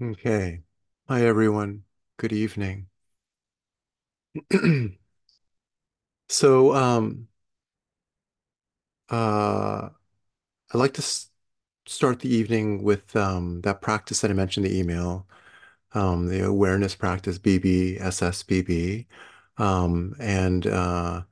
Okay. 0.00 0.62
Hi, 1.08 1.24
everyone. 1.26 1.84
Good 2.18 2.32
evening. 2.34 2.88
So, 6.28 6.74
um, 6.74 7.28
uh, 9.10 9.90
I 10.72 10.78
like 10.78 10.94
to 10.94 11.02
start 11.86 12.20
the 12.20 12.30
evening 12.34 12.82
with 12.84 13.14
um, 13.16 13.60
that 13.62 13.82
practice 13.82 14.20
that 14.20 14.30
I 14.30 14.34
mentioned 14.34 14.66
the 14.66 14.78
email, 14.78 15.26
um, 15.94 16.28
the 16.28 16.44
awareness 16.46 16.94
practice, 16.96 17.38
BBSSBB, 17.38 19.06
um, 19.58 20.16
and 20.20 20.66
uh, 20.66 21.22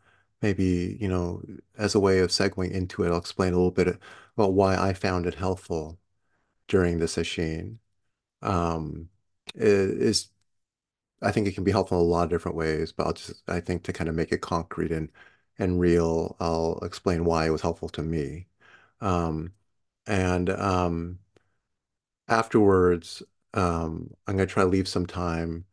maybe, 0.43 0.99
you 1.01 1.09
know, 1.09 1.43
as 1.79 1.95
a 1.97 2.01
way 2.01 2.21
of 2.21 2.31
segueing 2.31 2.73
into 2.73 3.05
it, 3.05 3.11
I'll 3.11 3.19
explain 3.19 3.55
a 3.55 3.57
little 3.57 3.71
bit 3.73 3.89
about 4.37 4.55
why 4.55 4.77
I 4.77 4.93
found 4.95 5.27
it 5.27 5.37
helpful 5.37 5.99
during 6.69 6.99
the 7.01 7.07
sesshin. 7.07 7.79
Um, 8.43 9.09
is 9.55 10.31
I 11.23 11.33
think 11.33 11.47
it 11.49 11.55
can 11.55 11.65
be 11.65 11.73
helpful 11.73 11.99
in 12.01 12.05
a 12.07 12.09
lot 12.09 12.25
of 12.25 12.31
different 12.31 12.57
ways, 12.57 12.93
but 12.93 13.07
I'll 13.07 13.13
just, 13.15 13.43
I 13.49 13.61
think 13.61 13.85
to 13.85 13.93
kind 13.93 14.09
of 14.09 14.15
make 14.17 14.33
it 14.33 14.41
concrete 14.43 14.93
and 14.93 15.11
and 15.59 15.81
real, 15.81 16.37
I'll 16.41 16.79
explain 16.83 17.25
why 17.25 17.47
it 17.47 17.51
was 17.51 17.63
helpful 17.63 17.89
to 17.91 18.03
me. 18.03 18.47
Um, 19.01 19.55
and 20.07 20.51
um, 20.51 21.19
afterwards, 22.29 23.23
um, 23.55 24.11
I'm 24.27 24.37
going 24.37 24.49
to 24.49 24.53
try 24.53 24.63
to 24.63 24.69
leave 24.69 24.89
some 24.89 25.07
time. 25.07 25.65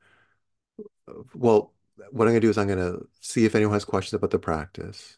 Well, 1.34 1.73
what 2.12 2.27
I'm 2.27 2.34
going 2.34 2.35
to 2.35 2.40
do 2.41 2.49
is 2.49 2.57
I'm 2.57 2.68
going 2.68 2.79
to 2.79 3.07
see 3.21 3.45
if 3.45 3.55
anyone 3.55 3.73
has 3.73 3.85
questions 3.85 4.13
about 4.13 4.32
the 4.32 4.40
practice. 4.40 5.18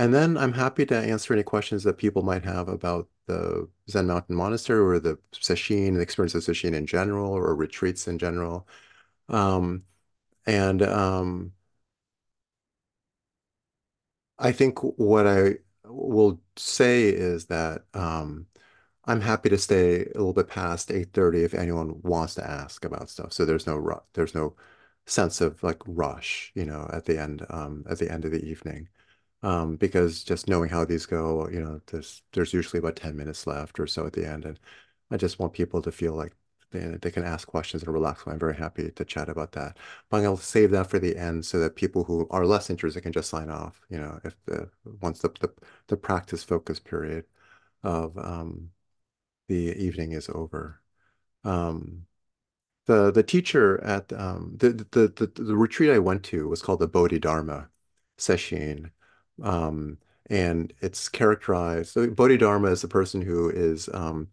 And 0.00 0.14
then 0.14 0.36
I'm 0.38 0.54
happy 0.54 0.86
to 0.86 0.96
answer 0.98 1.34
any 1.34 1.42
questions 1.42 1.84
that 1.84 1.98
people 1.98 2.22
might 2.22 2.44
have 2.44 2.68
about 2.68 3.08
the 3.26 3.68
Zen 3.90 4.06
Mountain 4.06 4.34
Monastery 4.36 4.80
or 4.80 4.98
the 4.98 5.18
sesshin, 5.32 5.94
the 5.94 6.00
experience 6.00 6.34
of 6.34 6.42
sesshin 6.42 6.74
in 6.74 6.86
general, 6.86 7.32
or 7.32 7.54
retreats 7.54 8.08
in 8.08 8.18
general. 8.18 8.66
Um, 9.28 9.84
and 10.46 10.82
um, 10.82 11.54
I 14.38 14.52
think 14.52 14.78
what 14.98 15.26
I 15.26 15.56
will 15.84 16.40
say 16.56 17.08
is 17.08 17.46
that 17.46 17.84
um, 17.94 18.46
I'm 19.04 19.20
happy 19.22 19.48
to 19.50 19.58
stay 19.58 20.02
a 20.04 20.18
little 20.18 20.32
bit 20.34 20.48
past 20.48 20.90
8:30 20.90 21.44
if 21.44 21.54
anyone 21.54 22.00
wants 22.02 22.34
to 22.36 22.48
ask 22.50 22.84
about 22.84 23.10
stuff. 23.10 23.32
So 23.32 23.44
there's 23.44 23.66
no 23.66 24.02
there's 24.14 24.34
no 24.34 24.56
sense 25.06 25.40
of 25.40 25.62
like 25.62 25.82
rush, 25.86 26.52
you 26.54 26.64
know, 26.66 26.88
at 26.92 27.06
the 27.06 27.20
end 27.20 27.46
um, 27.50 27.84
at 27.90 27.98
the 27.98 28.10
end 28.12 28.24
of 28.24 28.32
the 28.32 28.44
evening. 28.44 28.88
Um, 29.42 29.76
because 29.76 30.22
just 30.24 30.48
knowing 30.48 30.68
how 30.70 30.84
these 30.84 31.06
go, 31.06 31.48
you 31.48 31.60
know, 31.62 31.80
there's 31.86 32.22
there's 32.32 32.52
usually 32.52 32.78
about 32.78 32.96
10 32.96 33.16
minutes 33.16 33.46
left 33.46 33.80
or 33.80 33.86
so 33.86 34.06
at 34.06 34.12
the 34.12 34.26
end, 34.28 34.44
and 34.44 34.58
I 35.10 35.16
just 35.16 35.38
want 35.38 35.52
people 35.54 35.80
to 35.82 35.92
feel 35.92 36.14
like 36.14 36.34
they, 36.72 36.80
they 37.00 37.10
can 37.10 37.24
ask 37.24 37.48
questions 37.48 37.82
and 37.82 37.92
relax. 37.92 38.22
I'm 38.26 38.38
very 38.38 38.56
happy 38.56 38.90
to 38.90 39.04
chat 39.04 39.28
about 39.28 39.52
that. 39.52 39.76
But 40.10 40.20
to 40.22 40.36
save 40.42 40.70
that 40.72 40.88
for 40.90 40.98
the 40.98 41.16
end 41.16 41.44
so 41.46 41.58
that 41.58 41.76
people 41.76 42.04
who 42.04 42.28
are 42.30 42.46
less 42.46 42.70
interested 42.70 43.02
can 43.02 43.12
just 43.12 43.30
sign 43.30 43.50
off, 43.50 43.80
you 43.90 43.98
know, 43.98 44.20
if 44.24 44.36
the 44.46 44.70
once 45.00 45.20
the 45.20 45.28
the, 45.40 45.52
the 45.88 45.96
practice 45.96 46.44
focus 46.44 46.78
period 46.80 47.24
of 47.82 48.16
um, 48.18 48.70
the 49.48 49.74
evening 49.76 50.12
is 50.12 50.28
over. 50.30 50.80
Um, 51.44 52.06
the 52.86 53.10
the 53.12 53.22
teacher 53.22 53.82
at 53.84 54.12
um, 54.12 54.56
the, 54.58 54.70
the 54.72 55.08
the 55.08 55.42
the 55.42 55.56
retreat 55.56 55.90
I 55.90 55.98
went 55.98 56.24
to 56.26 56.48
was 56.48 56.62
called 56.62 56.80
the 56.80 56.88
Bodhidharma 56.88 57.70
Sesshin, 58.18 58.90
um, 59.42 59.98
and 60.28 60.72
it's 60.80 61.08
characterized. 61.08 61.92
So 61.92 62.08
Bodhidharma 62.10 62.68
is 62.70 62.82
the 62.82 62.88
person 62.88 63.20
who 63.20 63.50
is 63.50 63.88
um, 63.92 64.28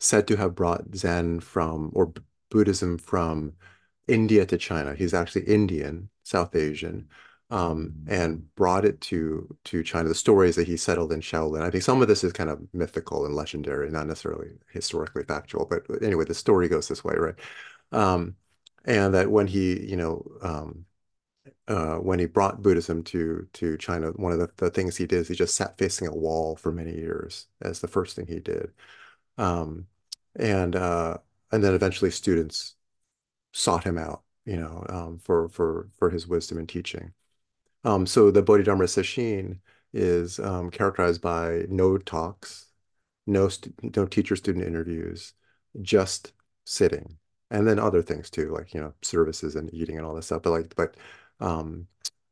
said 0.00 0.26
to 0.28 0.36
have 0.36 0.54
brought 0.54 0.94
Zen 0.94 1.40
from 1.40 1.90
or 1.94 2.12
Buddhism 2.50 2.98
from 2.98 3.52
India 4.08 4.46
to 4.46 4.58
China. 4.58 4.94
He's 4.94 5.14
actually 5.14 5.42
Indian, 5.44 6.08
South 6.22 6.54
Asian, 6.54 7.08
um, 7.50 7.94
and 8.08 8.54
brought 8.56 8.84
it 8.84 9.00
to 9.02 9.56
to 9.64 9.82
China. 9.82 10.08
The 10.08 10.14
stories 10.14 10.56
that 10.56 10.66
he 10.66 10.76
settled 10.76 11.12
in 11.12 11.20
Shaolin. 11.20 11.62
I 11.62 11.70
think 11.70 11.84
some 11.84 12.02
of 12.02 12.08
this 12.08 12.24
is 12.24 12.32
kind 12.32 12.50
of 12.50 12.60
mythical 12.72 13.24
and 13.26 13.34
legendary, 13.34 13.90
not 13.90 14.06
necessarily 14.06 14.48
historically 14.72 15.24
factual. 15.24 15.66
But 15.66 15.84
anyway, 16.02 16.24
the 16.24 16.34
story 16.34 16.68
goes 16.68 16.88
this 16.88 17.04
way, 17.04 17.14
right? 17.16 17.34
Um, 17.92 18.36
and 18.84 19.14
that 19.14 19.30
when 19.30 19.46
he, 19.46 19.80
you 19.88 19.96
know, 19.96 20.24
um, 20.42 20.86
uh, 21.68 21.96
when 21.96 22.18
he 22.18 22.26
brought 22.26 22.62
Buddhism 22.62 23.02
to 23.04 23.48
to 23.54 23.76
China, 23.78 24.10
one 24.12 24.32
of 24.32 24.38
the, 24.38 24.50
the 24.56 24.70
things 24.70 24.96
he 24.96 25.06
did 25.06 25.20
is 25.20 25.28
he 25.28 25.34
just 25.34 25.54
sat 25.56 25.78
facing 25.78 26.08
a 26.08 26.14
wall 26.14 26.56
for 26.56 26.72
many 26.72 26.94
years 26.94 27.46
as 27.62 27.80
the 27.80 27.88
first 27.88 28.16
thing 28.16 28.26
he 28.26 28.40
did. 28.40 28.72
Um, 29.38 29.88
and 30.36 30.76
uh, 30.76 31.18
and 31.52 31.64
then 31.64 31.74
eventually 31.74 32.10
students 32.10 32.76
sought 33.52 33.84
him 33.84 33.98
out, 33.98 34.22
you 34.44 34.56
know, 34.56 34.84
um, 34.88 35.18
for 35.18 35.48
for 35.48 35.88
for 35.98 36.10
his 36.10 36.26
wisdom 36.28 36.58
and 36.58 36.68
teaching. 36.68 37.12
Um, 37.84 38.06
so 38.06 38.30
the 38.30 38.42
Bodhidharma 38.42 38.84
Sesshin 38.84 39.60
is 39.92 40.38
um, 40.40 40.70
characterized 40.70 41.20
by 41.22 41.66
no 41.68 41.98
talks, 41.98 42.66
no 43.26 43.48
no 43.96 44.06
teacher-student 44.06 44.64
interviews, 44.64 45.34
just 45.82 46.32
sitting, 46.64 47.18
and 47.50 47.66
then 47.66 47.78
other 47.78 48.02
things 48.02 48.30
too, 48.30 48.50
like 48.52 48.74
you 48.74 48.80
know 48.80 48.94
services 49.02 49.56
and 49.56 49.72
eating 49.74 49.96
and 49.98 50.06
all 50.06 50.14
this 50.14 50.26
stuff. 50.26 50.42
But 50.42 50.50
like, 50.50 50.74
but 50.76 50.96
um, 51.40 51.86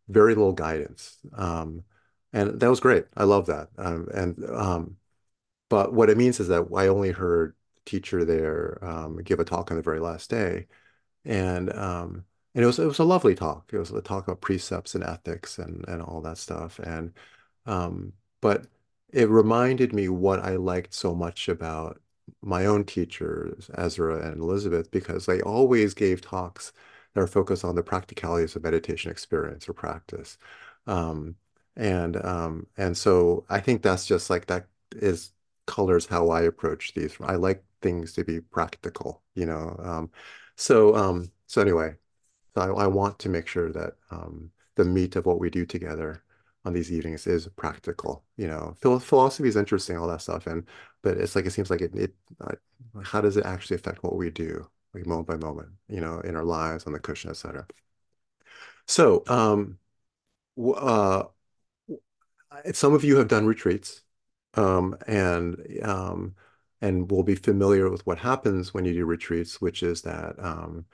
very 0.09 0.35
little 0.35 0.53
guidance, 0.53 1.19
um, 1.35 1.85
and 2.33 2.61
that 2.61 2.71
was 2.71 2.81
great. 2.81 3.07
I 3.17 3.25
love 3.25 3.47
that. 3.47 3.69
Um, 3.79 4.09
and 4.15 4.45
um, 4.51 4.97
but 5.69 5.93
what 5.93 6.11
it 6.11 6.17
means 6.17 6.41
is 6.41 6.49
that 6.49 6.67
I 6.77 6.89
only 6.89 7.11
heard 7.11 7.55
the 7.77 7.91
teacher 7.91 8.25
there 8.25 8.79
um, 8.83 9.23
give 9.23 9.41
a 9.41 9.45
talk 9.45 9.71
on 9.71 9.77
the 9.77 9.83
very 9.83 10.01
last 10.01 10.31
day, 10.31 10.67
and 11.25 11.73
um, 11.73 12.25
and 12.55 12.65
it 12.65 12.67
was 12.67 12.79
it 12.79 12.87
was 12.87 12.99
a 12.99 13.05
lovely 13.05 13.35
talk. 13.35 13.71
It 13.73 13.79
was 13.79 13.91
a 13.91 14.01
talk 14.01 14.25
about 14.25 14.41
precepts 14.41 14.95
and 14.95 15.05
ethics 15.05 15.59
and 15.59 15.85
and 15.89 16.03
all 16.03 16.21
that 16.23 16.39
stuff. 16.39 16.79
And 16.79 17.13
um, 17.67 18.13
but 18.41 18.67
it 19.13 19.29
reminded 19.29 19.93
me 19.93 20.09
what 20.09 20.41
I 20.41 20.57
liked 20.57 20.95
so 20.95 21.15
much 21.15 21.49
about 21.49 22.01
my 22.43 22.67
own 22.67 22.85
teachers, 22.85 23.71
Ezra 23.77 24.27
and 24.27 24.41
Elizabeth, 24.41 24.91
because 24.91 25.27
they 25.27 25.41
always 25.43 25.95
gave 25.95 26.21
talks 26.21 26.73
that 27.15 27.21
are 27.21 27.27
focused 27.27 27.65
on 27.65 27.75
the 27.75 27.83
practicalities 27.83 28.57
of 28.57 28.63
meditation 28.63 29.11
experience 29.11 29.69
or 29.69 29.73
practice. 29.73 30.39
Um, 30.87 31.37
and 31.77 32.17
um, 32.25 32.67
and 32.77 32.97
so 32.97 33.45
I 33.49 33.61
think 33.61 33.83
that's 33.83 34.07
just 34.07 34.31
like 34.31 34.47
that 34.47 34.67
is 34.97 35.33
colors 35.67 36.07
how 36.07 36.31
I 36.31 36.43
approach 36.43 36.95
these. 36.95 37.17
I 37.21 37.35
like 37.37 37.65
things 37.83 38.13
to 38.15 38.25
be 38.25 38.41
practical, 38.41 39.23
you 39.35 39.47
know. 39.47 39.77
Um, 39.83 40.11
so 40.57 40.95
um, 40.97 41.31
so 41.47 41.61
anyway, 41.61 41.97
so 42.55 42.63
I, 42.63 42.85
I 42.85 42.87
want 42.87 43.19
to 43.21 43.29
make 43.29 43.47
sure 43.49 43.73
that 43.73 43.95
um, 44.11 44.51
the 44.77 44.85
meat 44.85 45.17
of 45.17 45.27
what 45.27 45.41
we 45.41 45.51
do 45.51 45.67
together 45.67 46.23
on 46.65 46.73
these 46.73 46.93
evenings 46.93 47.27
is 47.27 47.49
practical. 47.57 48.25
You 48.37 48.49
know, 48.49 48.77
philosophy 49.01 49.49
is 49.49 49.57
interesting, 49.57 49.97
all 49.99 50.09
that 50.09 50.23
stuff, 50.23 50.47
and 50.47 50.67
but 51.03 51.19
it's 51.19 51.37
like 51.37 51.47
it 51.47 51.53
seems 51.53 51.71
like 51.71 51.81
it. 51.83 51.95
it 51.95 52.15
uh, 52.41 52.55
how 53.03 53.21
does 53.21 53.37
it 53.37 53.45
actually 53.47 53.77
affect 53.77 54.03
what 54.05 54.17
we 54.17 54.31
do, 54.31 54.69
like 54.95 55.07
moment 55.07 55.29
by 55.29 55.37
moment, 55.37 55.71
you 55.89 56.01
know, 56.01 56.21
in 56.21 56.37
our 56.37 56.45
lives, 56.45 56.85
on 56.87 56.93
the 56.93 57.01
cushion, 57.01 57.31
etc. 57.31 57.67
So, 58.87 59.23
um, 59.29 59.79
uh, 60.59 61.25
some 62.73 62.95
of 62.95 63.05
you 63.05 63.17
have 63.17 63.29
done 63.29 63.47
retreats, 63.47 64.03
um, 64.55 64.97
and 65.07 65.57
um, 65.83 66.35
and 66.81 67.11
will 67.11 67.23
be 67.23 67.35
familiar 67.35 67.91
with 67.91 68.07
what 68.07 68.19
happens 68.19 68.73
when 68.75 68.85
you 68.85 68.95
do 68.95 69.05
retreats, 69.07 69.61
which 69.61 69.83
is 69.83 70.03
that 70.03 70.37
um, 70.39 70.87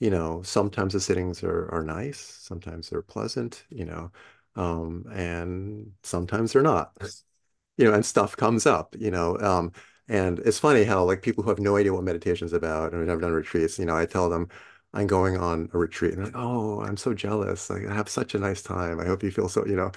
you 0.00 0.10
know, 0.10 0.42
sometimes 0.42 0.94
the 0.94 1.00
sittings 1.00 1.42
are 1.44 1.68
are 1.72 1.84
nice, 1.84 2.20
sometimes 2.20 2.90
they're 2.90 3.02
pleasant, 3.02 3.64
you 3.70 3.84
know, 3.86 4.12
um, 4.56 5.06
and 5.12 5.92
sometimes 6.04 6.52
they're 6.54 6.62
not, 6.62 6.96
you 7.78 7.84
know, 7.86 7.94
and 7.94 8.06
stuff 8.06 8.36
comes 8.36 8.66
up, 8.66 8.96
you 8.98 9.10
know. 9.10 9.38
Um, 9.40 9.72
and 10.10 10.40
it's 10.40 10.58
funny 10.58 10.82
how 10.82 11.04
like 11.04 11.22
people 11.22 11.44
who 11.44 11.50
have 11.50 11.60
no 11.60 11.76
idea 11.76 11.94
what 11.94 12.02
meditation 12.02 12.44
is 12.44 12.52
about 12.52 12.92
and 12.92 13.00
have 13.00 13.06
never 13.06 13.20
done 13.20 13.32
retreats, 13.32 13.78
you 13.78 13.86
know, 13.86 13.96
I 13.96 14.06
tell 14.06 14.28
them 14.28 14.48
I'm 14.92 15.06
going 15.06 15.36
on 15.36 15.70
a 15.72 15.78
retreat 15.78 16.14
and 16.14 16.24
like, 16.24 16.34
oh, 16.34 16.80
I'm 16.80 16.96
so 16.96 17.14
jealous. 17.14 17.70
Like 17.70 17.86
I 17.86 17.94
have 17.94 18.08
such 18.08 18.34
a 18.34 18.38
nice 18.40 18.60
time. 18.60 18.98
I 18.98 19.06
hope 19.06 19.22
you 19.22 19.30
feel 19.30 19.48
so, 19.48 19.64
you 19.64 19.76
know, 19.76 19.92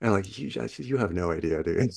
and 0.00 0.12
like 0.12 0.38
you 0.38 0.48
just, 0.48 0.78
you 0.78 0.96
have 0.98 1.12
no 1.12 1.32
idea, 1.32 1.62
dude. 1.62 1.90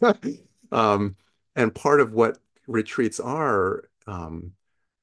Um, 0.72 1.16
and 1.54 1.74
part 1.74 2.00
of 2.00 2.14
what 2.14 2.38
retreats 2.66 3.20
are, 3.20 3.90
um, 4.06 4.52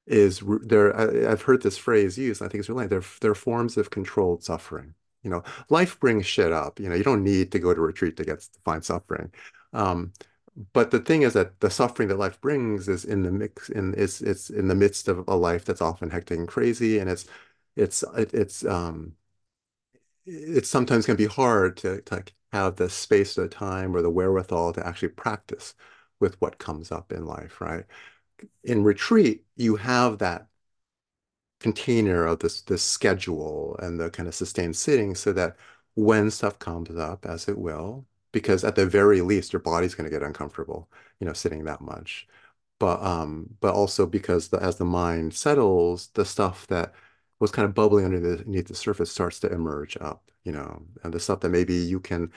is 0.08 0.42
there 0.64 0.96
I, 1.00 1.30
have 1.30 1.44
heard 1.44 1.62
this 1.62 1.78
phrase 1.78 2.18
used, 2.18 2.42
I 2.42 2.48
think 2.48 2.62
it's 2.62 2.70
really 2.70 2.88
they're 2.88 3.04
they're 3.22 3.36
forms 3.36 3.78
of 3.78 3.92
controlled 3.92 4.44
suffering. 4.44 4.96
You 5.22 5.30
know, 5.30 5.44
life 5.70 6.00
brings 6.00 6.26
shit 6.26 6.52
up. 6.52 6.80
You 6.80 6.90
know, 6.90 6.96
you 6.96 7.04
don't 7.04 7.24
need 7.24 7.52
to 7.52 7.60
go 7.60 7.72
to 7.76 7.82
retreat 7.82 8.18
to 8.18 8.26
get 8.26 8.40
to 8.42 8.60
find 8.66 8.84
suffering. 8.84 9.32
Um, 9.74 10.14
but 10.74 10.92
the 10.92 11.00
thing 11.00 11.22
is 11.24 11.34
that 11.34 11.60
the 11.62 11.70
suffering 11.70 12.10
that 12.10 12.18
life 12.18 12.40
brings 12.42 12.88
is 12.90 13.06
in 13.06 13.24
the 13.24 13.32
mix 13.32 13.70
in 13.70 13.94
it's 13.98 14.22
it's 14.22 14.50
in 14.50 14.68
the 14.68 14.76
midst 14.76 15.08
of 15.08 15.26
a 15.28 15.36
life 15.36 15.66
that's 15.66 15.82
often 15.82 16.10
hectic 16.10 16.38
and 16.40 16.48
crazy, 16.48 17.00
and 17.00 17.10
it's 17.10 17.26
it's 17.76 18.04
it, 18.18 18.34
it's 18.34 18.66
um 18.66 19.16
it's 20.26 20.70
sometimes 20.70 21.06
going 21.06 21.18
to 21.18 21.24
be 21.24 21.34
hard 21.34 21.78
to, 21.78 22.02
to 22.02 22.24
have 22.52 22.76
the 22.76 22.90
space, 22.90 23.36
the 23.36 23.48
time, 23.48 23.96
or 23.96 24.02
the 24.02 24.10
wherewithal 24.10 24.74
to 24.74 24.86
actually 24.86 25.10
practice 25.10 25.74
with 26.20 26.40
what 26.42 26.58
comes 26.60 26.92
up 26.92 27.12
in 27.12 27.26
life, 27.26 27.62
right? 27.62 27.86
in 28.64 28.84
retreat, 28.84 29.46
you 29.58 29.78
have 29.78 30.20
that 30.20 30.48
container 31.60 32.26
of 32.26 32.40
this 32.40 32.62
this 32.62 32.84
schedule 32.84 33.76
and 33.82 34.00
the 34.00 34.10
kind 34.10 34.28
of 34.28 34.36
sustained 34.36 34.76
sitting 34.76 35.16
so 35.16 35.34
that 35.34 35.58
when 35.96 36.32
stuff 36.32 36.58
comes 36.60 36.96
up, 36.96 37.26
as 37.26 37.48
it 37.50 37.58
will, 37.58 38.06
because 38.32 38.64
at 38.64 38.76
the 38.76 38.86
very 38.86 39.22
least 39.22 39.54
your 39.54 39.62
body's 39.62 39.96
going 39.96 40.10
to 40.10 40.16
get 40.16 40.24
uncomfortable, 40.26 40.90
you 41.20 41.26
know, 41.28 41.34
sitting 41.34 41.64
that 41.66 41.82
much. 41.82 42.28
But 42.80 43.02
um, 43.04 43.56
but 43.62 43.74
also 43.74 44.06
because 44.06 44.50
the, 44.50 44.58
as 44.64 44.78
the 44.78 44.86
mind 44.86 45.34
settles, 45.34 46.10
the 46.14 46.26
stuff 46.26 46.68
that 46.68 46.94
was 47.40 47.52
kind 47.52 47.66
of 47.66 47.74
bubbling 47.76 48.06
underneath 48.06 48.68
the 48.68 48.76
surface 48.76 49.12
starts 49.12 49.40
to 49.42 49.52
emerge 49.52 49.98
up, 50.02 50.32
you 50.44 50.52
know, 50.52 50.82
and 51.04 51.14
the 51.14 51.20
stuff 51.20 51.42
that 51.42 51.50
maybe 51.50 51.76
you 51.76 52.00
can 52.00 52.32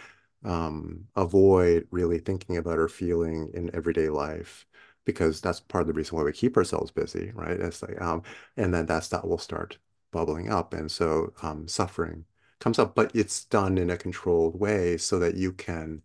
um, 0.44 1.06
avoid 1.16 1.86
really 1.90 2.18
thinking 2.18 2.56
about 2.56 2.78
or 2.78 2.88
feeling 2.88 3.50
in 3.54 3.74
everyday 3.74 4.08
life 4.08 4.66
because 5.04 5.40
that's 5.40 5.60
part 5.60 5.82
of 5.82 5.88
the 5.88 5.92
reason 5.94 6.16
why 6.16 6.24
we 6.24 6.32
keep 6.32 6.56
ourselves 6.56 6.90
busy, 6.90 7.32
right? 7.34 7.58
It's 7.60 7.82
like, 7.82 8.00
um, 8.00 8.22
and 8.56 8.72
then 8.72 8.86
that 8.86 9.04
stuff 9.04 9.24
will 9.24 9.38
start 9.38 9.78
bubbling 10.12 10.50
up. 10.50 10.74
And 10.74 10.90
so 10.90 11.32
um, 11.42 11.66
suffering 11.68 12.24
comes 12.62 12.78
up, 12.78 12.94
but 12.94 13.10
it's 13.14 13.44
done 13.46 13.76
in 13.76 13.90
a 13.90 13.96
controlled 13.96 14.58
way 14.58 14.96
so 14.96 15.18
that 15.18 15.36
you 15.36 15.52
can 15.52 16.02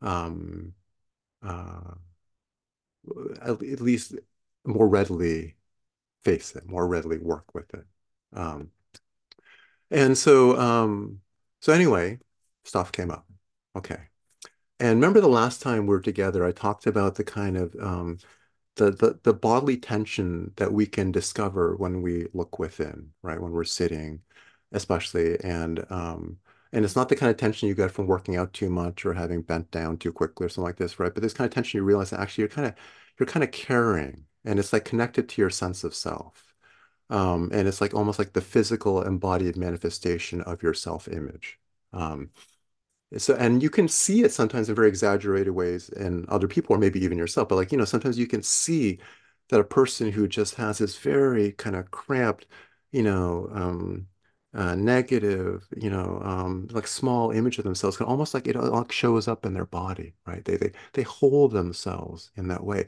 um, 0.00 0.72
uh, 1.42 1.94
at, 3.42 3.62
at 3.62 3.80
least 3.80 4.14
more 4.64 4.88
readily 4.88 5.56
face 6.24 6.56
it, 6.56 6.66
more 6.68 6.86
readily 6.86 7.18
work 7.18 7.54
with 7.54 7.72
it. 7.74 7.84
Um, 8.32 8.70
and 9.90 10.16
so, 10.16 10.58
um, 10.58 11.20
so 11.60 11.72
anyway, 11.72 12.18
stuff 12.64 12.92
came 12.92 13.10
up. 13.10 13.26
Okay. 13.76 13.98
And 14.78 14.96
remember 15.00 15.20
the 15.20 15.28
last 15.28 15.60
time 15.60 15.82
we 15.82 15.88
were 15.88 16.00
together, 16.00 16.44
I 16.44 16.52
talked 16.52 16.86
about 16.86 17.16
the 17.16 17.24
kind 17.24 17.56
of 17.56 17.74
um, 17.80 18.18
the, 18.76 18.90
the 18.92 19.18
the 19.22 19.34
bodily 19.34 19.76
tension 19.76 20.52
that 20.56 20.72
we 20.72 20.86
can 20.86 21.12
discover 21.12 21.76
when 21.76 22.00
we 22.00 22.28
look 22.32 22.58
within, 22.58 23.10
right? 23.22 23.40
When 23.40 23.52
we're 23.52 23.64
sitting, 23.64 24.22
especially, 24.72 25.38
and 25.42 25.84
um, 25.90 26.38
and 26.72 26.84
it's 26.84 26.96
not 26.96 27.08
the 27.08 27.16
kind 27.16 27.30
of 27.30 27.36
tension 27.36 27.68
you 27.68 27.74
get 27.74 27.90
from 27.90 28.06
working 28.06 28.36
out 28.36 28.52
too 28.52 28.70
much 28.70 29.04
or 29.04 29.14
having 29.14 29.42
bent 29.42 29.70
down 29.70 29.96
too 29.96 30.12
quickly 30.12 30.46
or 30.46 30.48
something 30.48 30.64
like 30.64 30.76
this, 30.76 30.98
right? 30.98 31.12
But 31.12 31.22
this 31.22 31.32
kind 31.34 31.46
of 31.48 31.54
tension 31.54 31.78
you 31.78 31.84
realize 31.84 32.10
that 32.10 32.20
actually 32.20 32.42
you're 32.42 32.48
kind 32.48 32.68
of 32.68 32.74
you're 33.18 33.26
kind 33.26 33.44
of 33.44 33.50
carrying, 33.50 34.24
and 34.44 34.58
it's 34.58 34.72
like 34.72 34.84
connected 34.84 35.28
to 35.28 35.42
your 35.42 35.50
sense 35.50 35.84
of 35.84 35.94
self. 35.94 36.54
Um, 37.10 37.50
and 37.52 37.66
it's 37.66 37.80
like 37.80 37.92
almost 37.92 38.18
like 38.20 38.32
the 38.34 38.40
physical 38.40 39.02
embodied 39.02 39.56
manifestation 39.56 40.42
of 40.42 40.62
your 40.62 40.74
self-image. 40.74 41.58
Um, 41.92 42.30
so, 43.16 43.34
and 43.34 43.62
you 43.62 43.70
can 43.70 43.88
see 43.88 44.22
it 44.22 44.32
sometimes 44.32 44.68
in 44.68 44.76
very 44.76 44.88
exaggerated 44.88 45.52
ways 45.52 45.88
in 45.88 46.26
other 46.28 46.46
people, 46.46 46.76
or 46.76 46.78
maybe 46.78 47.04
even 47.04 47.18
yourself. 47.18 47.48
But 47.48 47.56
like, 47.56 47.72
you 47.72 47.78
know, 47.78 47.84
sometimes 47.84 48.18
you 48.18 48.28
can 48.28 48.42
see 48.42 49.00
that 49.48 49.58
a 49.58 49.64
person 49.64 50.12
who 50.12 50.28
just 50.28 50.54
has 50.54 50.78
this 50.78 50.96
very 50.96 51.50
kind 51.52 51.74
of 51.74 51.90
cramped, 51.90 52.46
you 52.92 53.02
know, 53.02 53.50
um, 53.52 54.06
uh, 54.54 54.74
negative, 54.74 55.68
you 55.76 55.90
know, 55.90 56.20
um, 56.24 56.66
like 56.72 56.86
small 56.86 57.30
image 57.30 57.58
of 57.58 57.64
themselves 57.64 58.00
almost 58.00 58.34
like 58.34 58.48
it 58.48 58.56
all 58.56 58.86
shows 58.90 59.28
up 59.28 59.46
in 59.46 59.54
their 59.54 59.66
body, 59.66 60.14
right? 60.26 60.44
They 60.44 60.56
they 60.56 60.72
they 60.94 61.02
hold 61.02 61.52
themselves 61.52 62.30
in 62.36 62.48
that 62.48 62.64
way. 62.64 62.86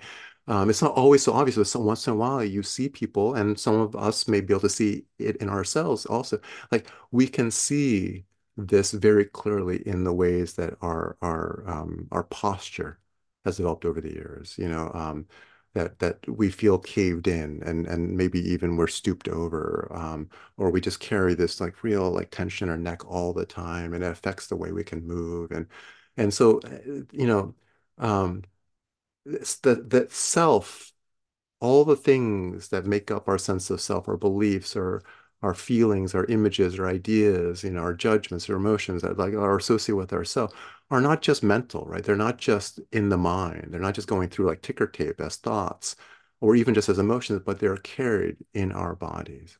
Um, 0.48 0.70
it's 0.70 0.82
not 0.82 0.92
always 0.94 1.22
so 1.22 1.32
obvious, 1.32 1.56
but 1.56 1.66
some, 1.68 1.84
once 1.84 2.06
in 2.06 2.14
a 2.14 2.16
while 2.16 2.42
you 2.44 2.62
see 2.64 2.88
people, 2.88 3.34
and 3.34 3.58
some 3.58 3.76
of 3.76 3.94
us 3.94 4.26
may 4.26 4.40
be 4.40 4.52
able 4.52 4.60
to 4.62 4.68
see 4.68 5.04
it 5.18 5.36
in 5.36 5.48
ourselves 5.48 6.04
also. 6.06 6.40
Like 6.72 6.90
we 7.12 7.28
can 7.28 7.50
see 7.50 8.24
this 8.56 8.90
very 8.92 9.24
clearly 9.24 9.86
in 9.86 10.04
the 10.04 10.12
ways 10.12 10.54
that 10.54 10.74
our 10.82 11.16
our 11.22 11.62
um, 11.66 12.08
our 12.10 12.24
posture 12.24 12.98
has 13.44 13.56
developed 13.56 13.84
over 13.84 14.00
the 14.00 14.12
years. 14.12 14.56
You 14.58 14.68
know, 14.68 14.90
um, 14.94 15.26
that 15.74 15.98
that 16.00 16.18
we 16.28 16.50
feel 16.50 16.78
caved 16.78 17.26
in, 17.28 17.62
and 17.64 17.86
and 17.86 18.16
maybe 18.16 18.40
even 18.40 18.76
we're 18.76 18.86
stooped 18.88 19.28
over, 19.28 19.88
um, 19.92 20.28
or 20.56 20.70
we 20.70 20.80
just 20.80 21.00
carry 21.00 21.34
this 21.34 21.60
like 21.60 21.82
real 21.82 22.10
like 22.10 22.30
tension 22.30 22.68
in 22.68 22.72
our 22.72 22.78
neck 22.78 23.04
all 23.10 23.32
the 23.32 23.46
time, 23.46 23.94
and 23.94 24.04
it 24.04 24.10
affects 24.10 24.46
the 24.48 24.56
way 24.56 24.72
we 24.72 24.84
can 24.84 25.06
move. 25.06 25.50
And 25.50 25.66
and 26.16 26.32
so, 26.34 26.60
uh, 26.60 27.04
you 27.12 27.26
know, 27.26 27.54
um, 27.98 28.42
it's 29.26 29.56
that 29.58 30.08
self 30.12 30.92
all 31.60 31.84
the 31.84 31.96
things 31.96 32.68
that 32.70 32.86
make 32.86 33.10
up 33.10 33.28
our 33.28 33.38
sense 33.38 33.70
of 33.70 33.80
self, 33.80 34.08
our 34.08 34.16
beliefs, 34.16 34.76
or 34.76 35.02
our 35.42 35.54
feelings, 35.54 36.14
our 36.14 36.24
images, 36.26 36.78
our 36.78 36.88
ideas, 36.88 37.64
you 37.64 37.70
know, 37.70 37.80
our 37.80 37.94
judgments, 37.94 38.48
our 38.48 38.56
emotions 38.56 39.02
that 39.02 39.18
like 39.18 39.34
are 39.34 39.56
associated 39.56 39.96
with 39.96 40.12
ourselves 40.12 40.54
are 40.90 41.00
not 41.00 41.22
just 41.22 41.42
mental, 41.42 41.84
right? 41.86 42.04
They're 42.04 42.16
not 42.16 42.38
just 42.38 42.80
in 42.92 43.08
the 43.08 43.18
mind. 43.18 43.68
They're 43.70 43.80
not 43.80 43.94
just 43.94 44.08
going 44.08 44.28
through 44.28 44.46
like 44.46 44.62
ticker 44.62 44.86
tape 44.86 45.20
as 45.20 45.36
thoughts 45.36 45.96
or 46.40 46.56
even 46.56 46.74
just 46.74 46.88
as 46.88 46.98
emotions, 46.98 47.42
but 47.44 47.58
they're 47.58 47.76
carried 47.78 48.36
in 48.54 48.72
our 48.72 48.94
bodies. 48.94 49.58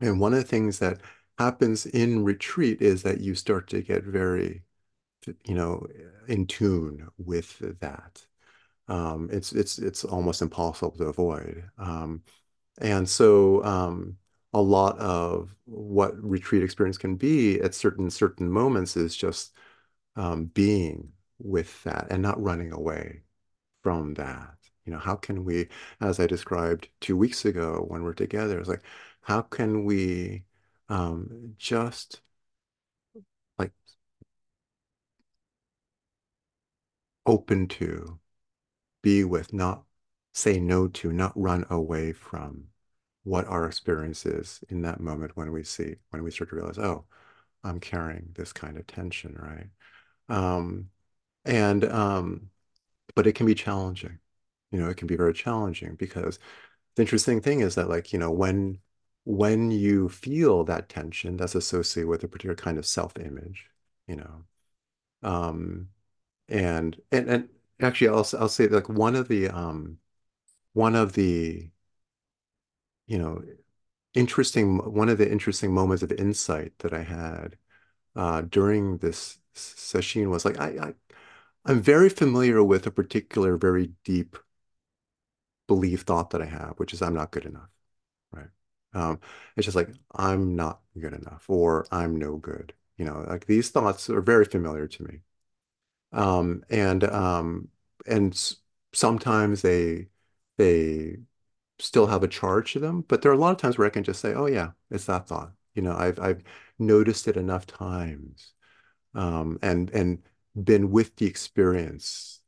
And 0.00 0.20
one 0.20 0.32
of 0.34 0.40
the 0.40 0.44
things 0.48 0.78
that 0.80 1.00
happens 1.38 1.86
in 1.86 2.24
retreat 2.24 2.82
is 2.82 3.02
that 3.02 3.20
you 3.20 3.34
start 3.34 3.68
to 3.68 3.82
get 3.82 4.04
very, 4.04 4.62
you 5.44 5.54
know, 5.54 5.86
in 6.28 6.46
tune 6.46 7.08
with 7.18 7.58
that 7.80 8.26
um, 8.88 9.28
it's 9.32 9.52
it's 9.52 9.78
it's 9.78 10.04
almost 10.04 10.42
impossible 10.42 10.92
to 10.98 11.06
avoid. 11.06 11.68
Um, 11.78 12.22
and 12.80 13.08
so 13.08 13.64
um, 13.64 14.18
a 14.56 14.60
lot 14.62 14.98
of 14.98 15.54
what 15.66 16.14
retreat 16.24 16.62
experience 16.62 16.98
can 16.98 17.16
be 17.16 17.60
at 17.60 17.74
certain 17.74 18.10
certain 18.10 18.50
moments 18.50 18.96
is 18.96 19.16
just 19.16 19.54
um, 20.16 20.46
being 20.46 21.12
with 21.38 21.82
that 21.84 22.08
and 22.10 22.22
not 22.22 22.42
running 22.42 22.72
away 22.72 23.22
from 23.82 24.14
that. 24.14 24.56
You 24.86 24.92
know, 24.92 24.98
how 25.00 25.16
can 25.16 25.44
we, 25.44 25.68
as 26.00 26.20
I 26.20 26.26
described 26.26 26.88
two 27.00 27.16
weeks 27.16 27.44
ago 27.44 27.84
when 27.88 28.02
we're 28.02 28.14
together, 28.14 28.58
it's 28.60 28.68
like, 28.68 28.84
how 29.22 29.42
can 29.42 29.84
we 29.84 30.44
um, 30.88 31.54
just 31.58 32.22
like 33.58 33.72
open 37.26 37.68
to 37.68 38.18
be 39.02 39.24
with, 39.24 39.52
not 39.52 39.84
say 40.34 40.60
no 40.60 40.88
to, 40.88 41.12
not 41.12 41.32
run 41.36 41.66
away 41.70 42.12
from 42.12 42.68
what 43.26 43.46
our 43.48 43.66
experience 43.66 44.26
is 44.26 44.64
in 44.70 44.82
that 44.84 45.00
moment 45.00 45.36
when 45.36 45.52
we 45.52 45.64
see, 45.64 45.96
when 46.10 46.24
we 46.24 46.32
start 46.32 46.50
to 46.50 46.56
realize, 46.56 46.78
oh, 46.78 47.06
I'm 47.64 47.80
carrying 47.80 48.30
this 48.34 48.52
kind 48.52 48.78
of 48.78 48.86
tension, 48.88 49.36
right? 49.38 49.68
Um, 50.28 50.90
and, 51.44 51.84
um, 51.84 52.50
but 53.14 53.26
it 53.26 53.34
can 53.34 53.46
be 53.46 53.54
challenging. 53.54 54.18
You 54.72 54.80
know, 54.80 54.88
it 54.90 54.96
can 54.96 55.06
be 55.08 55.16
very 55.16 55.34
challenging 55.34 55.96
because 55.96 56.38
the 56.96 57.02
interesting 57.02 57.40
thing 57.40 57.60
is 57.60 57.76
that 57.76 57.88
like, 57.90 58.12
you 58.12 58.18
know, 58.18 58.30
when, 58.32 58.80
when 59.24 59.70
you 59.72 60.08
feel 60.10 60.64
that 60.64 60.88
tension 60.90 61.36
that's 61.38 61.54
associated 61.56 62.08
with 62.08 62.24
a 62.24 62.28
particular 62.28 62.56
kind 62.56 62.78
of 62.78 62.86
self-image, 62.86 63.66
you 64.08 64.16
know, 64.16 64.44
um, 65.22 65.88
and, 66.48 67.00
and, 67.12 67.28
and 67.30 67.48
Actually, 67.80 68.08
I'll 68.08 68.26
I'll 68.40 68.48
say 68.48 68.68
like 68.68 68.88
one 68.88 69.16
of 69.16 69.28
the 69.28 69.48
um 69.50 69.98
one 70.74 70.96
of 70.96 71.14
the 71.14 71.70
you 73.06 73.18
know 73.18 73.42
interesting 74.14 74.78
one 74.94 75.08
of 75.08 75.18
the 75.18 75.30
interesting 75.30 75.72
moments 75.74 76.02
of 76.02 76.12
insight 76.12 76.78
that 76.80 76.92
I 76.94 77.02
had 77.02 77.56
uh, 78.16 78.42
during 78.42 78.98
this 78.98 79.38
sesshin 79.54 80.30
was 80.30 80.44
like 80.46 80.60
I, 80.60 80.68
I 80.88 80.94
I'm 81.66 81.82
very 81.82 82.10
familiar 82.10 82.64
with 82.64 82.86
a 82.86 82.90
particular 82.92 83.56
very 83.58 83.92
deep 84.04 84.38
belief 85.66 86.02
thought 86.02 86.30
that 86.30 86.42
I 86.42 86.46
have, 86.46 86.74
which 86.78 86.92
is 86.92 87.02
I'm 87.02 87.14
not 87.14 87.30
good 87.30 87.44
enough, 87.46 87.68
right? 88.32 88.48
Um, 88.94 89.20
it's 89.56 89.66
just 89.66 89.76
like 89.76 89.90
I'm 90.14 90.56
not 90.56 90.80
good 91.00 91.12
enough 91.14 91.44
or 91.48 91.86
I'm 91.90 92.16
no 92.16 92.36
good. 92.36 92.74
You 92.98 93.04
know, 93.06 93.24
like 93.28 93.46
these 93.46 93.70
thoughts 93.70 94.10
are 94.10 94.22
very 94.22 94.44
familiar 94.44 94.86
to 94.88 95.04
me. 95.04 95.20
Um, 96.12 96.64
and 96.70 97.04
um, 97.04 97.68
and 98.06 98.54
sometimes 98.92 99.62
they 99.62 100.08
they 100.58 101.18
still 101.78 102.06
have 102.06 102.22
a 102.22 102.28
charge 102.28 102.72
to 102.72 102.80
them, 102.80 103.02
but 103.08 103.22
there 103.22 103.30
are 103.30 103.34
a 103.34 103.38
lot 103.38 103.52
of 103.52 103.58
times 103.58 103.78
where 103.78 103.86
I 103.86 103.90
can 103.90 104.04
just 104.04 104.20
say, 104.20 104.34
"Oh 104.34 104.46
yeah, 104.46 104.72
it's 104.90 105.06
that 105.06 105.28
thought." 105.28 105.52
You 105.74 105.82
know, 105.82 105.94
I've 105.96 106.18
I've 106.20 106.42
noticed 106.78 107.28
it 107.28 107.36
enough 107.36 107.66
times, 107.66 108.52
um, 109.14 109.58
and 109.62 109.90
and 109.90 110.22
been 110.62 110.90
with 110.90 111.16
the 111.16 111.26
experience 111.26 112.40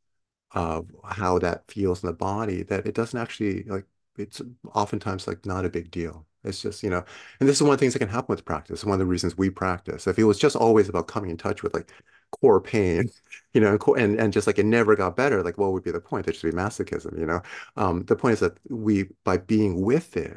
of 0.53 0.89
how 1.05 1.39
that 1.41 1.71
feels 1.71 2.03
in 2.03 2.09
the 2.09 2.13
body 2.15 2.63
that 2.65 2.87
it 2.87 2.95
doesn't 2.95 3.21
actually 3.21 3.65
like 3.65 3.85
it's 4.17 4.41
oftentimes 4.75 5.27
like 5.27 5.45
not 5.47 5.65
a 5.65 5.71
big 5.71 5.91
deal. 5.91 6.27
It's 6.45 6.63
just, 6.63 6.83
you 6.83 6.91
know, 6.91 7.05
and 7.41 7.49
this 7.49 7.57
is 7.57 7.63
one 7.63 7.73
of 7.73 7.79
the 7.79 7.83
things 7.83 7.93
that 7.95 7.99
can 8.01 8.09
happen 8.09 8.33
with 8.35 8.45
practice. 8.45 8.85
One 8.85 8.95
of 8.95 8.99
the 9.01 9.07
reasons 9.07 9.37
we 9.37 9.51
practice. 9.51 10.07
If 10.07 10.19
it 10.19 10.25
was 10.25 10.39
just 10.39 10.57
always 10.57 10.89
about 10.89 11.09
coming 11.09 11.31
in 11.31 11.37
touch 11.37 11.63
with 11.63 11.75
like 11.75 11.93
core 12.31 12.61
pain, 12.61 13.11
you 13.55 13.61
know, 13.61 13.79
and 13.97 14.19
and 14.21 14.33
just 14.33 14.47
like 14.47 14.59
it 14.59 14.67
never 14.67 14.97
got 14.97 15.17
better, 15.17 15.43
like 15.43 15.59
what 15.59 15.73
would 15.73 15.85
be 15.85 15.91
the 15.91 16.01
point? 16.01 16.27
There 16.27 16.35
should 16.35 16.51
be 16.51 16.57
masochism, 16.57 17.19
you 17.19 17.27
know. 17.27 17.43
Um, 17.77 18.05
the 18.05 18.17
point 18.17 18.35
is 18.35 18.41
that 18.41 18.59
we, 18.69 19.05
by 19.25 19.39
being 19.39 19.83
with 19.83 20.17
it, 20.17 20.37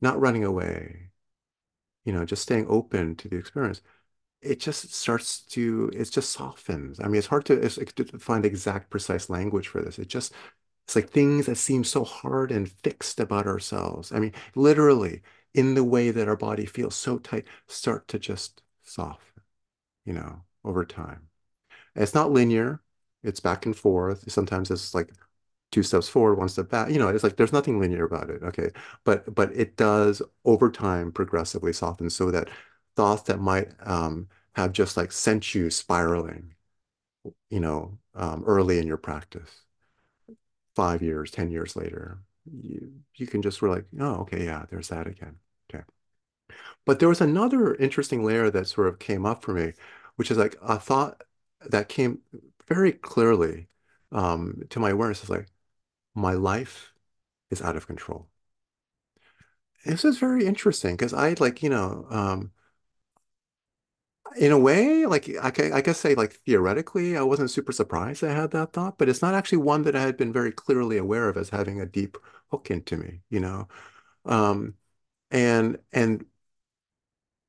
not 0.00 0.20
running 0.20 0.44
away, 0.44 1.10
you 2.04 2.12
know, 2.12 2.24
just 2.24 2.42
staying 2.42 2.66
open 2.68 3.16
to 3.16 3.28
the 3.28 3.36
experience, 3.36 3.80
it 4.42 4.60
just 4.60 4.94
starts 4.94 5.40
to, 5.42 5.90
it 5.94 6.10
just 6.10 6.32
softens. 6.32 7.00
I 7.00 7.04
mean, 7.06 7.16
it's 7.16 7.28
hard 7.28 7.46
to, 7.46 7.54
it's, 7.54 7.76
to 7.76 8.04
find 8.20 8.46
exact, 8.46 8.90
precise 8.90 9.30
language 9.30 9.68
for 9.68 9.82
this. 9.82 9.98
It 9.98 10.08
just 10.08 10.34
It's 10.86 10.96
like 10.96 11.10
things 11.10 11.46
that 11.46 11.56
seem 11.56 11.84
so 11.84 12.04
hard 12.04 12.52
and 12.52 12.70
fixed 12.70 13.20
about 13.20 13.46
ourselves. 13.48 14.12
I 14.12 14.20
mean, 14.20 14.34
literally, 14.56 15.22
in 15.54 15.74
the 15.74 15.84
way 15.84 16.10
that 16.12 16.28
our 16.28 16.36
body 16.36 16.66
feels 16.66 16.96
so 16.96 17.18
tight, 17.18 17.46
start 17.68 18.08
to 18.10 18.18
just 18.20 18.62
soften, 18.84 19.42
you 20.06 20.14
know, 20.14 20.42
over 20.64 20.84
time. 20.84 21.28
And 21.94 22.02
it's 22.02 22.14
not 22.14 22.32
linear. 22.32 22.82
It's 23.22 23.40
back 23.40 23.66
and 23.66 23.76
forth. 23.76 24.30
Sometimes 24.30 24.70
it's 24.70 24.94
like 24.94 25.12
two 25.72 25.82
steps 25.82 26.08
forward, 26.08 26.36
one 26.36 26.48
step 26.48 26.68
back. 26.70 26.90
You 26.90 26.98
know, 26.98 27.08
it's 27.08 27.24
like 27.24 27.36
there's 27.36 27.52
nothing 27.52 27.80
linear 27.80 28.04
about 28.04 28.30
it. 28.30 28.42
Okay. 28.42 28.70
But 29.04 29.34
but 29.34 29.52
it 29.54 29.76
does 29.76 30.22
over 30.44 30.70
time 30.70 31.12
progressively 31.12 31.72
soften 31.72 32.10
so 32.10 32.30
that 32.30 32.48
thoughts 32.96 33.22
that 33.24 33.40
might 33.40 33.70
um, 33.80 34.28
have 34.54 34.72
just 34.72 34.96
like 34.96 35.12
sent 35.12 35.54
you 35.54 35.70
spiraling, 35.70 36.54
you 37.50 37.60
know, 37.60 37.98
um, 38.14 38.44
early 38.46 38.78
in 38.78 38.86
your 38.86 38.96
practice, 38.96 39.62
five 40.76 41.02
years, 41.02 41.30
10 41.30 41.50
years 41.50 41.76
later, 41.76 42.18
you, 42.50 42.92
you 43.16 43.26
can 43.26 43.42
just 43.42 43.62
were 43.62 43.68
like, 43.68 43.86
oh, 44.00 44.16
okay, 44.22 44.44
yeah, 44.44 44.64
there's 44.70 44.88
that 44.88 45.06
again. 45.06 45.36
Okay. 45.72 45.84
But 46.84 46.98
there 46.98 47.08
was 47.08 47.20
another 47.20 47.74
interesting 47.76 48.24
layer 48.24 48.50
that 48.50 48.68
sort 48.68 48.88
of 48.88 48.98
came 48.98 49.24
up 49.26 49.42
for 49.42 49.52
me, 49.54 49.72
which 50.16 50.30
is 50.30 50.38
like 50.38 50.56
a 50.62 50.78
thought 50.78 51.22
that 51.70 51.88
came 51.88 52.20
very 52.68 52.92
clearly 52.92 53.68
um, 54.12 54.62
to 54.70 54.80
my 54.80 54.90
awareness 54.90 55.22
is 55.24 55.30
like, 55.30 55.48
my 56.14 56.34
life 56.34 56.92
is 57.50 57.62
out 57.62 57.76
of 57.76 57.86
control. 57.86 58.28
This 59.84 60.04
is 60.04 60.18
very 60.18 60.44
interesting 60.46 60.94
because 60.96 61.12
I 61.14 61.34
like, 61.38 61.62
you 61.62 61.68
know, 61.70 62.06
um, 62.10 62.52
in 64.36 64.50
a 64.52 64.58
way, 64.58 65.06
like 65.06 65.28
I, 65.40 65.52
I 65.76 65.80
guess 65.80 65.98
say 66.00 66.14
like 66.14 66.32
theoretically, 66.32 67.16
I 67.16 67.22
wasn't 67.22 67.50
super 67.50 67.72
surprised 67.72 68.24
I 68.24 68.32
had 68.32 68.50
that 68.52 68.72
thought, 68.72 68.98
but 68.98 69.08
it's 69.08 69.22
not 69.22 69.34
actually 69.34 69.58
one 69.58 69.82
that 69.82 69.94
I 69.94 70.00
had 70.02 70.16
been 70.16 70.32
very 70.32 70.50
clearly 70.52 70.96
aware 70.98 71.28
of 71.28 71.36
as 71.36 71.50
having 71.50 71.80
a 71.80 71.86
deep 71.86 72.16
hook 72.50 72.70
into 72.70 72.96
me, 72.96 73.20
you 73.30 73.40
know. 73.40 73.68
Um, 74.26 74.76
and 75.30 75.78
and 75.92 76.26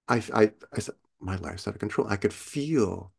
I, 0.07 0.17
I 0.33 0.51
I 0.73 0.79
my 1.19 1.35
life's 1.37 1.67
out 1.67 1.75
of 1.75 1.79
control. 1.79 2.07
I 2.09 2.17
could 2.17 2.33
feel 2.33 3.11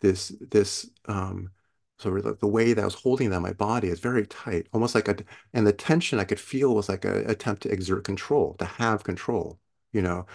this 0.00 0.28
this 0.50 0.90
um 1.06 1.50
so 1.98 2.10
the, 2.18 2.34
the 2.34 2.46
way 2.46 2.72
that 2.72 2.82
I 2.82 2.84
was 2.86 2.94
holding 2.94 3.30
that 3.30 3.40
my 3.40 3.52
body 3.52 3.88
is 3.88 4.00
very 4.00 4.26
tight, 4.26 4.68
almost 4.72 4.94
like 4.94 5.08
a 5.08 5.16
and 5.52 5.66
the 5.66 5.72
tension 5.72 6.18
I 6.18 6.24
could 6.24 6.40
feel 6.40 6.74
was 6.74 6.88
like 6.88 7.04
an 7.04 7.28
attempt 7.30 7.62
to 7.62 7.70
exert 7.72 8.04
control, 8.04 8.54
to 8.58 8.64
have 8.64 9.04
control, 9.04 9.60
you 9.92 10.02
know. 10.02 10.26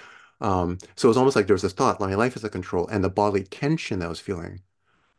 Um, 0.42 0.78
so 0.96 1.08
it 1.08 1.12
was 1.12 1.18
almost 1.18 1.36
like 1.36 1.48
there 1.48 1.56
was 1.56 1.62
this 1.64 1.74
thought, 1.74 2.00
my 2.00 2.14
life 2.16 2.36
is 2.36 2.44
a 2.44 2.50
control, 2.50 2.88
and 2.88 3.04
the 3.04 3.10
bodily 3.10 3.44
tension 3.44 4.00
that 4.00 4.06
I 4.08 4.10
was 4.10 4.20
feeling 4.20 4.62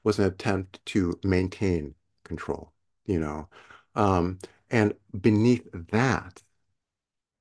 was 0.04 0.18
an 0.18 0.26
attempt 0.26 0.84
to 0.86 1.18
maintain 1.24 1.94
control, 2.24 2.72
you 3.06 3.20
know. 3.20 3.48
Um, 3.94 4.38
and 4.70 4.94
beneath 5.20 5.68
that, 5.92 6.42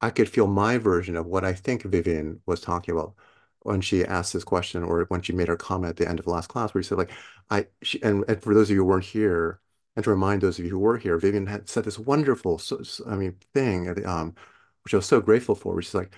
I 0.02 0.10
could 0.10 0.30
feel 0.30 0.48
my 0.48 0.78
version 0.78 1.16
of 1.18 1.26
what 1.26 1.44
I 1.46 1.54
think 1.54 1.84
Vivian 1.84 2.42
was 2.46 2.62
talking 2.62 2.94
about 2.94 3.16
when 3.66 3.82
she 3.82 4.06
asked 4.06 4.34
this 4.34 4.44
question 4.44 4.84
or 4.84 5.06
when 5.06 5.22
she 5.22 5.34
made 5.34 5.48
her 5.48 5.58
comment 5.58 5.90
at 5.92 5.98
the 5.98 6.08
end 6.08 6.20
of 6.20 6.26
the 6.26 6.32
last 6.32 6.48
class 6.50 6.74
where 6.74 6.84
she 6.84 6.88
said 6.90 6.98
like 7.00 7.12
I 7.50 7.68
she, 7.82 8.02
and, 8.04 8.24
and 8.28 8.42
for 8.42 8.54
those 8.54 8.70
of 8.70 8.76
you 8.76 8.82
who 8.82 8.86
weren't 8.86 9.06
here 9.06 9.60
and 9.96 10.04
to 10.04 10.10
remind 10.12 10.42
those 10.42 10.60
of 10.60 10.66
you 10.66 10.72
who 10.72 10.80
were 10.80 10.98
here 10.98 11.18
Vivian 11.18 11.48
had 11.48 11.68
said 11.70 11.84
this 11.84 12.00
wonderful 12.00 12.60
so, 12.60 12.84
so, 12.84 13.04
I 13.08 13.16
mean 13.16 13.36
thing 13.54 14.06
um 14.06 14.36
which 14.84 14.94
I 14.94 14.98
was 14.98 15.06
so 15.08 15.20
grateful 15.22 15.56
for 15.56 15.74
which 15.76 15.88
is 15.88 15.96
like 15.96 16.14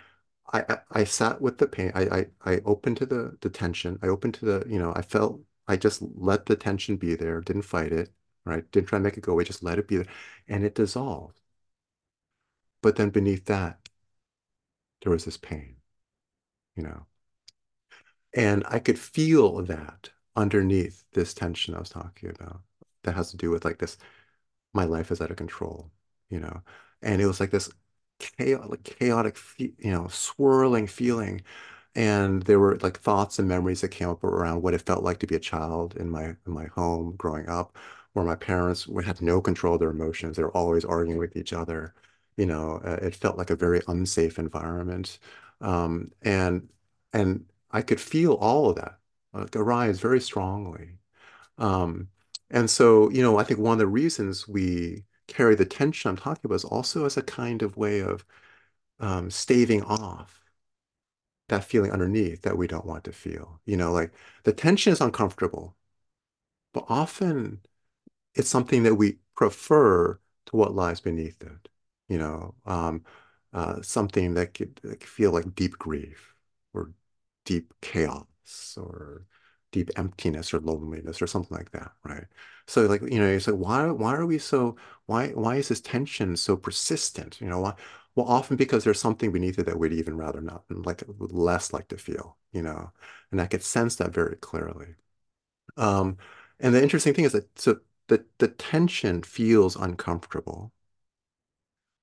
I, 0.53 0.65
I, 0.69 0.77
I 0.91 1.03
sat 1.05 1.41
with 1.41 1.57
the 1.57 1.67
pain 1.67 1.91
I, 1.95 2.01
I 2.19 2.27
I 2.55 2.61
opened 2.65 2.97
to 2.97 3.05
the 3.05 3.37
the 3.41 3.49
tension 3.49 3.97
I 4.01 4.07
opened 4.07 4.33
to 4.35 4.45
the 4.45 4.65
you 4.69 4.79
know 4.79 4.93
I 4.95 5.01
felt 5.01 5.41
I 5.67 5.77
just 5.77 6.01
let 6.15 6.45
the 6.47 6.55
tension 6.55 6.97
be 6.97 7.15
there 7.15 7.41
didn't 7.41 7.63
fight 7.63 7.91
it 7.93 8.11
right? 8.45 8.69
Didn't 8.71 8.87
try 8.87 8.99
to 8.99 9.03
make 9.03 9.17
it 9.17 9.21
go 9.21 9.33
away 9.33 9.43
just 9.45 9.63
let 9.63 9.79
it 9.79 9.87
be 9.87 9.97
there 9.97 10.07
and 10.47 10.63
it 10.63 10.75
dissolved. 10.75 11.41
But 12.81 12.95
then 12.95 13.09
beneath 13.09 13.45
that 13.45 13.89
there 15.01 15.11
was 15.11 15.25
this 15.25 15.37
pain 15.37 15.77
you 16.75 16.83
know 16.83 17.05
And 18.34 18.63
I 18.67 18.79
could 18.79 19.00
feel 19.00 19.63
that 19.63 20.10
underneath 20.36 21.03
this 21.13 21.34
tension 21.34 21.74
I 21.75 21.79
was 21.79 21.89
talking 21.89 22.29
about 22.29 22.62
that 23.03 23.15
has 23.15 23.31
to 23.31 23.38
do 23.38 23.50
with 23.51 23.65
like 23.65 23.79
this, 23.79 23.98
my 24.74 24.86
life 24.86 25.12
is 25.12 25.22
out 25.22 25.31
of 25.31 25.38
control, 25.38 25.91
you 26.29 26.39
know? 26.39 26.62
And 27.01 27.22
it 27.22 27.27
was 27.27 27.39
like 27.39 27.51
this 27.51 27.69
chaotic, 28.19 28.84
chaotic, 28.84 29.38
you 29.60 29.91
know, 29.91 30.07
swirling 30.10 30.88
feeling. 30.88 31.41
And 31.96 32.43
there 32.43 32.60
were 32.60 32.77
like 32.79 33.00
thoughts 33.00 33.39
and 33.39 33.48
memories 33.48 33.81
that 33.81 33.89
came 33.89 34.10
up 34.10 34.24
around 34.24 34.62
what 34.62 34.74
it 34.74 34.81
felt 34.84 35.03
like 35.03 35.19
to 35.19 35.27
be 35.27 35.36
a 35.36 35.39
child 35.39 35.96
in 35.98 36.10
my 36.10 36.25
in 36.46 36.53
my 36.53 36.65
home 36.67 37.15
growing 37.17 37.50
up, 37.50 37.77
where 38.13 38.25
my 38.25 38.36
parents 38.36 38.88
would 38.88 39.05
have 39.05 39.22
no 39.22 39.41
control 39.41 39.75
of 39.75 39.79
their 39.79 39.89
emotions. 39.89 40.38
They 40.38 40.43
were 40.43 40.51
always 40.57 40.86
arguing 40.86 41.19
with 41.19 41.36
each 41.36 41.53
other. 41.53 41.93
You 42.38 42.46
know, 42.46 42.81
uh, 42.86 43.00
it 43.01 43.15
felt 43.15 43.38
like 43.38 43.50
a 43.50 43.55
very 43.55 43.81
unsafe 43.88 44.38
environment. 44.39 45.19
Um, 45.62 46.12
and 46.22 46.69
and 47.13 47.46
I 47.77 47.81
could 47.84 48.01
feel 48.01 48.34
all 48.34 48.69
of 48.72 48.75
that 48.77 49.00
like, 49.34 49.55
arise 49.55 50.00
very 50.00 50.19
strongly. 50.19 51.00
Um, 51.60 52.10
and 52.51 52.69
so, 52.69 53.10
you 53.12 53.22
know, 53.24 53.38
I 53.39 53.43
think 53.46 53.60
one 53.60 53.74
of 53.74 53.79
the 53.79 53.88
reasons 53.88 54.48
we 54.48 55.05
carry 55.27 55.55
the 55.55 55.65
tension 55.65 56.10
I'm 56.10 56.17
talking 56.17 56.41
about 56.46 56.55
is 56.55 56.65
also 56.65 57.05
as 57.05 57.17
a 57.17 57.24
kind 57.24 57.62
of 57.63 57.77
way 57.77 58.01
of 58.01 58.25
um, 59.00 59.31
staving 59.31 59.84
off 59.84 60.41
that 61.50 61.63
feeling 61.63 61.91
underneath 61.91 62.41
that 62.41 62.57
we 62.57 62.67
don't 62.67 62.86
want 62.86 63.03
to 63.05 63.12
feel. 63.12 63.62
You 63.65 63.77
know, 63.77 63.91
like 63.91 64.12
the 64.43 64.53
tension 64.53 64.91
is 64.93 65.01
uncomfortable, 65.01 65.75
but 66.74 66.86
often 66.89 67.62
it's 68.36 68.50
something 68.50 68.84
that 68.84 68.96
we 68.96 69.17
prefer 69.36 70.19
to 70.48 70.55
what 70.55 70.75
lies 70.75 71.01
beneath 71.01 71.41
it. 71.43 71.69
You 72.10 72.19
know, 72.19 72.55
um, 72.65 73.05
uh, 73.53 73.81
something 73.81 74.36
that 74.36 74.53
could, 74.53 74.79
that 74.84 75.00
could 75.01 75.10
feel 75.10 75.31
like 75.31 75.55
deep 75.55 75.77
grief 75.79 76.36
or 76.74 76.91
deep 77.47 77.73
chaos 77.81 78.77
or 78.77 79.25
deep 79.71 79.89
emptiness 79.97 80.53
or 80.53 80.61
loneliness 80.61 81.21
or 81.23 81.27
something 81.27 81.57
like 81.57 81.71
that, 81.71 81.93
right? 82.05 82.25
So 82.67 82.83
like, 82.87 83.01
you 83.03 83.19
know, 83.19 83.31
you 83.31 83.39
say, 83.41 83.53
why 83.53 83.89
why 83.91 84.15
are 84.15 84.27
we 84.27 84.39
so 84.39 84.77
why 85.07 85.29
why 85.31 85.57
is 85.57 85.69
this 85.69 85.81
tension 85.81 86.37
so 86.37 86.57
persistent? 86.57 87.41
You 87.41 87.47
know, 87.49 87.61
why? 87.61 87.75
Well, 88.15 88.27
often 88.27 88.57
because 88.57 88.83
there's 88.85 88.99
something 89.01 89.31
beneath 89.33 89.59
it 89.59 89.65
that 89.67 89.79
we'd 89.79 89.93
even 89.93 90.17
rather 90.17 90.41
not 90.41 90.65
like 90.69 91.03
less 91.19 91.73
like 91.73 91.89
to 91.89 91.97
feel, 91.97 92.37
you 92.53 92.63
know, 92.63 92.91
and 93.31 93.41
I 93.41 93.47
could 93.47 93.63
sense 93.63 93.95
that 93.97 94.13
very 94.13 94.37
clearly. 94.37 94.95
Um, 95.77 96.17
and 96.59 96.73
the 96.75 96.81
interesting 96.83 97.13
thing 97.13 97.25
is 97.25 97.33
that 97.33 97.59
so 97.59 97.79
the 98.07 98.25
the 98.39 98.47
tension 98.49 99.23
feels 99.23 99.75
uncomfortable. 99.75 100.73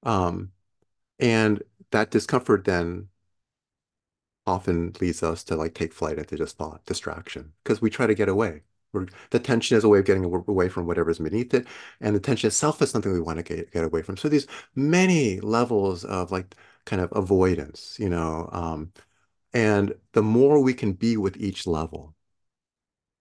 Um, 0.03 0.53
and 1.21 1.63
that 1.93 2.13
discomfort 2.13 2.65
then 2.65 3.11
often 4.47 4.93
leads 5.01 5.23
us 5.23 5.43
to 5.45 5.57
like 5.57 5.75
take 5.75 5.93
flight 5.93 6.19
into 6.19 6.37
just 6.37 6.57
thought 6.59 6.85
distraction 6.87 7.53
because 7.63 7.81
we 7.81 7.91
try 7.91 8.07
to 8.07 8.15
get 8.15 8.29
away. 8.29 8.63
We're, 8.93 9.07
the 9.31 9.41
tension 9.41 9.77
is 9.77 9.85
a 9.85 9.89
way 9.89 9.99
of 9.99 10.05
getting 10.05 10.25
away 10.25 10.69
from 10.69 10.87
whatever's 10.87 11.19
beneath 11.19 11.53
it, 11.55 11.67
and 12.01 12.15
the 12.15 12.21
tension 12.21 12.49
itself 12.49 12.81
is 12.83 12.91
something 12.91 13.13
we 13.13 13.21
want 13.21 13.39
to 13.39 13.43
get, 13.43 13.73
get 13.73 13.85
away 13.85 14.03
from. 14.03 14.17
So 14.17 14.29
these 14.29 14.47
many 14.77 15.41
levels 15.41 16.05
of 16.05 16.31
like 16.31 16.55
kind 16.85 17.03
of 17.03 17.11
avoidance, 17.13 17.97
you 17.99 18.09
know, 18.09 18.49
um, 18.53 18.93
and 19.53 19.95
the 20.13 20.23
more 20.23 20.61
we 20.61 20.75
can 20.75 20.93
be 20.93 21.17
with 21.17 21.37
each 21.39 21.67
level, 21.67 22.15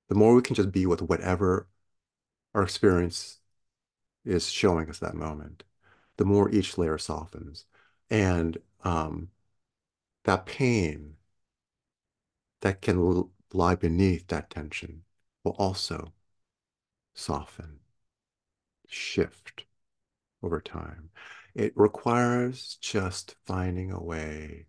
the 0.10 0.16
more 0.16 0.36
we 0.36 0.42
can 0.42 0.56
just 0.56 0.72
be 0.72 0.86
with 0.86 1.02
whatever 1.02 1.68
our 2.54 2.64
experience 2.64 3.40
is 4.26 4.50
showing 4.50 4.90
us 4.90 5.00
that 5.00 5.16
moment, 5.16 5.64
the 6.18 6.26
more 6.26 6.50
each 6.52 6.78
layer 6.78 6.98
softens. 6.98 7.66
And 8.10 8.58
um, 8.84 9.30
that 10.24 10.46
pain 10.46 11.16
that 12.62 12.82
can 12.82 13.30
lie 13.52 13.76
beneath 13.76 14.28
that 14.28 14.50
tension 14.50 15.04
will 15.44 15.56
also 15.60 16.14
soften, 17.14 17.80
shift 18.88 19.66
over 20.42 20.62
time. 20.62 21.10
It 21.54 21.74
requires 21.76 22.78
just 22.82 23.36
finding 23.46 23.92
a 23.92 24.02
way 24.02 24.68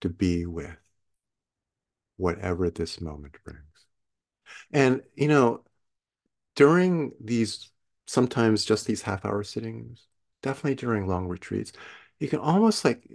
to 0.00 0.08
be 0.08 0.46
with 0.46 0.76
whatever 2.16 2.70
this 2.70 3.00
moment 3.00 3.36
brings. 3.44 3.60
And, 4.72 5.02
you 5.14 5.28
know, 5.28 5.64
during 6.54 7.12
these, 7.20 7.70
sometimes 8.06 8.64
just 8.64 8.86
these 8.86 9.02
half 9.02 9.24
hour 9.24 9.42
sittings, 9.42 10.06
definitely 10.42 10.76
during 10.76 11.06
long 11.06 11.26
retreats, 11.26 11.72
you 12.18 12.28
can 12.28 12.38
almost 12.38 12.84
like 12.84 13.08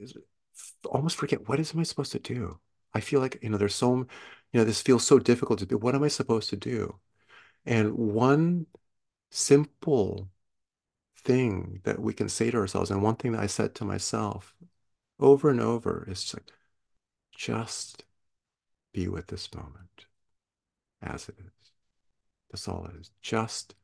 almost 0.86 1.18
forget 1.18 1.48
what 1.48 1.60
is 1.60 1.74
am 1.74 1.80
I 1.80 1.84
supposed 1.84 2.12
to 2.14 2.20
do? 2.20 2.60
I 2.94 3.02
feel 3.02 3.20
like, 3.20 3.40
you 3.42 3.50
know, 3.50 3.58
there's 3.58 3.76
so, 3.76 3.96
you 3.96 4.08
know, 4.54 4.64
this 4.64 4.82
feels 4.82 5.06
so 5.06 5.20
difficult 5.20 5.60
to 5.60 5.66
do. 5.66 5.78
What 5.78 5.96
am 5.96 6.04
I 6.04 6.08
supposed 6.08 6.50
to 6.50 6.58
do? 6.58 7.00
And 7.66 7.94
one 7.94 8.66
simple 9.32 10.30
thing 11.24 11.82
that 11.84 12.00
we 12.00 12.14
can 12.14 12.30
say 12.30 12.50
to 12.52 12.58
ourselves, 12.58 12.92
and 12.92 13.04
one 13.04 13.16
thing 13.16 13.34
that 13.34 13.42
I 13.42 13.48
said 13.48 13.76
to 13.76 13.86
myself 13.86 14.56
over 15.20 15.50
and 15.50 15.60
over 15.62 16.08
is 16.10 16.22
just 16.24 16.36
like, 16.36 16.52
just 17.36 18.06
be 18.94 19.08
with 19.08 19.28
this 19.28 19.54
moment 19.54 20.06
as 21.02 21.30
it 21.30 21.36
is. 21.40 21.72
That's 22.52 22.68
all 22.68 22.86
it 22.86 23.00
is. 23.00 23.12
Just 23.22 23.76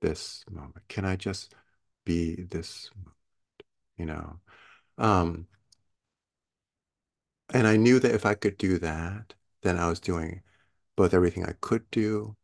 this 0.00 0.44
moment? 0.50 0.88
Can 0.88 1.04
I 1.04 1.16
just 1.16 1.54
be 2.04 2.42
this, 2.42 2.90
you 3.96 4.06
know? 4.06 4.38
Um, 4.98 5.46
and 7.52 7.66
I 7.66 7.76
knew 7.76 7.98
that 8.00 8.14
if 8.14 8.26
I 8.26 8.34
could 8.34 8.58
do 8.58 8.78
that, 8.78 9.34
then 9.62 9.78
I 9.78 9.88
was 9.88 10.00
doing 10.00 10.42
both 10.96 11.14
everything 11.14 11.44
I 11.44 11.54
could 11.60 11.90
do 11.90 12.36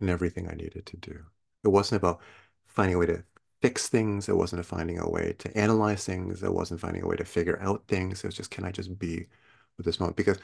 and 0.00 0.10
everything 0.10 0.48
I 0.48 0.54
needed 0.54 0.86
to 0.86 0.96
do. 0.96 1.26
It 1.64 1.68
wasn't 1.68 2.02
about 2.02 2.20
finding 2.66 2.96
a 2.96 2.98
way 2.98 3.06
to 3.06 3.24
fix 3.62 3.88
things. 3.88 4.28
It 4.28 4.36
wasn't 4.36 4.64
finding 4.66 4.98
a 4.98 5.08
way 5.08 5.34
to 5.38 5.56
analyze 5.58 6.04
things. 6.04 6.42
It 6.42 6.52
wasn't 6.52 6.80
finding 6.80 7.02
a 7.02 7.06
way 7.08 7.16
to 7.16 7.24
figure 7.24 7.60
out 7.62 7.86
things. 7.88 8.24
It 8.24 8.28
was 8.28 8.36
just, 8.36 8.50
can 8.50 8.64
I 8.64 8.72
just 8.72 8.98
be 8.98 9.26
with 9.76 9.86
this 9.86 10.00
moment? 10.00 10.16
Because 10.16 10.38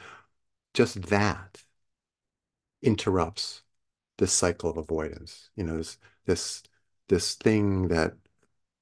just 0.73 1.03
that 1.03 1.63
interrupts 2.81 3.63
this 4.17 4.33
cycle 4.33 4.69
of 4.69 4.77
avoidance. 4.77 5.49
You 5.55 5.63
know, 5.65 5.77
this 5.77 5.97
this 6.25 6.63
this 7.09 7.35
thing 7.35 7.87
that 7.89 8.15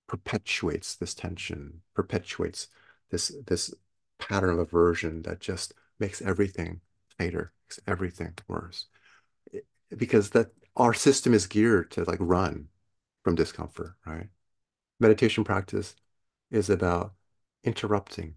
perpetuates 0.08 0.96
this 0.96 1.14
tension, 1.16 1.82
perpetuates 1.96 2.68
this 3.12 3.34
this 3.48 3.74
pattern 4.22 4.52
of 4.52 4.60
aversion 4.60 5.24
that 5.24 5.42
just 5.42 5.74
makes 6.00 6.22
everything 6.22 6.80
tighter, 7.20 7.52
makes 7.66 7.80
everything 7.88 8.34
worse. 8.48 8.86
Because 9.96 10.30
that 10.30 10.52
our 10.78 10.94
system 10.94 11.34
is 11.34 11.48
geared 11.48 11.92
to 11.92 12.06
like 12.06 12.20
run 12.22 12.70
from 13.24 13.36
discomfort, 13.36 13.96
right? 14.06 14.30
Meditation 15.00 15.44
practice 15.44 15.96
is 16.50 16.70
about 16.70 17.14
interrupting 17.64 18.36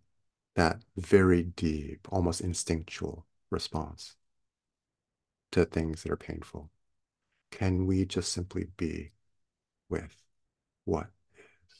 that 0.57 0.83
very 0.97 1.43
deep, 1.43 2.09
almost 2.11 2.41
instinctual 2.41 3.27
response 3.51 4.17
to 5.53 5.65
things 5.65 6.03
that 6.03 6.13
are 6.13 6.17
painful. 6.17 6.71
Can 7.51 7.87
we 7.87 8.05
just 8.05 8.33
simply 8.33 8.67
be 8.77 9.13
with 9.89 10.17
what 10.85 11.07
is, 11.37 11.77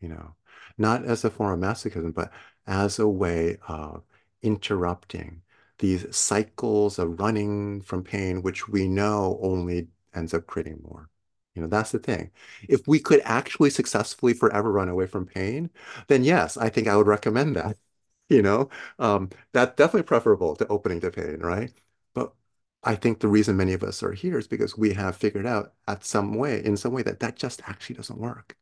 you 0.00 0.08
know, 0.08 0.34
not 0.78 1.04
as 1.04 1.24
a 1.24 1.30
form 1.30 1.62
of 1.62 1.68
masochism, 1.70 2.14
but 2.14 2.32
as 2.66 2.98
a 2.98 3.08
way 3.08 3.58
of 3.68 4.04
interrupting 4.42 5.42
these 5.78 6.14
cycles 6.14 6.98
of 6.98 7.18
running 7.20 7.80
from 7.82 8.04
pain, 8.04 8.42
which 8.42 8.68
we 8.68 8.86
know 8.88 9.38
only 9.42 9.88
ends 10.14 10.34
up 10.34 10.46
creating 10.46 10.80
more. 10.82 11.08
You 11.54 11.62
know, 11.62 11.68
that's 11.68 11.90
the 11.92 11.98
thing. 11.98 12.30
If 12.68 12.86
we 12.86 13.00
could 13.00 13.20
actually 13.24 13.70
successfully 13.70 14.34
forever 14.34 14.70
run 14.70 14.88
away 14.88 15.06
from 15.06 15.26
pain, 15.26 15.70
then 16.08 16.22
yes, 16.24 16.56
I 16.56 16.68
think 16.68 16.86
I 16.88 16.96
would 16.96 17.06
recommend 17.06 17.56
that. 17.56 17.76
You 18.30 18.42
know, 18.42 18.70
um, 19.00 19.30
that's 19.52 19.74
definitely 19.74 20.04
preferable 20.04 20.54
to 20.54 20.66
opening 20.68 21.00
to 21.00 21.10
pain, 21.10 21.40
right? 21.40 21.72
But 22.14 22.32
I 22.84 22.94
think 22.94 23.18
the 23.18 23.26
reason 23.28 23.56
many 23.56 23.72
of 23.72 23.82
us 23.82 24.02
are 24.04 24.12
here 24.12 24.38
is 24.38 24.46
because 24.46 24.78
we 24.78 24.92
have 24.94 25.16
figured 25.16 25.46
out 25.46 25.74
at 25.88 26.04
some 26.04 26.34
way, 26.34 26.64
in 26.64 26.76
some 26.76 26.92
way, 26.92 27.02
that 27.02 27.18
that 27.20 27.34
just 27.36 27.60
actually 27.66 27.96
doesn't 27.96 28.18
work. 28.20 28.56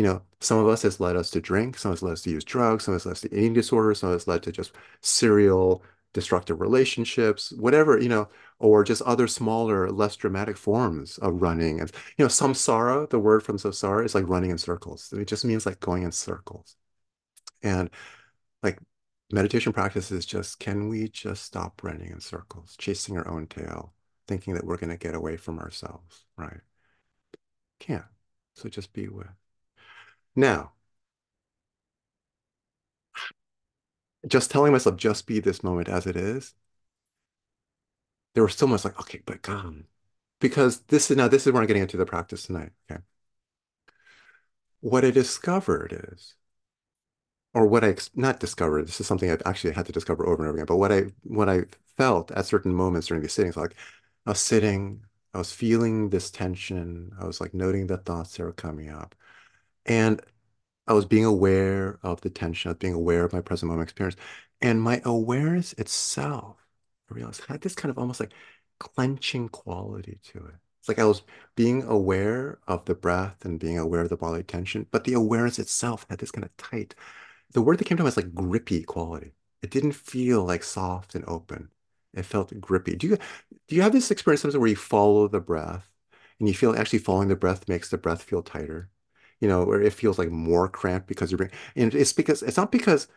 You 0.00 0.06
know, 0.06 0.22
some 0.40 0.56
of 0.56 0.66
us 0.66 0.80
has 0.80 0.98
led 0.98 1.14
us 1.14 1.28
to 1.32 1.42
drink, 1.42 1.76
some 1.76 1.92
of 1.92 1.98
us 1.98 2.02
led 2.02 2.12
us 2.12 2.22
to 2.22 2.30
use 2.30 2.42
drugs, 2.42 2.84
some 2.84 2.94
of 2.94 3.00
us 3.00 3.04
led 3.04 3.12
us 3.12 3.20
to 3.20 3.34
eating 3.36 3.52
disorders, 3.52 3.98
some 3.98 4.08
of 4.08 4.16
us 4.16 4.26
led 4.26 4.42
to 4.44 4.50
just 4.50 4.72
serial 5.02 5.82
destructive 6.14 6.58
relationships, 6.58 7.52
whatever, 7.52 7.98
you 7.98 8.08
know, 8.08 8.26
or 8.60 8.82
just 8.82 9.02
other 9.02 9.26
smaller, 9.26 9.90
less 9.90 10.16
dramatic 10.16 10.56
forms 10.56 11.18
of 11.18 11.42
running. 11.42 11.80
And, 11.80 11.92
you 12.16 12.24
know, 12.24 12.28
samsara, 12.30 13.10
the 13.10 13.18
word 13.18 13.42
from 13.42 13.58
samsara 13.58 14.06
is 14.06 14.14
like 14.14 14.26
running 14.26 14.48
in 14.48 14.56
circles. 14.56 15.12
It 15.12 15.28
just 15.28 15.44
means 15.44 15.66
like 15.66 15.80
going 15.80 16.04
in 16.04 16.12
circles. 16.12 16.76
And 17.62 17.90
like 18.62 18.78
meditation 19.30 19.74
practice 19.74 20.10
is 20.10 20.24
just, 20.24 20.60
can 20.60 20.88
we 20.88 21.10
just 21.10 21.44
stop 21.44 21.82
running 21.82 22.10
in 22.10 22.20
circles, 22.20 22.74
chasing 22.78 23.18
our 23.18 23.28
own 23.28 23.48
tail, 23.48 23.92
thinking 24.26 24.54
that 24.54 24.64
we're 24.64 24.78
going 24.78 24.88
to 24.88 24.96
get 24.96 25.14
away 25.14 25.36
from 25.36 25.58
ourselves, 25.58 26.24
right? 26.38 26.62
Can't. 27.80 28.06
So 28.54 28.70
just 28.70 28.94
be 28.94 29.06
with. 29.06 29.39
Now, 30.34 30.72
just 34.26 34.50
telling 34.50 34.72
myself, 34.72 34.96
just 34.96 35.26
be 35.26 35.40
this 35.40 35.62
moment 35.62 35.88
as 35.88 36.06
it 36.06 36.16
is, 36.16 36.54
there 38.34 38.42
was 38.44 38.54
so 38.56 38.66
much 38.66 38.84
like, 38.84 38.98
okay, 39.00 39.20
but 39.26 39.42
God, 39.42 39.84
because 40.40 40.80
this 40.82 41.10
is 41.10 41.16
now, 41.16 41.28
this 41.28 41.46
is 41.46 41.52
where 41.52 41.62
I'm 41.62 41.68
getting 41.68 41.82
into 41.82 41.96
the 41.96 42.06
practice 42.06 42.44
tonight. 42.44 42.72
Okay. 42.90 43.00
What 44.80 45.06
I 45.06 45.10
discovered 45.10 45.90
is, 46.12 46.34
or 47.54 47.66
what 47.66 47.84
I 47.84 47.96
not 48.14 48.40
discovered, 48.40 48.86
this 48.86 49.00
is 49.00 49.06
something 49.06 49.30
I've 49.30 49.42
actually 49.46 49.72
had 49.74 49.86
to 49.86 49.92
discover 49.92 50.24
over 50.26 50.42
and 50.42 50.48
over 50.48 50.56
again, 50.58 50.66
but 50.66 50.76
what 50.76 50.92
I 50.92 51.04
what 51.24 51.48
I 51.48 51.62
felt 51.96 52.30
at 52.32 52.46
certain 52.46 52.72
moments 52.74 53.08
during 53.08 53.22
these 53.22 53.32
sittings, 53.32 53.56
like 53.56 53.74
I 54.26 54.30
was 54.30 54.40
sitting, 54.40 55.04
I 55.34 55.38
was 55.38 55.52
feeling 55.52 56.10
this 56.10 56.30
tension, 56.30 57.12
I 57.20 57.26
was 57.26 57.40
like 57.40 57.52
noting 57.54 57.86
the 57.88 57.98
thoughts 57.98 58.36
that 58.36 58.44
were 58.44 58.52
coming 58.52 58.88
up. 58.90 59.14
And 59.86 60.20
I 60.86 60.92
was 60.94 61.06
being 61.06 61.24
aware 61.24 61.98
of 62.02 62.20
the 62.22 62.30
tension, 62.30 62.70
was 62.70 62.78
being 62.78 62.94
aware 62.94 63.24
of 63.24 63.32
my 63.32 63.40
present 63.40 63.70
moment 63.70 63.88
experience. 63.88 64.16
And 64.60 64.82
my 64.82 65.00
awareness 65.04 65.72
itself, 65.74 66.56
I 67.10 67.14
realized 67.14 67.44
had 67.46 67.62
this 67.62 67.74
kind 67.74 67.90
of 67.90 67.98
almost 67.98 68.20
like 68.20 68.32
clenching 68.78 69.48
quality 69.48 70.18
to 70.24 70.38
it. 70.38 70.54
It's 70.80 70.88
like 70.88 70.98
I 70.98 71.04
was 71.04 71.22
being 71.56 71.82
aware 71.84 72.58
of 72.66 72.84
the 72.86 72.94
breath 72.94 73.44
and 73.44 73.60
being 73.60 73.78
aware 73.78 74.02
of 74.02 74.08
the 74.08 74.16
bodily 74.16 74.42
tension, 74.42 74.86
but 74.90 75.04
the 75.04 75.12
awareness 75.14 75.58
itself 75.58 76.06
had 76.10 76.18
this 76.18 76.30
kind 76.30 76.44
of 76.44 76.56
tight. 76.56 76.94
The 77.52 77.62
word 77.62 77.78
that 77.78 77.84
came 77.84 77.96
to 77.98 78.02
mind 78.02 78.16
was 78.16 78.16
like 78.16 78.34
grippy 78.34 78.82
quality. 78.82 79.32
It 79.62 79.70
didn't 79.70 79.92
feel 79.92 80.44
like 80.44 80.62
soft 80.64 81.14
and 81.14 81.24
open. 81.28 81.70
It 82.14 82.24
felt 82.24 82.58
grippy. 82.60 82.96
Do 82.96 83.08
you 83.08 83.18
do 83.68 83.76
you 83.76 83.82
have 83.82 83.92
this 83.92 84.10
experience 84.10 84.42
sometimes 84.42 84.58
where 84.58 84.68
you 84.68 84.76
follow 84.76 85.28
the 85.28 85.40
breath 85.40 85.88
and 86.38 86.48
you 86.48 86.54
feel 86.54 86.74
actually 86.76 86.98
following 87.00 87.28
the 87.28 87.36
breath 87.36 87.68
makes 87.68 87.90
the 87.90 87.98
breath 87.98 88.22
feel 88.22 88.42
tighter? 88.42 88.90
You 89.40 89.48
know, 89.48 89.62
or 89.64 89.80
it 89.80 89.94
feels 89.94 90.18
like 90.18 90.30
more 90.30 90.68
cramped 90.68 91.06
because 91.08 91.30
you're 91.30 91.38
being, 91.38 91.50
and 91.76 91.94
it's 91.94 92.12
because 92.12 92.42
it's 92.42 92.56
not 92.58 92.70
because 92.72 93.08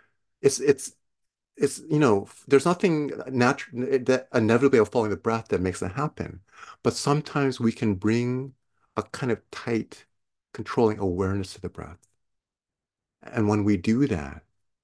it's 0.42 0.60
it's 0.60 0.94
it's 1.58 1.80
you 1.90 2.00
know 2.00 2.28
there's 2.48 2.66
nothing 2.66 3.12
natural 3.30 3.82
that 4.06 4.28
inevitably 4.34 4.80
of 4.80 4.90
following 4.90 5.12
the 5.12 5.18
breath 5.18 5.50
that 5.50 5.62
makes 5.62 5.80
that 5.82 5.94
happen. 5.94 6.42
But 6.84 6.94
sometimes 6.96 7.60
we 7.60 7.72
can 7.74 7.96
bring 7.96 8.54
a 8.98 9.04
kind 9.04 9.32
of 9.32 9.42
tight 9.52 10.06
controlling 10.54 11.00
awareness 11.00 11.54
to 11.56 11.62
the 11.62 11.70
breath. 11.70 12.00
And 13.24 13.48
when 13.50 13.64
we 13.64 13.76
do 13.78 14.06
that 14.08 14.44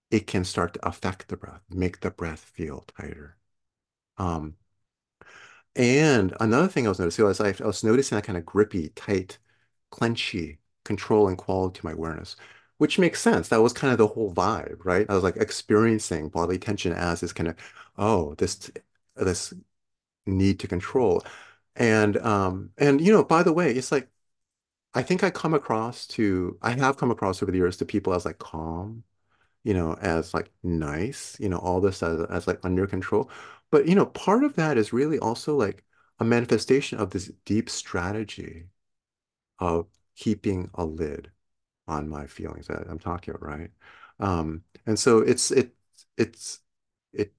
it 0.09 0.25
can 0.25 0.43
start 0.43 0.73
to 0.73 0.87
affect 0.87 1.27
the 1.27 1.37
breath 1.37 1.61
make 1.69 1.99
the 1.99 2.09
breath 2.09 2.39
feel 2.39 2.81
tighter. 2.97 3.37
Um, 4.17 4.57
and 5.75 6.35
another 6.39 6.67
thing 6.67 6.85
I 6.85 6.89
was 6.89 6.99
noticing 6.99 7.25
was 7.25 7.39
I 7.39 7.51
was 7.65 7.83
noticing 7.83 8.15
that 8.15 8.23
kind 8.25 8.37
of 8.37 8.45
grippy 8.45 8.89
tight 8.89 9.37
clenchy 9.91 10.58
controlling 10.89 11.37
quality 11.37 11.79
to 11.79 11.85
my 11.85 11.93
awareness 11.93 12.35
which 12.77 12.97
makes 12.99 13.21
sense. 13.21 13.49
That 13.49 13.61
was 13.61 13.73
kind 13.73 13.91
of 13.91 13.97
the 13.97 14.07
whole 14.07 14.33
vibe, 14.33 14.85
right? 14.85 15.05
I 15.09 15.13
was 15.15 15.23
like 15.23 15.35
experiencing 15.37 16.29
bodily 16.29 16.57
tension 16.59 16.93
as 16.93 17.21
this 17.21 17.33
kind 17.33 17.49
of, 17.49 17.57
oh, 17.97 18.35
this 18.35 18.71
this 19.17 19.53
need 20.25 20.59
to 20.61 20.67
control. 20.67 21.23
And 21.75 22.17
um 22.17 22.71
and 22.77 23.01
you 23.01 23.11
know, 23.13 23.23
by 23.23 23.43
the 23.43 23.53
way, 23.53 23.71
it's 23.73 23.91
like 23.91 24.09
I 24.93 25.03
think 25.03 25.23
I 25.23 25.29
come 25.31 25.53
across 25.53 26.07
to 26.07 26.57
I 26.61 26.71
have 26.71 26.97
come 26.97 27.11
across 27.11 27.41
over 27.43 27.51
the 27.51 27.57
years 27.57 27.77
to 27.77 27.85
people 27.85 28.13
as 28.13 28.25
like 28.25 28.39
calm, 28.39 29.03
you 29.63 29.73
know, 29.73 29.95
as 29.95 30.33
like 30.33 30.51
nice, 30.63 31.37
you 31.39 31.49
know, 31.49 31.57
all 31.59 31.81
this 31.81 32.03
as 32.03 32.21
as 32.29 32.47
like 32.47 32.59
under 32.65 32.87
control. 32.87 33.31
But 33.71 33.87
you 33.87 33.95
know, 33.95 34.07
part 34.07 34.43
of 34.45 34.55
that 34.57 34.77
is 34.77 34.93
really 34.93 35.19
also 35.19 35.55
like 35.57 35.83
a 36.19 36.25
manifestation 36.25 36.99
of 36.99 37.11
this 37.11 37.31
deep 37.45 37.69
strategy 37.69 38.67
of 39.59 39.87
keeping 40.19 40.71
a 40.75 40.85
lid 40.85 41.31
on 41.87 42.09
my 42.09 42.27
feelings 42.27 42.67
that 42.67 42.87
I'm 42.89 42.99
talking 42.99 43.33
about, 43.35 43.47
right? 43.47 43.71
Um, 44.19 44.63
and 44.87 44.99
so 44.99 45.19
it's 45.19 45.51
it 45.51 45.73
it's 46.17 46.61
it 47.13 47.33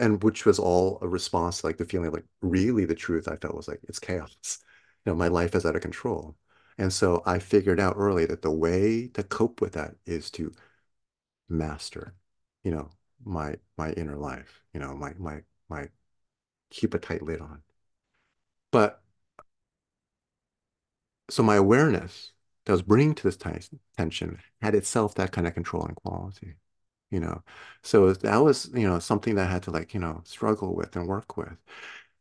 and 0.00 0.22
which 0.22 0.46
was 0.46 0.58
all 0.58 0.98
a 1.02 1.08
response 1.08 1.64
like 1.64 1.78
the 1.78 1.84
feeling 1.86 2.08
of 2.08 2.14
like 2.14 2.26
really 2.42 2.84
the 2.84 2.94
truth 2.94 3.28
I 3.28 3.36
felt 3.36 3.56
was 3.56 3.68
like 3.68 3.80
it's 3.88 3.98
chaos. 4.00 4.60
You 5.06 5.12
know, 5.12 5.16
my 5.16 5.28
life 5.28 5.54
is 5.54 5.64
out 5.64 5.76
of 5.76 5.82
control. 5.82 6.36
And 6.78 6.92
so 6.92 7.22
I 7.26 7.38
figured 7.38 7.80
out 7.80 7.94
early 7.96 8.26
that 8.26 8.42
the 8.42 8.50
way 8.50 9.08
to 9.14 9.22
cope 9.22 9.60
with 9.60 9.72
that 9.74 9.94
is 10.06 10.30
to 10.32 10.52
master, 11.48 12.14
you 12.64 12.70
know, 12.70 12.90
my 13.24 13.56
my 13.76 13.92
inner 13.92 14.16
life, 14.16 14.62
you 14.74 14.80
know, 14.80 14.94
my 14.96 15.14
my 15.18 15.42
my 15.68 15.88
keep 16.70 16.94
a 16.94 16.98
tight 17.00 17.22
lid 17.22 17.40
on. 17.40 17.62
But 18.70 19.02
so 21.30 21.42
my 21.42 21.56
awareness 21.56 22.32
that 22.64 22.72
was 22.72 22.82
bringing 22.82 23.14
to 23.14 23.22
this 23.24 23.36
tension 23.96 24.40
had 24.62 24.74
itself 24.74 25.14
that 25.14 25.32
kind 25.32 25.46
of 25.46 25.54
controlling 25.54 25.94
quality, 25.94 26.54
you 27.10 27.20
know. 27.20 27.42
So 27.82 28.12
that 28.12 28.38
was, 28.38 28.70
you 28.74 28.88
know, 28.88 28.98
something 28.98 29.34
that 29.36 29.48
I 29.48 29.52
had 29.52 29.62
to 29.64 29.70
like, 29.70 29.94
you 29.94 30.00
know, 30.00 30.22
struggle 30.24 30.74
with 30.76 30.96
and 30.96 31.06
work 31.08 31.36
with. 31.36 31.56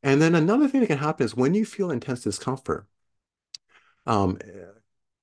And 0.03 0.21
then 0.21 0.35
another 0.35 0.67
thing 0.69 0.81
that 0.81 0.87
can 0.87 0.99
happen 0.99 1.25
is 1.25 1.35
when 1.35 1.53
you 1.55 1.65
feel 1.65 1.91
intense 1.91 2.23
discomfort 2.23 2.87
um, 4.05 4.37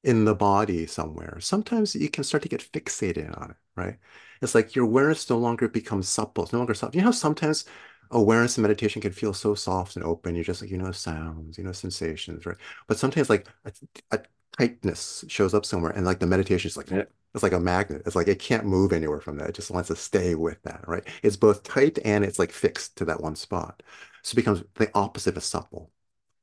in 0.03 0.25
the 0.25 0.35
body 0.35 0.87
somewhere, 0.87 1.39
sometimes 1.41 1.95
you 1.95 2.09
can 2.11 2.25
start 2.25 2.43
to 2.43 2.49
get 2.49 2.61
fixated 2.73 3.37
on 3.41 3.53
it, 3.53 3.57
right? 3.77 3.99
It's 4.43 4.55
like 4.55 4.75
your 4.75 4.85
awareness 4.85 5.29
no 5.31 5.39
longer 5.39 5.69
becomes 5.69 6.09
supple, 6.09 6.45
it's 6.45 6.53
no 6.53 6.59
longer 6.61 6.75
supple. 6.75 6.97
You 6.99 7.05
know 7.05 7.13
sometimes 7.13 7.65
awareness 8.15 8.57
and 8.59 8.63
meditation 8.63 9.03
can 9.03 9.13
feel 9.13 9.35
so 9.35 9.55
soft 9.55 9.97
and 9.97 10.05
open. 10.05 10.35
You're 10.37 10.45
just 10.45 10.63
like, 10.63 10.71
you 10.71 10.79
know, 10.79 10.93
sounds, 10.93 11.59
you 11.59 11.65
know, 11.65 11.73
sensations, 11.73 12.47
right? 12.47 12.57
But 12.89 12.99
sometimes 12.99 13.31
like 13.31 13.49
a, 13.67 13.73
a 14.13 14.21
tightness 14.59 15.25
shows 15.29 15.55
up 15.55 15.67
somewhere 15.67 15.93
and 15.93 16.07
like 16.07 16.21
the 16.21 16.27
meditation 16.27 16.69
is 16.69 16.77
like, 16.77 16.91
it's 16.93 17.43
like 17.43 17.53
a 17.53 17.61
magnet. 17.61 18.03
It's 18.07 18.17
like 18.17 18.29
it 18.29 18.39
can't 18.39 18.67
move 18.67 18.93
anywhere 18.93 19.21
from 19.21 19.39
that. 19.39 19.51
It 19.51 19.55
just 19.57 19.71
wants 19.71 19.89
to 19.89 19.97
stay 19.97 20.35
with 20.37 20.63
that, 20.63 20.87
right? 20.89 21.05
It's 21.23 21.37
both 21.37 21.63
tight 21.65 21.99
and 22.05 22.25
it's 22.25 22.39
like 22.39 22.53
fixed 22.53 22.97
to 22.97 23.05
that 23.07 23.21
one 23.21 23.37
spot. 23.37 23.83
So 24.23 24.35
it 24.35 24.37
becomes 24.37 24.63
the 24.77 24.91
opposite 24.95 25.37
of 25.37 25.45
supple 25.45 25.91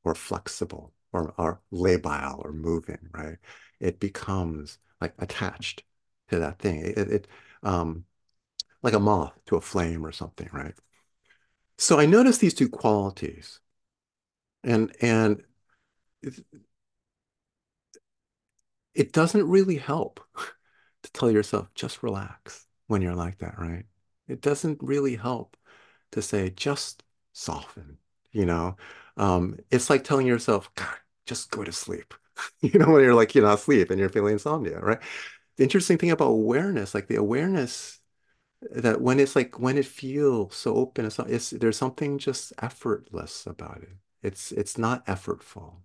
or 0.04 0.14
flexible 0.14 0.92
or, 1.12 1.34
or 1.38 1.60
labile 1.72 2.44
or 2.44 2.52
moving, 2.52 2.98
right? 3.12 3.38
It 3.80 4.00
becomes 4.00 4.78
like 5.00 5.14
attached 5.18 5.84
to 6.30 6.38
that 6.40 6.58
thing. 6.58 6.80
It, 6.84 6.98
it 6.98 7.28
um, 7.62 8.04
like 8.82 8.94
a 8.94 9.00
moth 9.00 9.34
to 9.46 9.56
a 9.56 9.60
flame 9.60 10.04
or 10.06 10.12
something, 10.12 10.48
right? 10.52 10.74
So 11.78 11.98
I 11.98 12.06
noticed 12.06 12.40
these 12.40 12.54
two 12.54 12.68
qualities, 12.68 13.60
and 14.64 14.94
and 15.00 15.42
it, 18.94 19.12
doesn't 19.12 19.48
really 19.48 19.76
help 19.76 20.20
to 21.02 21.12
tell 21.12 21.30
yourself 21.30 21.68
just 21.74 22.02
relax 22.02 22.66
when 22.86 23.02
you're 23.02 23.14
like 23.14 23.38
that, 23.38 23.58
right? 23.58 23.84
It 24.28 24.40
doesn't 24.40 24.78
really 24.82 25.16
help 25.16 25.56
to 26.12 26.22
say 26.22 26.50
just 26.50 27.02
soften, 27.32 27.98
you 28.32 28.46
know? 28.46 28.76
Um, 29.16 29.58
it's 29.70 29.90
like 29.90 30.04
telling 30.04 30.26
yourself, 30.26 30.70
God, 30.74 30.94
just 31.26 31.50
go 31.50 31.64
to 31.64 31.72
sleep. 31.72 32.14
You 32.62 32.78
know, 32.78 32.90
when 32.90 33.04
you're 33.04 33.14
like, 33.14 33.34
you're 33.34 33.44
not 33.44 33.58
asleep 33.58 33.90
and 33.90 34.00
you're 34.00 34.08
feeling 34.08 34.32
insomnia, 34.32 34.80
right? 34.80 34.98
The 35.56 35.64
interesting 35.64 35.98
thing 35.98 36.10
about 36.10 36.28
awareness, 36.28 36.94
like 36.94 37.08
the 37.08 37.16
awareness 37.16 38.00
that 38.70 39.00
when 39.00 39.18
it's 39.20 39.34
like 39.36 39.58
when 39.58 39.76
it 39.78 39.86
feels 39.86 40.54
so 40.56 40.74
open, 40.74 41.04
it's, 41.06 41.18
it's 41.18 41.50
there's 41.50 41.76
something 41.76 42.18
just 42.18 42.52
effortless 42.62 43.46
about 43.46 43.82
it. 43.82 43.96
It's 44.22 44.52
it's 44.52 44.78
not 44.78 45.04
effortful. 45.06 45.76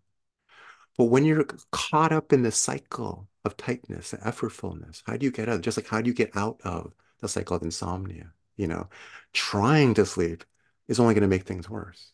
But 0.97 1.05
when 1.05 1.25
you're 1.25 1.45
caught 1.71 2.11
up 2.11 2.33
in 2.33 2.43
the 2.43 2.51
cycle 2.51 3.27
of 3.45 3.57
tightness, 3.57 4.11
the 4.11 4.17
effortfulness, 4.17 5.03
how 5.05 5.17
do 5.17 5.25
you 5.25 5.31
get 5.31 5.49
out? 5.49 5.61
Just 5.61 5.77
like 5.77 5.87
how 5.87 6.01
do 6.01 6.07
you 6.09 6.13
get 6.13 6.35
out 6.35 6.59
of 6.63 6.93
the 7.19 7.27
cycle 7.27 7.55
of 7.55 7.63
insomnia? 7.63 8.33
You 8.57 8.67
know, 8.67 8.89
trying 9.33 9.93
to 9.95 10.05
sleep 10.05 10.43
is 10.87 10.99
only 10.99 11.13
going 11.13 11.21
to 11.21 11.27
make 11.27 11.43
things 11.45 11.69
worse. 11.69 12.13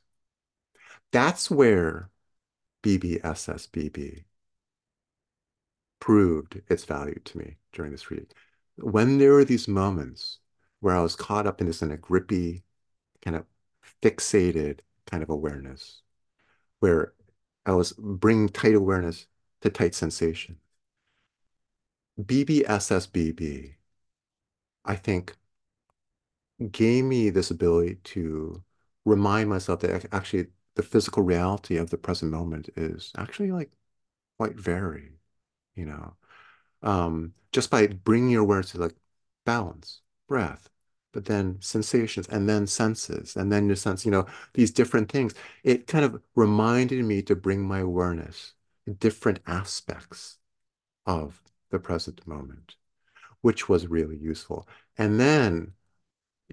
That's 1.11 1.49
where 1.51 2.09
BBSSBB 2.83 4.25
proved 5.99 6.61
its 6.69 6.85
value 6.85 7.19
to 7.25 7.37
me 7.37 7.57
during 7.71 7.91
this 7.91 8.11
read. 8.11 8.33
When 8.77 9.17
there 9.19 9.33
are 9.37 9.45
these 9.45 9.67
moments 9.67 10.39
where 10.83 10.97
I 10.97 11.01
was 11.01 11.15
caught 11.15 11.47
up 11.47 11.61
in 11.61 11.67
this 11.67 11.81
in 11.81 11.91
a 11.91 11.97
grippy, 11.97 12.63
kind 13.21 13.37
of 13.37 13.45
fixated 14.03 14.81
kind 15.09 15.23
of 15.23 15.29
awareness, 15.29 16.01
where 16.81 17.13
I 17.65 17.71
was 17.73 17.93
bringing 17.93 18.49
tight 18.49 18.75
awareness 18.75 19.27
to 19.61 19.69
tight 19.69 19.95
sensation. 19.95 20.57
BBSSBB, 22.19 23.75
I 24.85 24.95
think, 24.95 25.37
gave 26.71 27.05
me 27.05 27.29
this 27.29 27.49
ability 27.49 27.95
to 28.03 28.61
remind 29.05 29.49
myself 29.49 29.79
that 29.81 30.05
actually 30.13 30.47
the 30.75 30.83
physical 30.83 31.23
reality 31.23 31.77
of 31.77 31.91
the 31.91 31.97
present 31.97 32.29
moment 32.31 32.69
is 32.75 33.13
actually 33.17 33.53
like 33.53 33.71
quite 34.37 34.55
varied, 34.55 35.13
you 35.75 35.85
know. 35.85 36.15
Um, 36.81 37.33
just 37.53 37.69
by 37.71 37.87
bringing 37.87 38.31
your 38.31 38.41
awareness 38.43 38.71
to 38.71 38.79
like 38.79 38.95
balance, 39.45 40.01
breath, 40.27 40.69
but 41.13 41.25
then 41.25 41.57
sensations 41.61 42.27
and 42.29 42.49
then 42.49 42.67
senses 42.67 43.35
and 43.37 43.51
then 43.51 43.67
your 43.67 43.75
sense, 43.77 44.05
you 44.05 44.11
know, 44.11 44.25
these 44.53 44.71
different 44.71 45.11
things. 45.11 45.33
It 45.63 45.87
kind 45.87 46.05
of 46.05 46.21
reminded 46.35 47.03
me 47.05 47.21
to 47.23 47.35
bring 47.35 47.61
my 47.61 47.79
awareness 47.79 48.53
to 48.85 48.93
different 48.93 49.39
aspects 49.47 50.37
of 51.05 51.41
the 51.71 51.79
present 51.79 52.25
moment, 52.27 52.75
which 53.41 53.69
was 53.69 53.87
really 53.87 54.17
useful. 54.17 54.67
And 54.97 55.19
then 55.19 55.73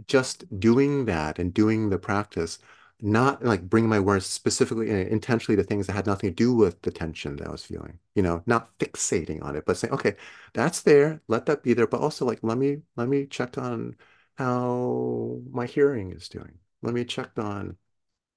just 0.06 0.44
doing 0.60 1.04
that 1.06 1.38
and 1.38 1.52
doing 1.54 1.90
the 1.90 1.98
practice, 1.98 2.58
not 3.00 3.44
like 3.44 3.68
bringing 3.68 3.90
my 3.90 3.96
awareness 3.98 4.26
specifically 4.26 4.90
and 4.90 5.08
intentionally 5.08 5.56
to 5.56 5.62
things 5.62 5.86
that 5.86 5.94
had 5.94 6.06
nothing 6.06 6.30
to 6.30 6.34
do 6.34 6.54
with 6.54 6.80
the 6.82 6.90
tension 6.90 7.36
that 7.36 7.48
I 7.48 7.50
was 7.50 7.64
feeling, 7.64 7.98
you 8.14 8.22
know, 8.22 8.42
not 8.46 8.76
fixating 8.78 9.42
on 9.42 9.56
it, 9.56 9.64
but 9.66 9.76
saying, 9.76 9.94
okay, 9.94 10.16
that's 10.54 10.82
there, 10.82 11.20
let 11.28 11.46
that 11.46 11.62
be 11.62 11.74
there, 11.74 11.86
but 11.86 12.00
also 12.00 12.24
like 12.26 12.40
let 12.42 12.58
me 12.58 12.82
let 12.96 13.08
me 13.08 13.26
check 13.26 13.58
on 13.58 13.96
how 14.40 15.38
my 15.50 15.66
hearing 15.66 16.12
is 16.12 16.28
doing. 16.30 16.58
Let 16.80 16.94
me 16.94 17.04
check 17.04 17.30
on, 17.36 17.76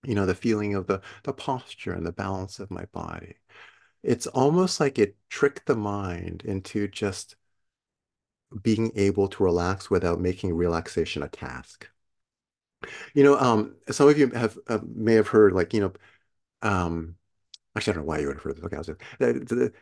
you 0.03 0.15
know, 0.15 0.25
the 0.25 0.35
feeling 0.35 0.75
of 0.75 0.85
the 0.87 1.01
the 1.23 1.33
posture 1.33 1.93
and 1.93 2.05
the 2.05 2.11
balance 2.11 2.59
of 2.59 2.69
my 2.69 2.85
body. 2.87 3.35
It's 4.03 4.27
almost 4.27 4.81
like 4.81 4.99
it 4.99 5.15
tricked 5.29 5.65
the 5.65 5.77
mind 5.77 6.43
into 6.45 6.89
just 6.89 7.37
being 8.61 8.91
able 8.95 9.29
to 9.29 9.43
relax 9.43 9.89
without 9.89 10.19
making 10.19 10.53
relaxation 10.55 11.23
a 11.23 11.29
task. 11.29 11.89
You 13.13 13.23
know, 13.23 13.39
um, 13.39 13.75
some 13.89 14.09
of 14.09 14.17
you 14.17 14.27
have 14.31 14.57
uh, 14.67 14.79
may 14.93 15.13
have 15.13 15.29
heard 15.29 15.53
like, 15.53 15.73
you 15.73 15.81
know, 15.81 15.93
um, 16.61 17.15
actually, 17.75 17.93
I 17.93 17.95
don't 17.95 18.03
know 18.05 18.09
why 18.09 18.19
you 18.19 18.27
would 18.27 18.37
have 18.37 18.43
heard 18.43 18.57
this. 18.57 18.65
Okay, 18.65 18.77
I'll 18.77 18.83
say, 18.83 18.93
the, 19.19 19.33
the, 19.33 19.55
the, 19.55 19.73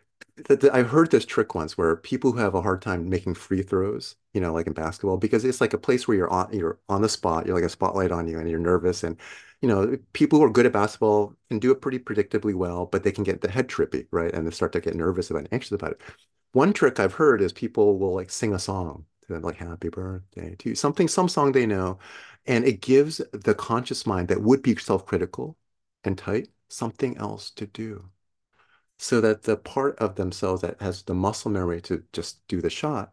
the, 0.46 0.70
I've 0.74 0.90
heard 0.90 1.12
this 1.12 1.26
trick 1.26 1.56
once 1.56 1.78
where 1.78 1.96
people 1.96 2.32
who 2.32 2.40
have 2.40 2.56
a 2.56 2.62
hard 2.62 2.82
time 2.82 3.10
making 3.10 3.34
free 3.36 3.62
throws, 3.64 4.16
you 4.34 4.42
know, 4.42 4.54
like 4.54 4.68
in 4.68 4.74
basketball, 4.74 5.18
because 5.18 5.46
it's 5.46 5.62
like 5.62 5.74
a 5.74 5.78
place 5.78 6.08
where 6.08 6.18
you're 6.18 6.30
on, 6.30 6.52
you're 6.54 6.80
on 6.90 7.02
the 7.02 7.10
spot, 7.10 7.46
you're 7.46 7.56
like 7.56 7.64
a 7.64 7.70
spotlight 7.70 8.12
on 8.12 8.28
you, 8.28 8.40
and 8.40 8.50
you're 8.50 8.60
nervous, 8.60 9.04
and 9.04 9.20
you 9.62 9.68
know, 9.68 9.98
people 10.14 10.40
who 10.40 10.46
are 10.46 10.50
good 10.50 10.66
at 10.66 10.74
basketball 10.74 11.36
can 11.50 11.60
do 11.60 11.72
it 11.72 11.82
pretty 11.82 12.00
predictably 12.00 12.54
well, 12.56 12.88
but 12.88 13.04
they 13.04 13.12
can 13.12 13.24
get 13.24 13.42
the 13.42 13.52
head 13.52 13.68
trippy, 13.68 14.08
right, 14.12 14.34
and 14.34 14.46
they 14.48 14.52
start 14.52 14.72
to 14.74 14.82
get 14.82 14.96
nervous 14.96 15.30
about 15.30 15.44
it, 15.44 15.50
anxious 15.52 15.72
about 15.74 15.92
it. 15.92 16.02
One 16.54 16.74
trick 16.74 17.00
I've 17.00 17.14
heard 17.14 17.42
is 17.42 17.54
people 17.54 17.98
will 18.00 18.14
like 18.16 18.30
sing 18.32 18.54
a 18.54 18.60
song 18.60 19.06
to 19.28 19.34
them, 19.34 19.42
like 19.44 19.58
"Happy 19.58 19.90
Birthday" 19.90 20.56
to 20.56 20.70
you, 20.70 20.76
something, 20.76 21.08
some 21.08 21.30
song 21.30 21.52
they 21.52 21.66
know, 21.66 22.00
and 22.46 22.66
it 22.66 22.82
gives 22.82 23.22
the 23.34 23.56
conscious 23.56 24.06
mind 24.06 24.28
that 24.30 24.42
would 24.42 24.62
be 24.62 24.76
self-critical 24.76 25.58
and 26.04 26.18
tight 26.18 26.50
something 26.70 27.18
else 27.18 27.52
to 27.52 27.68
do 27.68 28.10
so 29.02 29.20
that 29.20 29.42
the 29.44 29.58
part 29.58 29.98
of 30.00 30.16
themselves 30.16 30.62
that 30.62 30.80
has 30.80 31.02
the 31.04 31.14
muscle 31.16 31.50
memory 31.50 31.82
to 31.82 32.04
just 32.14 32.48
do 32.48 32.62
the 32.62 32.70
shot 32.70 33.12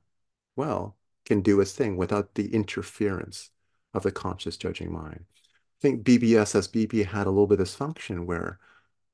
well 0.55 0.97
can 1.25 1.41
do 1.41 1.61
its 1.61 1.73
thing 1.73 1.97
without 1.97 2.35
the 2.35 2.55
interference 2.55 3.51
of 3.95 4.03
the 4.03 4.13
conscious 4.13 4.57
judging 4.59 4.93
mind. 4.93 5.25
I 5.31 5.81
think 5.81 6.05
BBS 6.05 6.55
as 6.55 6.69
BBSSBB 6.69 7.07
had 7.07 7.27
a 7.27 7.31
little 7.31 7.47
bit 7.47 7.55
of 7.55 7.61
this 7.61 7.75
function 7.75 8.27
where 8.27 8.59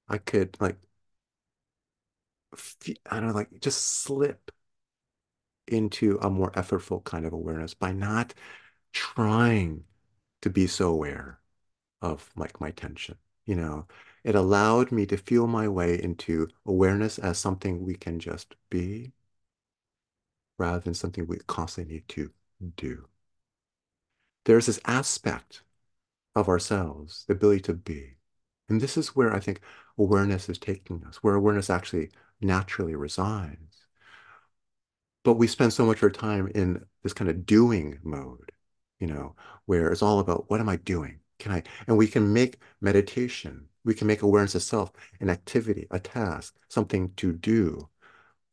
I 0.09 0.19
could 0.19 0.57
like 0.61 0.79
I 3.11 3.21
don't 3.21 3.29
know, 3.29 3.35
like 3.35 3.61
just 3.61 3.83
slip 4.03 4.51
into 5.69 6.19
a 6.21 6.31
more 6.31 6.51
effortful 6.53 7.03
kind 7.05 7.25
of 7.27 7.33
awareness 7.33 7.75
by 7.75 7.93
not 7.93 8.35
trying 8.93 9.85
to 10.43 10.51
be 10.51 10.67
so 10.67 10.91
aware 10.91 11.41
of 12.03 12.31
like 12.37 12.61
my 12.61 12.71
tension, 12.73 13.17
you 13.47 13.57
know. 13.57 13.87
It 14.25 14.35
allowed 14.35 14.91
me 14.91 15.07
to 15.07 15.17
feel 15.17 15.47
my 15.47 15.69
way 15.69 16.03
into 16.03 16.49
awareness 16.67 17.17
as 17.21 17.39
something 17.39 17.85
we 17.85 17.95
can 17.95 18.19
just 18.19 18.57
be 18.71 19.13
rather 20.59 20.81
than 20.81 20.95
something 20.95 21.27
we 21.27 21.39
constantly 21.47 21.95
need 21.95 22.09
to 22.09 22.33
do. 22.77 23.07
There's 24.45 24.67
this 24.67 24.81
aspect 24.87 25.63
of 26.37 26.49
ourselves, 26.49 27.25
the 27.27 27.35
ability 27.35 27.63
to 27.63 27.75
be. 27.75 28.17
And 28.69 28.81
this 28.81 28.97
is 28.97 29.17
where 29.17 29.35
I 29.35 29.41
think 29.41 29.61
awareness 29.99 30.49
is 30.49 30.59
taking 30.59 31.05
us, 31.05 31.19
where 31.23 31.35
awareness 31.35 31.71
actually 31.71 32.11
naturally 32.41 32.95
resides. 32.97 33.87
But 35.25 35.35
we 35.35 35.47
spend 35.49 35.73
so 35.73 35.85
much 35.87 35.97
of 35.99 36.03
our 36.05 36.11
time 36.11 36.47
in 36.55 36.87
this 37.03 37.13
kind 37.13 37.29
of 37.29 37.47
doing 37.47 37.99
mode, 38.05 38.53
you 39.01 39.07
know, 39.09 39.35
where 39.67 39.91
it's 39.91 40.03
all 40.03 40.21
about 40.21 40.49
what 40.51 40.61
am 40.61 40.69
I 40.69 40.77
doing? 40.77 41.21
Can 41.39 41.53
I, 41.53 41.63
and 41.87 41.97
we 41.97 42.07
can 42.07 42.33
make 42.33 42.59
meditation, 42.81 43.69
we 43.85 43.95
can 43.95 44.07
make 44.07 44.23
awareness 44.23 44.55
of 44.55 44.63
self 44.63 44.93
an 45.21 45.31
activity, 45.31 45.87
a 45.91 45.99
task, 46.01 46.55
something 46.69 47.13
to 47.17 47.33
do. 47.33 47.89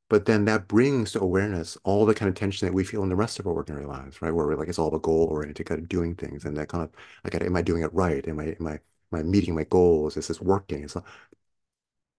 But 0.09 0.25
then 0.25 0.45
that 0.45 0.67
brings 0.67 1.13
to 1.13 1.21
awareness 1.21 1.77
all 1.83 2.05
the 2.05 2.13
kind 2.13 2.27
of 2.27 2.35
tension 2.35 2.67
that 2.67 2.73
we 2.73 2.83
feel 2.83 3.01
in 3.03 3.09
the 3.09 3.15
rest 3.15 3.39
of 3.39 3.47
our 3.47 3.53
ordinary 3.53 3.85
lives, 3.85 4.21
right? 4.21 4.31
Where 4.33 4.45
we're 4.45 4.57
like, 4.57 4.67
it's 4.67 4.77
all 4.77 4.89
about 4.89 5.03
goal 5.03 5.27
oriented, 5.31 5.65
kind 5.65 5.79
of 5.81 5.87
doing 5.87 6.15
things. 6.15 6.43
And 6.43 6.57
that 6.57 6.67
kind 6.67 6.83
of, 6.83 6.91
like, 7.23 7.41
am 7.41 7.55
I 7.55 7.61
doing 7.61 7.81
it 7.83 7.93
right? 7.93 8.27
Am 8.27 8.39
I, 8.39 8.55
am 8.59 8.67
I, 8.67 8.73
am 8.73 8.79
I 9.13 9.23
meeting 9.23 9.55
my 9.55 9.63
goals? 9.63 10.17
Is 10.17 10.27
this 10.27 10.41
working? 10.41 10.85
Not, 10.93 11.05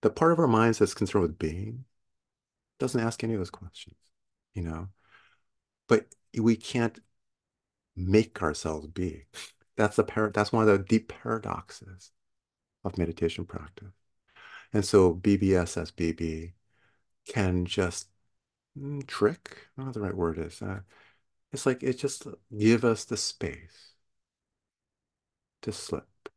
the 0.01 0.11
part 0.11 0.33
of 0.33 0.39
our 0.39 0.47
minds 0.47 0.79
that's 0.79 0.95
concerned 0.95 1.23
with 1.23 1.39
being 1.39 1.85
doesn't 2.79 3.01
ask 3.01 3.23
any 3.23 3.35
of 3.35 3.41
those 3.41 3.51
questions, 3.51 3.97
you 4.55 4.63
know? 4.63 4.89
But 5.87 6.07
we 6.37 6.57
can't 6.57 6.99
make 7.95 8.43
ourselves 8.43 8.87
be. 8.87 9.25
That's 9.77 9.97
the 9.97 10.05
par 10.05 10.31
that's 10.35 10.53
one 10.53 10.69
of 10.69 10.79
the 10.79 10.85
deep 10.85 11.09
paradoxes 11.09 12.13
of 12.85 12.99
meditation 12.99 13.47
practice. 13.47 13.93
And 14.73 14.85
so 14.85 15.15
BBSSBB 15.15 16.55
can 17.27 17.65
just 17.67 18.09
mm, 18.79 19.07
trick, 19.07 19.69
I 19.79 19.83
don't 19.83 19.87
know 19.87 19.91
what 19.91 19.95
the 19.95 20.01
right 20.01 20.17
word 20.17 20.39
is. 20.39 20.63
Uh, 20.63 20.81
it's 21.53 21.67
like 21.67 21.83
it 21.83 21.99
just 21.99 22.27
give 22.57 22.85
us 22.85 23.05
the 23.05 23.17
space 23.17 23.95
to 25.63 25.73
slip 25.73 26.29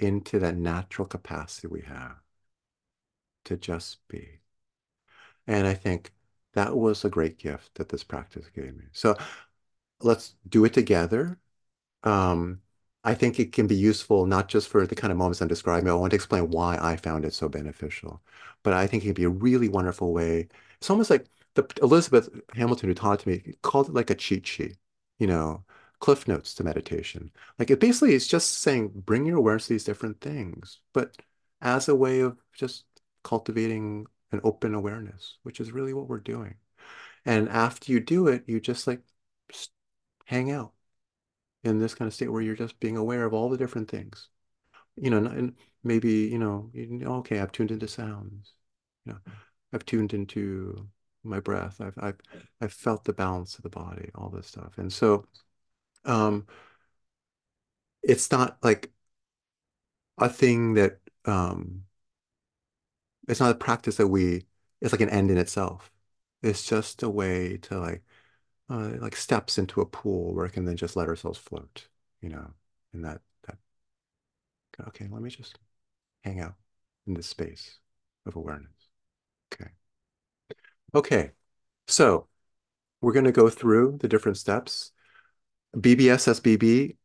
into 0.00 0.38
that 0.40 0.56
natural 0.56 1.06
capacity 1.06 1.68
we 1.68 1.82
have 1.82 2.16
to 3.44 3.56
just 3.56 3.98
be. 4.08 4.40
And 5.46 5.66
I 5.66 5.74
think 5.74 6.12
that 6.54 6.76
was 6.76 7.04
a 7.04 7.10
great 7.10 7.38
gift 7.38 7.74
that 7.74 7.88
this 7.88 8.04
practice 8.04 8.46
gave 8.54 8.76
me. 8.76 8.84
So 8.92 9.16
let's 10.00 10.34
do 10.48 10.64
it 10.64 10.74
together. 10.74 11.38
Um, 12.02 12.62
I 13.04 13.14
think 13.14 13.38
it 13.40 13.52
can 13.52 13.66
be 13.66 13.76
useful 13.76 14.26
not 14.26 14.48
just 14.48 14.68
for 14.68 14.86
the 14.86 14.94
kind 14.94 15.10
of 15.10 15.18
moments 15.18 15.40
I'm 15.40 15.48
describing. 15.48 15.88
I 15.88 15.94
want 15.94 16.10
to 16.10 16.16
explain 16.16 16.50
why 16.50 16.78
I 16.80 16.96
found 16.96 17.24
it 17.24 17.32
so 17.34 17.48
beneficial. 17.48 18.22
But 18.62 18.74
I 18.74 18.86
think 18.86 19.02
it 19.04 19.06
can 19.08 19.14
be 19.14 19.24
a 19.24 19.28
really 19.30 19.68
wonderful 19.68 20.12
way. 20.12 20.48
It's 20.78 20.90
almost 20.90 21.10
like 21.10 21.26
the 21.54 21.66
Elizabeth 21.82 22.28
Hamilton 22.54 22.88
who 22.88 22.94
taught 22.94 23.20
it 23.20 23.22
to 23.24 23.28
me 23.28 23.54
called 23.62 23.88
it 23.88 23.94
like 23.94 24.10
a 24.10 24.14
cheat 24.14 24.46
sheet, 24.46 24.76
you 25.18 25.26
know, 25.26 25.64
cliff 26.00 26.28
notes 26.28 26.54
to 26.54 26.64
meditation. 26.64 27.30
Like 27.58 27.70
it 27.70 27.80
basically 27.80 28.14
is 28.14 28.26
just 28.28 28.58
saying 28.58 28.88
bring 28.94 29.26
your 29.26 29.38
awareness 29.38 29.66
to 29.66 29.74
these 29.74 29.84
different 29.84 30.20
things, 30.20 30.80
but 30.92 31.16
as 31.60 31.88
a 31.88 31.94
way 31.94 32.20
of 32.20 32.38
just 32.54 32.84
cultivating 33.24 34.06
an 34.32 34.40
open 34.44 34.74
awareness, 34.74 35.38
which 35.42 35.60
is 35.60 35.72
really 35.72 35.92
what 35.94 36.08
we're 36.08 36.18
doing. 36.20 36.54
And 37.24 37.48
after 37.48 37.92
you 37.92 38.00
do 38.00 38.28
it, 38.28 38.44
you 38.48 38.60
just 38.60 38.86
like 38.86 39.02
hang 40.24 40.50
out 40.50 40.72
in 41.64 41.78
this 41.78 41.94
kind 41.94 42.06
of 42.06 42.14
state 42.14 42.28
where 42.28 42.42
you're 42.42 42.56
just 42.56 42.80
being 42.80 42.96
aware 42.96 43.24
of 43.24 43.34
all 43.34 43.48
the 43.48 43.58
different 43.58 43.90
things. 43.90 44.28
You 44.96 45.10
know, 45.10 45.18
and 45.18 45.54
maybe, 45.84 46.10
you 46.28 46.38
know, 46.38 46.70
okay, 47.20 47.40
I've 47.40 47.52
tuned 47.52 47.70
into 47.70 47.88
sounds. 47.88 48.54
You 49.06 49.12
know, 49.12 49.18
I've 49.72 49.84
tuned 49.86 50.12
into 50.14 50.88
my 51.24 51.40
breath. 51.40 51.80
I've 51.80 51.98
I've 51.98 52.18
I've 52.60 52.72
felt 52.72 53.04
the 53.04 53.12
balance 53.12 53.56
of 53.56 53.62
the 53.62 53.70
body, 53.70 54.10
all 54.14 54.30
this 54.30 54.46
stuff. 54.46 54.78
And 54.78 54.92
so 54.92 55.26
um 56.04 56.46
it's 58.02 58.30
not 58.30 58.58
like 58.62 58.90
a 60.18 60.28
thing 60.28 60.74
that 60.74 61.00
um 61.24 61.84
it's 63.28 63.40
not 63.40 63.50
a 63.50 63.54
practice 63.54 63.96
that 63.96 64.08
we 64.08 64.44
it's 64.80 64.92
like 64.92 65.00
an 65.00 65.10
end 65.10 65.30
in 65.30 65.38
itself. 65.38 65.90
It's 66.42 66.64
just 66.66 67.02
a 67.02 67.08
way 67.10 67.58
to 67.58 67.78
like 67.78 68.02
uh, 68.70 68.92
like 69.00 69.16
steps 69.16 69.58
into 69.58 69.82
a 69.82 69.86
pool 69.86 70.34
where 70.34 70.46
it 70.46 70.52
can 70.52 70.64
then 70.66 70.76
just 70.76 70.96
let 70.96 71.08
ourselves 71.08 71.38
float, 71.38 71.88
you 72.22 72.30
know, 72.30 72.52
in 72.94 73.02
that 73.02 73.20
that 73.48 73.58
okay, 74.88 75.06
let 75.10 75.22
me 75.22 75.30
just 75.30 75.58
hang 76.24 76.40
out 76.40 76.54
in 77.06 77.14
this 77.14 77.28
space 77.28 77.78
of 78.26 78.36
awareness. 78.36 78.88
Okay. 79.52 79.70
Okay. 80.94 81.32
So 81.88 82.28
we're 83.02 83.12
going 83.14 83.26
to 83.26 83.32
go 83.32 83.50
through 83.50 83.98
the 84.00 84.08
different 84.08 84.38
steps. 84.38 84.92
BBSSBB, 85.80 86.96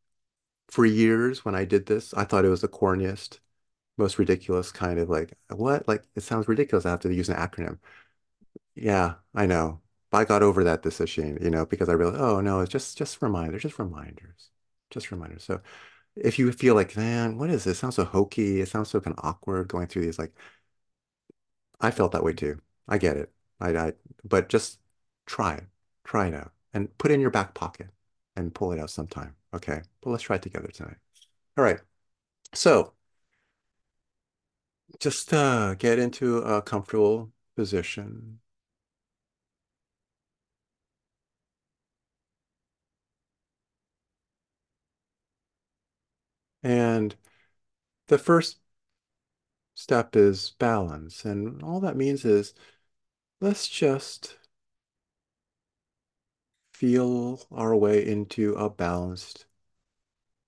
for 0.70 0.86
years 0.86 1.44
when 1.44 1.54
I 1.56 1.64
did 1.64 1.86
this, 1.86 2.14
I 2.14 2.24
thought 2.24 2.44
it 2.46 2.50
was 2.50 2.62
the 2.62 2.68
corniest, 2.68 3.40
most 3.98 4.18
ridiculous 4.18 4.72
kind 4.72 4.98
of 5.00 5.10
like, 5.10 5.34
what? 5.50 5.88
Like, 5.88 6.04
it 6.16 6.22
sounds 6.22 6.48
ridiculous. 6.48 6.86
I 6.86 6.90
have 6.92 7.00
to 7.02 7.14
use 7.14 7.30
an 7.30 7.36
acronym. 7.38 7.80
Yeah, 8.76 9.16
I 9.34 9.46
know. 9.46 9.82
I 10.16 10.24
got 10.24 10.42
over 10.42 10.64
that 10.64 10.82
decision, 10.82 11.38
you 11.42 11.50
know, 11.50 11.66
because 11.66 11.88
I 11.88 11.92
realized, 11.94 12.20
oh 12.20 12.40
no, 12.40 12.60
it's 12.60 12.72
just 12.72 12.96
just 12.98 13.22
reminders, 13.22 13.62
just 13.62 13.78
reminders, 13.78 14.50
just 14.90 15.10
reminders. 15.10 15.44
So 15.44 15.60
if 16.16 16.38
you 16.38 16.52
feel 16.52 16.74
like, 16.74 16.96
man, 16.96 17.38
what 17.38 17.50
is 17.50 17.64
this? 17.64 17.78
It 17.78 17.80
sounds 17.80 17.96
so 17.96 18.04
hokey. 18.04 18.60
It 18.60 18.68
sounds 18.68 18.90
so 18.90 19.00
kind 19.00 19.16
of 19.18 19.24
awkward 19.24 19.68
going 19.68 19.88
through 19.88 20.04
these. 20.04 20.18
Like, 20.18 20.34
I 21.80 21.90
felt 21.90 22.12
that 22.12 22.24
way 22.24 22.32
too. 22.32 22.60
I 22.88 22.98
get 22.98 23.16
it. 23.16 23.32
I, 23.60 23.76
I, 23.76 23.92
but 24.24 24.48
just 24.48 24.78
try 25.26 25.54
it, 25.54 25.64
try 26.04 26.28
it 26.28 26.34
out, 26.34 26.52
and 26.74 26.96
put 26.98 27.10
it 27.10 27.14
in 27.14 27.20
your 27.20 27.30
back 27.30 27.54
pocket 27.54 27.88
and 28.36 28.54
pull 28.54 28.72
it 28.72 28.78
out 28.78 28.90
sometime. 28.90 29.34
Okay, 29.54 29.82
but 30.00 30.10
let's 30.10 30.22
try 30.24 30.36
it 30.36 30.42
together 30.42 30.68
tonight. 30.68 30.96
All 31.56 31.64
right. 31.64 31.80
So 32.54 32.94
just 35.00 35.32
uh, 35.32 35.74
get 35.74 35.98
into 35.98 36.38
a 36.38 36.62
comfortable 36.62 37.32
position. 37.56 38.40
And 46.66 47.14
the 48.08 48.18
first 48.18 48.58
step 49.76 50.16
is 50.16 50.56
balance. 50.58 51.24
And 51.24 51.62
all 51.62 51.78
that 51.78 51.96
means 51.96 52.24
is 52.24 52.54
let's 53.40 53.68
just 53.68 54.36
feel 56.72 57.46
our 57.52 57.76
way 57.76 58.04
into 58.04 58.54
a 58.54 58.68
balanced 58.68 59.46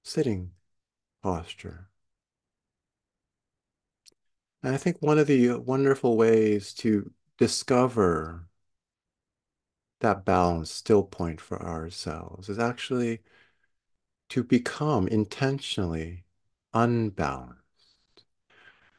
sitting 0.02 0.50
posture. 1.22 1.88
And 4.60 4.74
I 4.74 4.76
think 4.76 4.96
one 4.98 5.20
of 5.20 5.28
the 5.28 5.52
wonderful 5.52 6.16
ways 6.16 6.74
to 6.74 7.12
discover 7.36 8.48
that 10.00 10.24
balance 10.24 10.72
still 10.72 11.04
point 11.04 11.40
for 11.40 11.62
ourselves 11.62 12.48
is 12.48 12.58
actually 12.58 13.20
to 14.30 14.42
become 14.42 15.08
intentionally 15.08 16.24
unbalanced. 16.74 17.58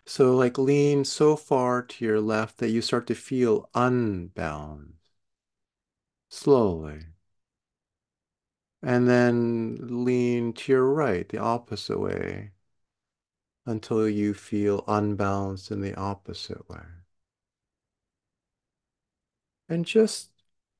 So 0.05 0.35
like 0.35 0.57
lean 0.57 1.05
so 1.05 1.35
far 1.35 1.83
to 1.83 2.05
your 2.05 2.19
left 2.19 2.57
that 2.57 2.69
you 2.69 2.81
start 2.81 3.07
to 3.07 3.15
feel 3.15 3.69
unbalanced 3.75 4.99
slowly. 6.29 7.05
And 8.81 9.09
then 9.09 10.05
lean 10.05 10.53
to 10.53 10.71
your 10.71 10.85
right, 10.85 11.27
the 11.27 11.37
opposite 11.37 11.99
way, 11.99 12.51
until 13.65 14.07
you 14.07 14.33
feel 14.33 14.83
unbalanced 14.87 15.69
in 15.71 15.81
the 15.81 15.95
opposite 15.95 16.67
way. 16.69 16.85
And 19.67 19.85
just 19.85 20.31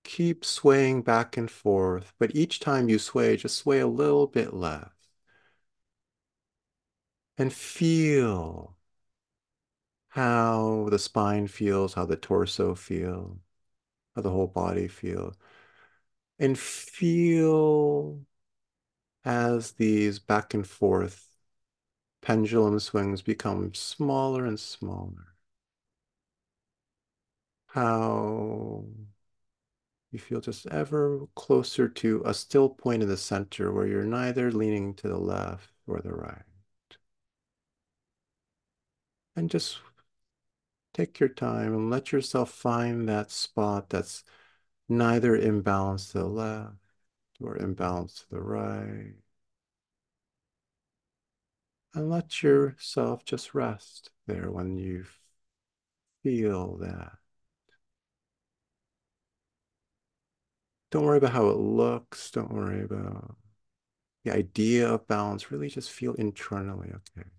keep 0.10 0.44
swaying 0.44 1.04
back 1.04 1.38
and 1.38 1.50
forth, 1.52 2.14
but 2.20 2.36
each 2.36 2.60
time 2.60 2.90
you 2.90 3.00
sway, 3.00 3.38
just 3.38 3.58
sway 3.58 3.80
a 3.80 3.88
little 3.88 4.28
bit 4.28 4.54
less. 4.54 4.90
And 7.40 7.52
feel 7.52 8.76
how 10.10 10.88
the 10.92 11.00
spine 11.00 11.48
feels, 11.48 11.94
how 11.94 12.06
the 12.06 12.16
torso 12.18 12.76
feels, 12.76 13.38
how 14.16 14.22
the 14.24 14.32
whole 14.32 14.48
body 14.48 14.88
feels. 14.88 15.36
And 16.40 16.58
feel 16.58 18.26
as 19.24 19.72
these 19.74 20.20
back 20.20 20.54
and 20.54 20.68
forth 20.68 21.38
pendulum 22.22 22.80
swings 22.80 23.22
become 23.22 23.74
smaller 23.74 24.46
and 24.46 24.60
smaller. 24.60 25.36
How 27.68 28.84
you 30.12 30.20
feel 30.20 30.42
just 30.42 30.66
ever 30.68 31.28
closer 31.36 31.88
to 31.88 32.22
a 32.26 32.34
still 32.34 32.70
point 32.70 33.04
in 33.04 33.10
the 33.10 33.18
center 33.18 33.72
where 33.72 33.88
you're 33.88 34.04
neither 34.04 34.52
leaning 34.52 34.94
to 34.96 35.08
the 35.08 35.18
left 35.18 35.72
or 35.88 36.00
the 36.02 36.14
right. 36.14 36.44
And 39.36 39.50
just 39.50 39.80
take 40.94 41.20
your 41.20 41.30
time 41.30 41.74
and 41.74 41.90
let 41.90 42.12
yourself 42.12 42.52
find 42.52 43.08
that 43.08 43.32
spot 43.32 43.90
that's 43.90 44.24
neither 44.90 45.38
imbalanced 45.38 46.12
to 46.14 46.20
the 46.20 46.26
left 46.26 46.76
or 47.42 47.58
imbalanced 47.58 48.22
to 48.22 48.30
the 48.32 48.42
right. 48.42 49.16
And 51.94 52.10
let 52.10 52.42
yourself 52.42 53.24
just 53.26 53.54
rest 53.54 54.10
there 54.26 54.50
when 54.50 54.78
you 54.78 55.06
feel 56.24 56.78
that. 56.78 57.19
Don't 60.92 61.06
worry 61.06 61.18
about 61.18 61.34
how 61.34 61.50
it 61.50 61.58
looks. 61.58 62.32
Don't 62.32 62.52
worry 62.52 62.84
about 62.84 63.36
the 64.24 64.34
idea 64.34 64.90
of 64.90 65.08
balance. 65.08 65.52
Really 65.52 65.70
just 65.70 65.92
feel 65.92 66.14
internally 66.16 66.90
okay. 67.18 67.30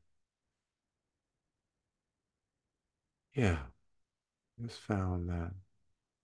Yeah, 3.35 3.59
just 4.61 4.81
found 4.81 5.29
that 5.31 5.53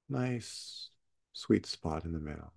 nice 0.08 0.90
sweet 1.32 1.66
spot 1.66 2.04
in 2.04 2.12
the 2.12 2.20
middle. 2.20 2.52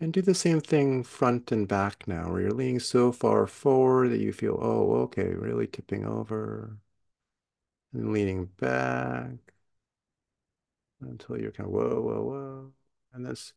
And 0.00 0.12
do 0.12 0.22
the 0.22 0.34
same 0.34 0.60
thing 0.60 1.04
front 1.04 1.52
and 1.52 1.68
back 1.68 2.08
now, 2.08 2.32
where 2.32 2.40
you're 2.40 2.50
leaning 2.50 2.80
so 2.80 3.12
far 3.12 3.46
forward 3.46 4.08
that 4.08 4.18
you 4.20 4.32
feel, 4.32 4.58
oh, 4.60 4.92
okay, 5.02 5.28
really 5.34 5.68
tipping 5.68 6.04
over. 6.04 6.78
And 7.92 8.12
leaning 8.12 8.46
back 8.46 9.52
until 11.00 11.38
you're 11.40 11.50
kind 11.52 11.66
of 11.68 11.72
whoa, 11.72 12.00
whoa, 12.00 12.22
whoa. 12.22 12.72
And 13.12 13.26
this 13.26 13.52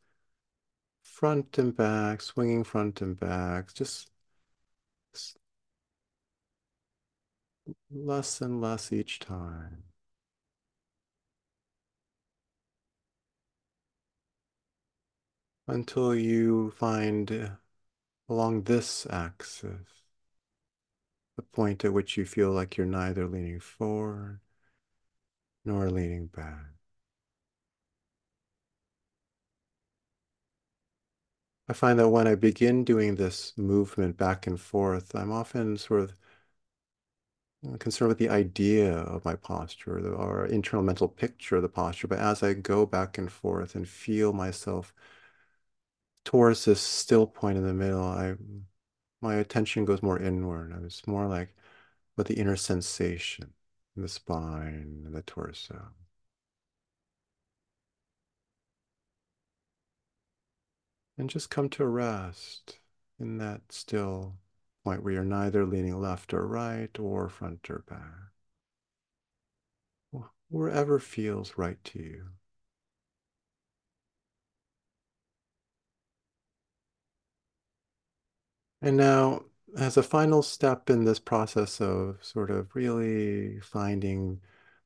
front 1.04 1.58
and 1.58 1.76
back, 1.76 2.22
swinging 2.22 2.64
front 2.64 3.02
and 3.02 3.20
back, 3.20 3.74
just 3.74 4.10
less 7.92 8.42
and 8.42 8.62
less 8.62 8.92
each 8.92 9.20
time. 9.20 9.84
Until 15.68 16.16
you 16.16 16.72
find 16.72 17.32
uh, 17.32 17.50
along 18.28 18.64
this 18.64 19.08
axis, 19.10 20.04
the 21.36 21.44
point 21.44 21.86
at 21.86 21.94
which 21.94 22.18
you 22.18 22.26
feel 22.26 22.52
like 22.52 22.78
you're 22.78 22.86
neither 22.86 23.28
leaning 23.28 23.60
forward 23.60 24.40
nor 25.64 25.90
leaning 25.90 26.28
back. 26.28 26.81
I 31.67 31.74
find 31.74 31.97
that 31.97 32.10
when 32.10 32.28
I 32.28 32.36
begin 32.36 32.84
doing 32.84 33.15
this 33.15 33.58
movement 33.58 34.15
back 34.15 34.45
and 34.45 34.62
forth, 34.62 35.15
I'm 35.15 35.32
often 35.32 35.76
sort 35.78 36.02
of 36.02 36.19
concerned 37.80 38.10
with 38.10 38.17
the 38.17 38.30
idea 38.30 38.91
of 38.91 39.24
my 39.26 39.36
posture 39.36 40.13
or 40.15 40.45
internal 40.45 40.84
mental 40.84 41.08
picture 41.08 41.58
of 41.58 41.62
the 41.62 41.69
posture. 41.69 42.08
But 42.08 42.19
as 42.19 42.41
I 42.43 42.54
go 42.54 42.86
back 42.86 43.17
and 43.17 43.32
forth 43.32 43.76
and 43.76 43.88
feel 43.88 44.34
myself 44.34 44.93
towards 46.26 46.65
this 46.65 46.82
still 46.82 47.28
point 47.28 47.58
in 47.58 47.65
the 47.65 47.74
middle, 47.74 48.04
I 48.04 48.36
my 49.21 49.36
attention 49.36 49.86
goes 49.86 50.04
more 50.04 50.19
inward. 50.19 50.74
It's 50.86 51.08
more 51.08 51.28
like 51.28 51.56
with 52.17 52.28
the 52.28 52.36
inner 52.36 52.56
sensation 52.58 53.54
in 53.95 54.04
the 54.04 54.10
spine 54.10 55.04
and 55.06 55.15
the 55.15 55.21
torso. 55.24 55.91
And 61.22 61.30
just 61.30 61.52
come 61.52 61.70
to 61.70 61.86
rest 61.86 62.80
in 63.20 63.38
that 63.38 63.72
still 63.72 64.40
point 64.84 65.04
where 65.04 65.14
you're 65.14 65.24
neither 65.24 65.68
leaning 65.68 66.02
left 66.02 66.34
or 66.34 66.48
right 66.48 66.98
or 66.98 67.30
front 67.30 67.70
or 67.70 67.84
back. 67.88 68.32
Wherever 70.50 71.00
feels 71.00 71.58
right 71.58 71.84
to 71.84 72.00
you. 72.00 72.30
And 78.82 78.96
now, 78.98 79.46
as 79.78 79.98
a 79.98 80.04
final 80.04 80.42
step 80.44 80.90
in 80.90 81.04
this 81.06 81.20
process 81.20 81.82
of 81.82 82.24
sort 82.24 82.52
of 82.52 82.76
really 82.76 83.60
finding 83.62 84.40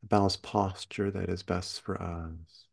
a 0.03 0.05
balanced 0.07 0.43
posture 0.43 1.11
that 1.11 1.29
is 1.29 1.43
best 1.43 1.81
for 1.81 2.01
us, 2.01 2.64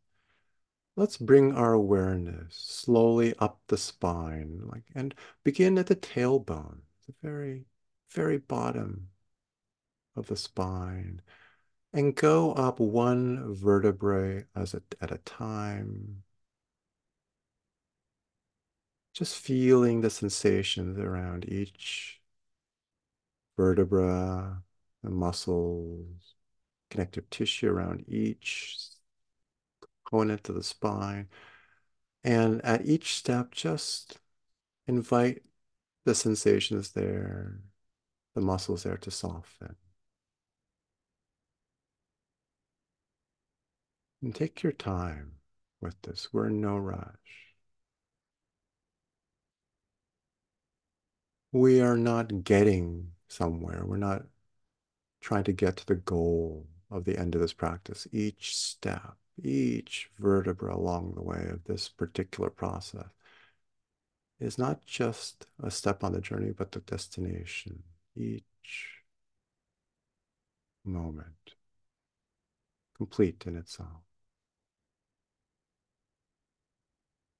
let's 0.95 1.17
bring 1.17 1.53
our 1.53 1.73
awareness 1.73 2.55
slowly 2.55 3.33
up 3.39 3.59
the 3.67 3.77
spine, 3.77 4.61
like 4.65 4.83
and 4.93 5.15
begin 5.43 5.77
at 5.77 5.87
the 5.87 5.95
tailbone, 5.95 6.81
the 7.07 7.13
very, 7.21 7.65
very 8.11 8.37
bottom 8.37 9.09
of 10.15 10.27
the 10.27 10.37
spine, 10.37 11.21
and 11.93 12.15
go 12.15 12.53
up 12.53 12.79
one 12.79 13.53
vertebrae 13.55 14.45
as 14.55 14.73
a, 14.73 14.81
at 15.01 15.11
a 15.11 15.17
time. 15.19 16.23
Just 19.13 19.37
feeling 19.37 20.01
the 20.01 20.09
sensations 20.09 20.97
around 20.97 21.45
each 21.47 22.19
vertebra, 23.57 24.63
the 25.03 25.09
muscles, 25.09 26.35
connective 26.89 27.29
tissue 27.29 27.69
around 27.69 28.05
each 28.07 28.92
component 30.13 30.41
into 30.41 30.53
the 30.53 30.63
spine. 30.63 31.27
And 32.23 32.63
at 32.63 32.85
each 32.85 33.15
step, 33.15 33.51
just 33.51 34.19
invite 34.87 35.43
the 36.05 36.15
sensations 36.15 36.91
there, 36.91 37.59
the 38.35 38.41
muscles 38.41 38.83
there 38.83 38.97
to 38.97 39.11
soften. 39.11 39.75
And 44.21 44.35
take 44.35 44.63
your 44.63 44.71
time 44.71 45.33
with 45.81 46.01
this. 46.03 46.29
We're 46.31 46.47
in 46.47 46.61
no 46.61 46.77
rush. 46.77 47.09
we 51.51 51.79
are 51.81 51.97
not 51.97 52.43
getting 52.43 53.11
somewhere. 53.27 53.83
We're 53.85 53.97
not 53.97 54.23
trying 55.21 55.43
to 55.45 55.53
get 55.53 55.77
to 55.77 55.85
the 55.85 55.95
goal 55.95 56.67
of 56.89 57.05
the 57.05 57.17
end 57.17 57.35
of 57.35 57.41
this 57.41 57.53
practice. 57.53 58.07
Each 58.11 58.55
step, 58.57 59.17
each 59.41 60.09
vertebra 60.19 60.75
along 60.75 61.13
the 61.15 61.23
way 61.23 61.47
of 61.49 61.63
this 61.65 61.89
particular 61.89 62.49
process 62.49 63.07
is 64.39 64.57
not 64.57 64.85
just 64.85 65.47
a 65.61 65.71
step 65.71 66.03
on 66.03 66.13
the 66.13 66.21
journey, 66.21 66.51
but 66.51 66.71
the 66.71 66.79
destination. 66.81 67.83
Each 68.15 69.03
moment 70.85 71.55
complete 72.97 73.43
in 73.47 73.55
itself. 73.55 74.03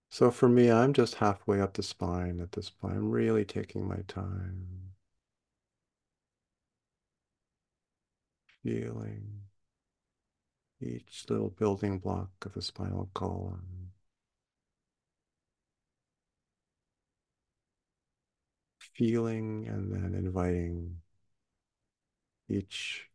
So 0.10 0.30
for 0.30 0.48
me, 0.48 0.72
I'm 0.72 0.94
just 0.94 1.16
halfway 1.16 1.60
up 1.60 1.74
the 1.74 1.84
spine 1.84 2.40
at 2.40 2.52
this 2.52 2.70
point. 2.70 2.96
I'm 2.96 3.10
really 3.10 3.46
taking 3.46 3.88
my 3.88 4.00
time. 4.08 4.94
Feeling 8.64 9.43
each 10.84 11.26
little 11.30 11.50
building 11.50 12.00
block 12.00 12.30
of 12.46 12.54
the 12.54 12.62
spinal 12.62 13.10
column. 13.14 13.92
Feeling 18.80 19.68
and 19.68 19.92
then 19.92 20.14
inviting 20.14 20.98
each 22.48 23.10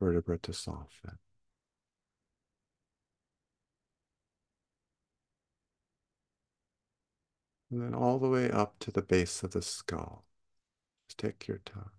vertebra 0.00 0.38
to 0.38 0.52
soften. 0.52 1.18
And 7.70 7.82
then 7.82 7.94
all 7.94 8.18
the 8.18 8.28
way 8.28 8.50
up 8.50 8.78
to 8.80 8.90
the 8.90 9.02
base 9.02 9.42
of 9.42 9.52
the 9.52 9.62
skull. 9.62 10.24
Just 11.08 11.18
take 11.18 11.46
your 11.46 11.58
time. 11.58 11.97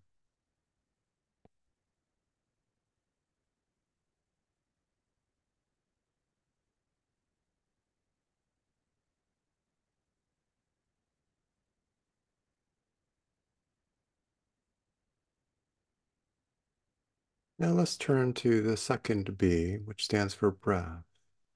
Now 17.60 17.72
let's 17.72 17.98
turn 17.98 18.34
to 18.36 18.62
the 18.62 18.78
second 18.78 19.38
B, 19.38 19.76
which 19.76 20.06
stands 20.06 20.34
for 20.34 20.50
breath. 20.50 21.04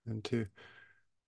And 0.05 0.21
to 0.25 0.47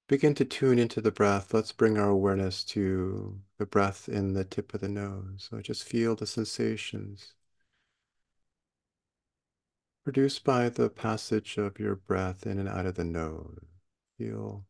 begin 0.08 0.36
to 0.36 0.46
tune 0.46 0.80
into 0.80 1.00
the 1.00 1.12
breath, 1.12 1.54
let's 1.54 1.72
bring 1.72 1.98
our 1.98 2.10
awareness 2.10 2.64
to 2.66 3.40
the 3.58 3.66
breath 3.66 4.10
in 4.10 4.34
the 4.34 4.44
tip 4.44 4.74
of 4.74 4.82
the 4.82 4.90
nose. 4.90 5.48
So 5.50 5.62
just 5.62 5.86
feel 5.86 6.16
the 6.16 6.28
sensations 6.28 7.34
produced 10.04 10.44
by 10.44 10.68
the 10.70 10.90
passage 10.90 11.58
of 11.58 11.80
your 11.80 11.96
breath 11.96 12.46
in 12.46 12.60
and 12.60 12.68
out 12.68 12.86
of 12.86 12.96
the 12.96 13.06
nose. 13.06 13.66
Feel 14.18 14.66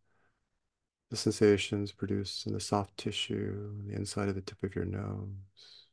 the 1.09 1.17
sensations 1.17 1.91
produced 1.91 2.45
in 2.45 2.53
the 2.53 2.59
soft 2.59 2.95
tissue, 2.97 3.73
the 3.87 3.95
inside 3.95 4.29
of 4.29 4.35
the 4.35 4.41
tip 4.41 4.61
of 4.63 4.75
your 4.75 4.85
nose. 4.85 5.84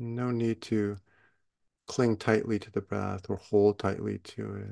No 0.00 0.32
need 0.32 0.62
to 0.62 0.96
cling 1.86 2.16
tightly 2.16 2.58
to 2.58 2.70
the 2.70 2.80
breath 2.80 3.30
or 3.30 3.36
hold 3.36 3.78
tightly 3.78 4.18
to 4.18 4.56
it. 4.56 4.68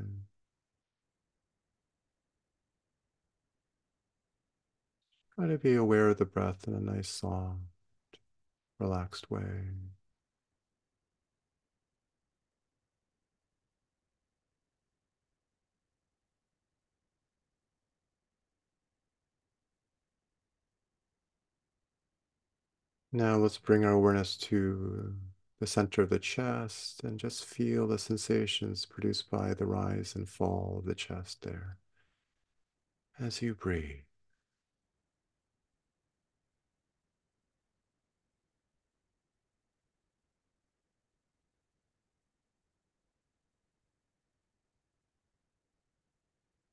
Try 5.35 5.49
to 5.49 5.59
be 5.59 5.75
aware 5.75 6.09
of 6.09 6.19
the 6.19 6.25
breath 6.25 6.67
in 6.67 6.75
a 6.75 6.81
nice, 6.81 7.09
soft, 7.09 7.61
relaxed 8.81 9.31
way. 9.31 9.71
Now 23.13 23.37
let's 23.37 23.59
bring 23.59 23.85
our 23.85 23.93
awareness 23.93 24.37
to 24.39 25.15
the 25.61 25.67
center 25.67 26.03
of 26.03 26.11
the 26.11 26.19
chest 26.19 27.05
and 27.05 27.19
just 27.21 27.45
feel 27.45 27.87
the 27.87 27.99
sensations 27.99 28.87
produced 28.87 29.31
by 29.31 29.55
the 29.55 29.67
rise 29.67 30.15
and 30.17 30.29
fall 30.29 30.79
of 30.79 30.85
the 30.87 30.95
chest 30.95 31.43
there 31.43 31.79
as 33.21 33.43
you 33.43 33.55
breathe. 33.55 34.01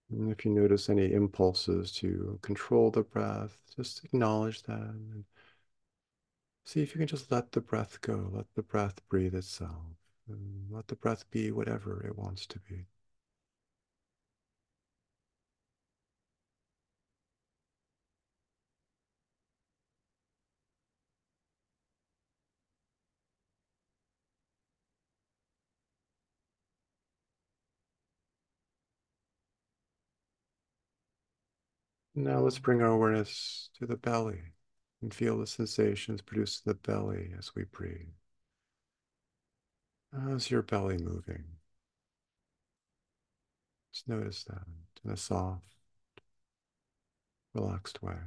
And 0.09 0.31
if 0.31 0.43
you 0.45 0.49
notice 0.51 0.89
any 0.89 1.13
impulses 1.13 1.91
to 1.97 2.39
control 2.41 2.89
the 2.89 3.03
breath, 3.03 3.61
just 3.75 4.03
acknowledge 4.03 4.63
that 4.63 4.79
and 4.79 5.25
See 6.65 6.81
if 6.81 6.93
you 6.93 6.99
can 6.99 7.07
just 7.07 7.31
let 7.31 7.53
the 7.53 7.61
breath 7.61 8.01
go, 8.01 8.29
let 8.33 8.53
the 8.55 8.61
breath 8.61 8.99
breathe 9.07 9.35
itself. 9.35 9.95
And 10.27 10.69
let 10.69 10.87
the 10.89 10.97
breath 10.97 11.29
be 11.31 11.49
whatever 11.51 12.05
it 12.05 12.17
wants 12.17 12.45
to 12.47 12.59
be. 12.59 12.87
Now 32.15 32.39
let's 32.39 32.57
bring 32.59 32.81
our 32.81 32.87
awareness 32.89 33.69
to 33.77 33.85
the 33.85 33.97
belly 33.97 34.54
and 35.05 35.13
feel 35.13 35.37
the 35.37 35.45
sensations 35.45 36.19
produced 36.19 36.65
in 36.65 36.71
the 36.71 36.73
belly 36.73 37.31
as 37.37 37.53
we 37.53 37.63
breathe. 37.63 38.07
How's 40.11 40.49
your 40.49 40.63
belly 40.63 40.97
moving? 40.97 41.43
Just 43.93 44.07
notice 44.07 44.43
that 44.45 44.63
in 45.03 45.11
a 45.11 45.15
soft, 45.17 45.61
relaxed 47.53 48.01
way. 48.01 48.17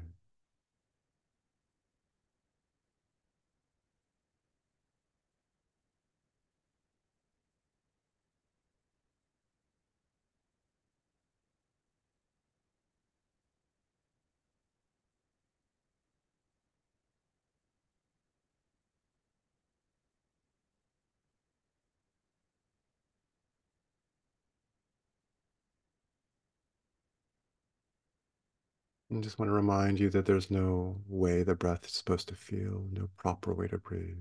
And 29.11 29.22
just 29.22 29.38
want 29.38 29.48
to 29.48 29.54
remind 29.54 29.98
you 29.98 30.11
that 30.11 30.26
there's 30.26 30.50
no 30.50 31.00
way 31.06 31.42
the 31.42 31.54
breath 31.54 31.86
is 31.86 31.92
supposed 31.92 32.28
to 32.28 32.34
feel, 32.34 32.86
no 32.92 33.09
proper 33.16 33.54
way 33.54 33.66
to 33.68 33.78
breathe. 33.78 34.18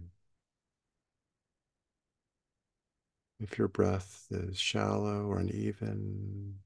If 3.40 3.58
your 3.58 3.68
breath 3.68 4.28
is 4.32 4.58
shallow 4.60 5.26
or 5.26 5.40
uneven, 5.40 6.60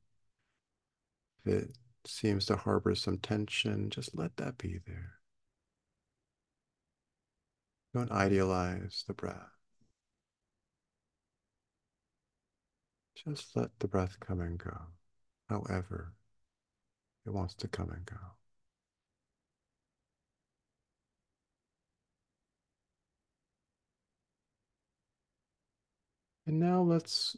if 1.46 1.54
it 1.54 1.78
seems 2.06 2.46
to 2.46 2.56
harbor 2.58 2.94
some 2.96 3.18
tension, 3.18 3.90
just 3.90 4.16
let 4.16 4.38
that 4.38 4.58
be 4.58 4.80
there. 4.86 5.16
Don't 7.94 8.12
idealize 8.12 9.04
the 9.08 9.14
breath. 9.14 9.50
Just 13.16 13.56
let 13.56 13.80
the 13.80 13.88
breath 13.88 14.20
come 14.20 14.40
and 14.40 14.58
go, 14.58 14.78
however 15.50 16.14
it 17.26 17.32
wants 17.32 17.54
to 17.56 17.68
come 17.68 17.90
and 17.92 18.06
go. 18.06 18.18
And 26.46 26.60
now 26.60 26.82
let's 26.82 27.38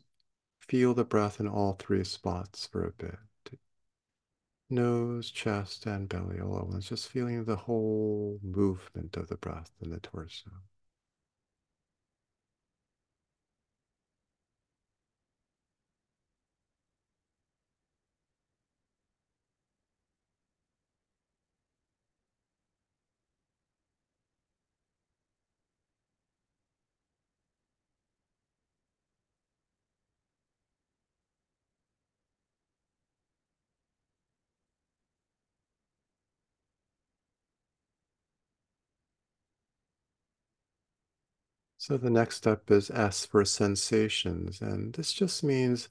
feel 0.59 0.93
the 0.93 1.03
breath 1.05 1.39
in 1.39 1.47
all 1.47 1.73
three 1.73 2.03
spots 2.03 2.67
for 2.67 2.83
a 2.85 2.91
bit. 2.91 3.19
Nose, 4.69 5.29
chest, 5.31 5.85
and 5.85 6.09
belly 6.09 6.41
all 6.41 6.75
at 6.75 6.81
just 6.81 7.07
feeling 7.07 7.45
the 7.45 7.55
whole 7.55 8.39
movement 8.41 9.15
of 9.15 9.27
the 9.29 9.37
breath 9.37 9.71
in 9.79 9.89
the 9.89 9.99
torso. 10.01 10.51
So 41.83 41.97
the 41.97 42.09
next 42.09 42.37
step 42.37 42.71
is 42.71 42.89
S 42.91 43.25
for 43.25 43.43
sensations. 43.43 44.61
And 44.61 44.93
this 44.93 45.11
just 45.11 45.43
means 45.43 45.89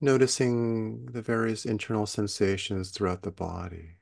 noticing 0.00 1.06
the 1.06 1.22
various 1.22 1.66
internal 1.66 2.06
sensations 2.06 2.90
throughout 2.92 3.22
the 3.22 3.32
body. 3.32 3.96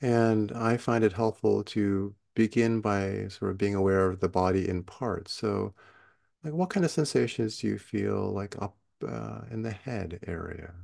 And 0.00 0.52
I 0.52 0.76
find 0.76 1.02
it 1.02 1.14
helpful 1.14 1.64
to 1.64 2.14
begin 2.34 2.80
by 2.80 3.26
sort 3.28 3.50
of 3.50 3.58
being 3.58 3.74
aware 3.74 4.08
of 4.08 4.20
the 4.20 4.28
body 4.28 4.68
in 4.68 4.84
parts. 4.84 5.32
So 5.32 5.74
like 6.44 6.54
what 6.54 6.70
kind 6.70 6.84
of 6.84 6.92
sensations 6.92 7.58
do 7.58 7.68
you 7.68 7.78
feel 7.78 8.32
like 8.32 8.60
up 8.62 8.76
uh, 9.06 9.42
in 9.50 9.62
the 9.62 9.72
head 9.72 10.20
area? 10.26 10.74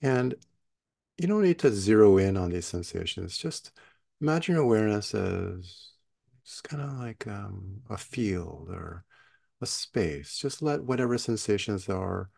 And 0.00 0.34
you 1.18 1.28
don't 1.28 1.42
need 1.42 1.58
to 1.60 1.70
zero 1.72 2.18
in 2.18 2.36
on 2.36 2.50
these 2.50 2.66
sensations. 2.66 3.38
Just 3.38 3.72
imagine 4.20 4.56
awareness 4.56 5.14
as 5.14 5.95
it's 6.46 6.60
kind 6.60 6.80
of 6.82 6.92
like 6.98 7.26
um, 7.26 7.82
a 7.90 7.98
field 7.98 8.68
or 8.70 9.04
a 9.60 9.66
space. 9.66 10.38
Just 10.38 10.62
let 10.62 10.84
whatever 10.84 11.18
sensations 11.18 11.88
are 11.88 12.30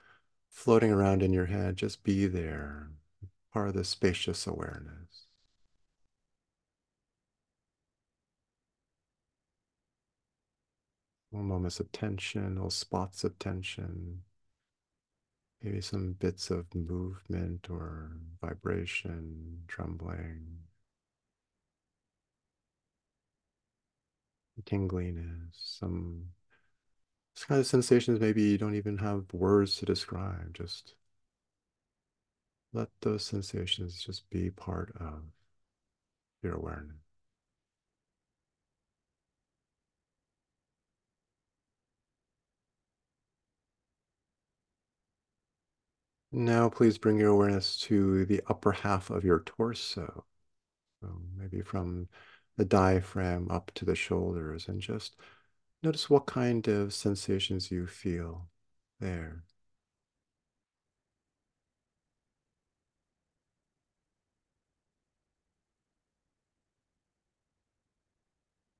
floating 0.50 0.90
around 0.92 1.22
in 1.22 1.32
your 1.32 1.46
head 1.46 1.76
just 1.76 2.02
be 2.04 2.26
there, 2.26 2.90
part 3.52 3.68
of 3.68 3.74
the 3.74 3.84
spacious 3.84 4.46
awareness. 4.46 5.26
Little 11.32 11.46
moments 11.46 11.80
of 11.80 11.90
tension, 11.92 12.56
little 12.56 12.70
spots 12.70 13.24
of 13.24 13.38
tension, 13.38 14.22
maybe 15.62 15.80
some 15.80 16.12
bits 16.14 16.50
of 16.50 16.74
movement 16.74 17.68
or 17.70 18.10
vibration, 18.40 19.62
trembling. 19.68 20.67
Tingliness, 24.62 25.56
some 25.78 26.24
kind 27.46 27.60
of 27.60 27.66
sensations 27.66 28.20
maybe 28.20 28.42
you 28.42 28.58
don't 28.58 28.74
even 28.74 28.98
have 28.98 29.32
words 29.32 29.76
to 29.76 29.86
describe. 29.86 30.54
Just 30.54 30.94
let 32.72 32.88
those 33.00 33.24
sensations 33.24 34.02
just 34.02 34.28
be 34.30 34.50
part 34.50 34.94
of 35.00 35.22
your 36.42 36.54
awareness. 36.54 36.96
Now, 46.32 46.68
please 46.68 46.98
bring 46.98 47.18
your 47.18 47.30
awareness 47.30 47.78
to 47.80 48.24
the 48.26 48.42
upper 48.48 48.72
half 48.72 49.10
of 49.10 49.24
your 49.24 49.40
torso. 49.40 50.24
So 51.00 51.20
maybe 51.36 51.62
from 51.62 52.08
the 52.58 52.64
diaphragm 52.66 53.48
up 53.50 53.72
to 53.74 53.84
the 53.86 53.94
shoulders 53.96 54.68
and 54.68 54.80
just 54.82 55.16
notice 55.82 56.10
what 56.10 56.26
kind 56.26 56.68
of 56.68 56.94
sensations 56.94 57.70
you 57.70 57.86
feel 57.86 58.48
there. 59.00 59.44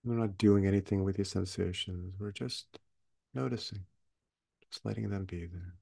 We're 0.05 0.14
not 0.16 0.39
doing 0.39 0.66
anything 0.66 1.05
with 1.05 1.16
these 1.16 1.31
sensations. 1.31 2.14
We're 2.18 2.33
just 2.33 2.79
noticing, 3.35 3.85
just 4.70 4.85
letting 4.85 5.11
them 5.11 5.24
be 5.24 5.47
there. 5.47 5.74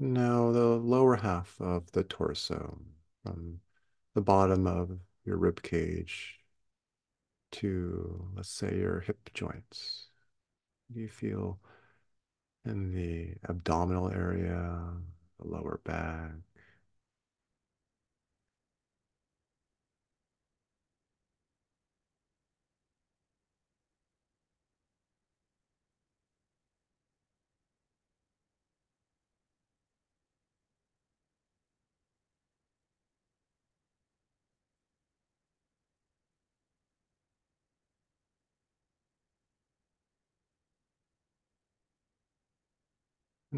Now, 0.00 0.52
the 0.52 0.76
lower 0.76 1.16
half 1.16 1.60
of 1.60 1.90
the 1.92 2.04
torso, 2.04 2.78
from 3.22 3.60
the 4.14 4.20
bottom 4.20 4.66
of 4.66 5.00
your 5.24 5.36
rib 5.36 5.62
cage 5.62 6.38
to, 7.52 8.30
let's 8.34 8.48
say, 8.50 8.76
your 8.78 9.00
hip 9.00 9.30
joints. 9.34 10.08
Do 10.92 11.00
you 11.00 11.08
feel 11.08 11.60
in 12.64 12.92
the 12.92 13.34
abdominal 13.48 14.10
area, 14.10 14.80
the 15.40 15.46
lower 15.48 15.80
back? 15.84 16.32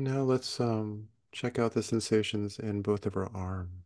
Now 0.01 0.23
let's 0.23 0.59
um 0.59 1.11
check 1.33 1.59
out 1.59 1.75
the 1.75 1.83
sensations 1.83 2.59
in 2.59 2.81
both 2.81 3.05
of 3.05 3.15
our 3.15 3.31
arms. 3.35 3.85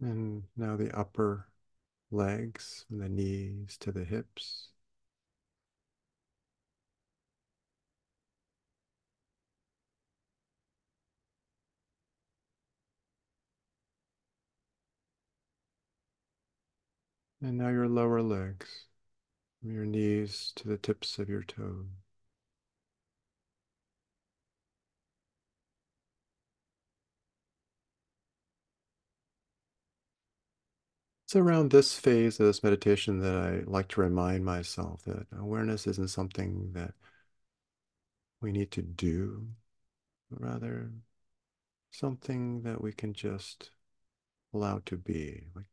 And 0.00 0.44
now 0.56 0.76
the 0.76 0.90
upper 0.96 1.48
legs, 2.10 2.84
from 2.88 2.98
the 2.98 3.08
knees 3.08 3.76
to 3.80 3.92
the 3.92 4.04
hips. 4.04 4.70
And 17.46 17.58
now 17.58 17.68
your 17.68 17.86
lower 17.86 18.22
legs, 18.22 18.86
from 19.60 19.72
your 19.72 19.86
knees 19.86 20.52
to 20.56 20.66
the 20.66 20.76
tips 20.76 21.16
of 21.20 21.28
your 21.28 21.44
toes. 21.44 21.86
It's 31.24 31.36
around 31.36 31.70
this 31.70 31.96
phase 31.96 32.40
of 32.40 32.46
this 32.46 32.64
meditation 32.64 33.20
that 33.20 33.36
I 33.36 33.62
like 33.64 33.86
to 33.90 34.00
remind 34.00 34.44
myself 34.44 35.04
that 35.04 35.28
awareness 35.30 35.86
isn't 35.86 36.08
something 36.08 36.72
that 36.72 36.94
we 38.40 38.50
need 38.50 38.72
to 38.72 38.82
do, 38.82 39.50
but 40.32 40.40
rather 40.40 40.90
something 41.92 42.62
that 42.62 42.80
we 42.80 42.92
can 42.92 43.14
just 43.14 43.70
allow 44.52 44.80
to 44.86 44.96
be. 44.96 45.46
Like 45.54 45.66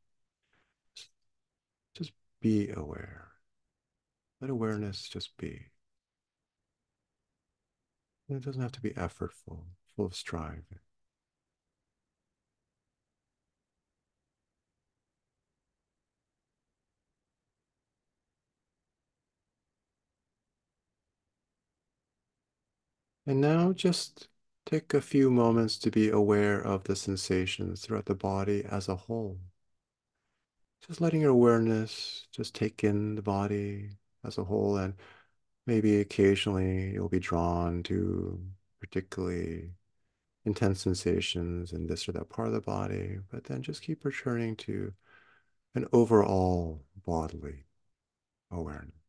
be 2.44 2.70
aware. 2.70 3.32
Let 4.40 4.52
awareness 4.52 5.10
just 5.10 5.36
be. 5.38 5.72
And 8.28 8.38
it 8.38 8.44
doesn't 8.44 8.62
have 8.62 8.74
to 8.74 8.82
be 8.82 8.90
effortful, 8.92 9.64
full 9.96 10.06
of 10.06 10.14
striving. 10.14 10.80
And 23.26 23.42
now 23.42 23.74
just 23.74 24.30
take 24.66 24.94
a 24.94 25.02
few 25.02 25.30
moments 25.30 25.78
to 25.80 25.92
be 25.92 26.08
aware 26.10 26.62
of 26.62 26.86
the 26.86 26.96
sensations 26.96 27.82
throughout 27.82 28.06
the 28.06 28.16
body 28.16 28.64
as 28.64 28.88
a 28.88 28.96
whole. 28.96 29.42
Just 30.88 31.02
letting 31.02 31.22
your 31.22 31.32
awareness 31.32 32.28
just 32.32 32.54
take 32.56 32.84
in 32.84 33.16
the 33.16 33.22
body 33.22 33.98
as 34.24 34.38
a 34.38 34.44
whole, 34.44 34.78
and 34.78 34.94
maybe 35.68 36.00
occasionally 36.02 36.92
you'll 36.94 37.10
be 37.10 37.20
drawn 37.20 37.84
to 37.84 38.40
particularly 38.80 39.72
intense 40.46 40.82
sensations 40.82 41.74
in 41.74 41.88
this 41.88 42.08
or 42.10 42.14
that 42.14 42.30
part 42.30 42.48
of 42.50 42.54
the 42.56 42.62
body, 42.62 43.20
but 43.32 43.46
then 43.46 43.62
just 43.64 43.82
keep 43.84 44.06
returning 44.06 44.56
to 44.58 44.94
an 45.76 45.88
overall 45.94 46.84
bodily 47.06 47.66
awareness. 48.52 48.94
And 48.94 49.04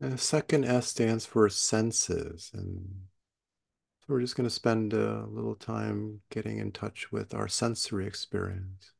the 0.00 0.18
second 0.18 0.64
S 0.64 0.88
stands 0.88 1.26
for 1.26 1.48
senses. 1.48 2.50
And 2.54 2.88
so 4.00 4.06
we're 4.08 4.20
just 4.20 4.36
going 4.36 4.48
to 4.48 4.54
spend 4.54 4.94
a 4.94 5.26
little 5.26 5.54
time 5.54 6.20
getting 6.30 6.58
in 6.58 6.72
touch 6.72 7.12
with 7.12 7.34
our 7.34 7.48
sensory 7.48 8.06
experience. 8.06 8.92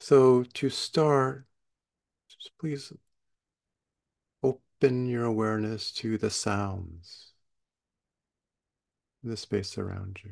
So 0.00 0.44
to 0.44 0.70
start, 0.70 1.46
just 2.28 2.52
please 2.58 2.92
open 4.42 5.06
your 5.06 5.24
awareness 5.24 5.92
to 5.92 6.16
the 6.16 6.30
sounds 6.30 7.32
the 9.22 9.36
space 9.36 9.76
around 9.76 10.20
you. 10.24 10.30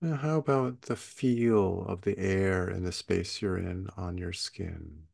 Now, 0.00 0.16
how 0.16 0.38
about 0.38 0.82
the 0.82 0.96
feel 0.96 1.84
of 1.84 2.00
the 2.00 2.18
air 2.18 2.66
in 2.66 2.84
the 2.84 2.92
space 2.92 3.42
you're 3.42 3.58
in 3.58 3.90
on 3.96 4.16
your 4.16 4.32
skin? 4.32 5.08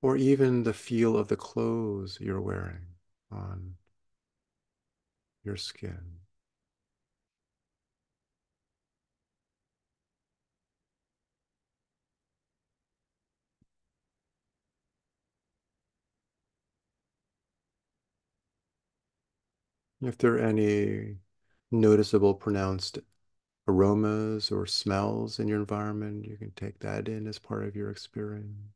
Or 0.00 0.16
even 0.16 0.62
the 0.62 0.72
feel 0.72 1.18
of 1.18 1.28
the 1.28 1.36
clothes 1.36 2.18
you're 2.18 2.40
wearing 2.40 2.94
on 3.30 3.76
your 5.44 5.56
skin. 5.56 6.20
If 20.00 20.16
there 20.18 20.34
are 20.34 20.38
any 20.38 21.18
noticeable 21.70 22.34
pronounced 22.34 22.98
aromas 23.68 24.50
or 24.50 24.66
smells 24.66 25.38
in 25.38 25.48
your 25.48 25.60
environment, 25.60 26.26
you 26.26 26.36
can 26.36 26.52
take 26.52 26.78
that 26.80 27.08
in 27.08 27.26
as 27.26 27.38
part 27.38 27.64
of 27.64 27.76
your 27.76 27.90
experience, 27.90 28.72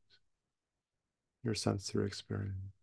your 1.42 1.54
sensory 1.54 2.06
experience. 2.06 2.79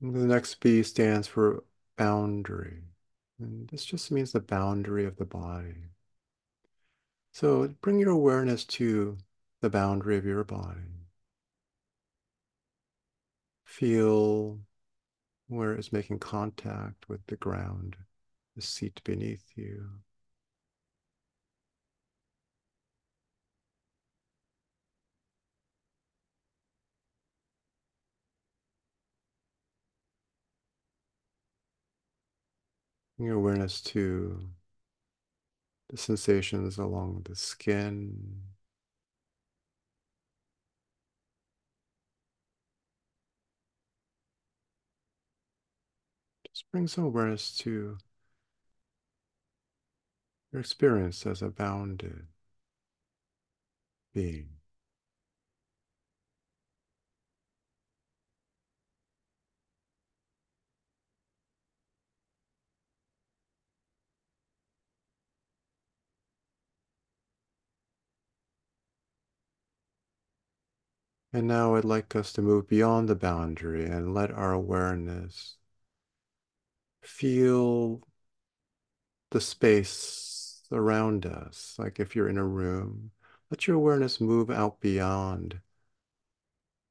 The 0.00 0.26
next 0.26 0.60
B 0.60 0.82
stands 0.82 1.26
for 1.26 1.64
boundary. 1.96 2.82
And 3.38 3.68
this 3.68 3.84
just 3.84 4.10
means 4.10 4.32
the 4.32 4.40
boundary 4.40 5.04
of 5.04 5.16
the 5.16 5.24
body. 5.24 5.90
So 7.32 7.74
bring 7.80 7.98
your 7.98 8.10
awareness 8.10 8.64
to 8.64 9.18
the 9.60 9.70
boundary 9.70 10.16
of 10.16 10.24
your 10.24 10.44
body. 10.44 10.80
Feel 13.64 14.60
where 15.48 15.72
it's 15.72 15.92
making 15.92 16.18
contact 16.18 17.08
with 17.08 17.24
the 17.26 17.36
ground, 17.36 17.96
the 18.56 18.62
seat 18.62 19.00
beneath 19.04 19.44
you. 19.54 19.88
Your 33.24 33.36
awareness 33.36 33.80
to 33.80 34.50
the 35.90 35.96
sensations 35.98 36.78
along 36.78 37.22
the 37.24 37.36
skin. 37.36 38.42
Just 46.46 46.70
bring 46.70 46.86
some 46.86 47.04
awareness 47.04 47.56
to 47.58 47.96
your 50.52 50.60
experience 50.60 51.26
as 51.26 51.42
a 51.42 51.48
bounded 51.50 52.28
being. 54.14 54.59
And 71.32 71.46
now 71.48 71.74
I'd 71.74 71.84
like 71.84 72.14
us 72.16 72.32
to 72.34 72.42
move 72.42 72.68
beyond 72.68 73.08
the 73.08 73.14
boundary 73.16 73.84
and 73.84 74.14
let 74.14 74.30
our 74.30 74.52
awareness 74.52 75.56
feel 77.02 78.00
the 79.30 79.40
space 79.40 80.62
around 80.72 81.26
us. 81.26 81.74
Like 81.78 82.00
if 82.00 82.14
you're 82.14 82.28
in 82.28 82.38
a 82.38 82.44
room, 82.44 83.12
let 83.50 83.66
your 83.66 83.76
awareness 83.76 84.20
move 84.20 84.50
out 84.50 84.80
beyond 84.80 85.60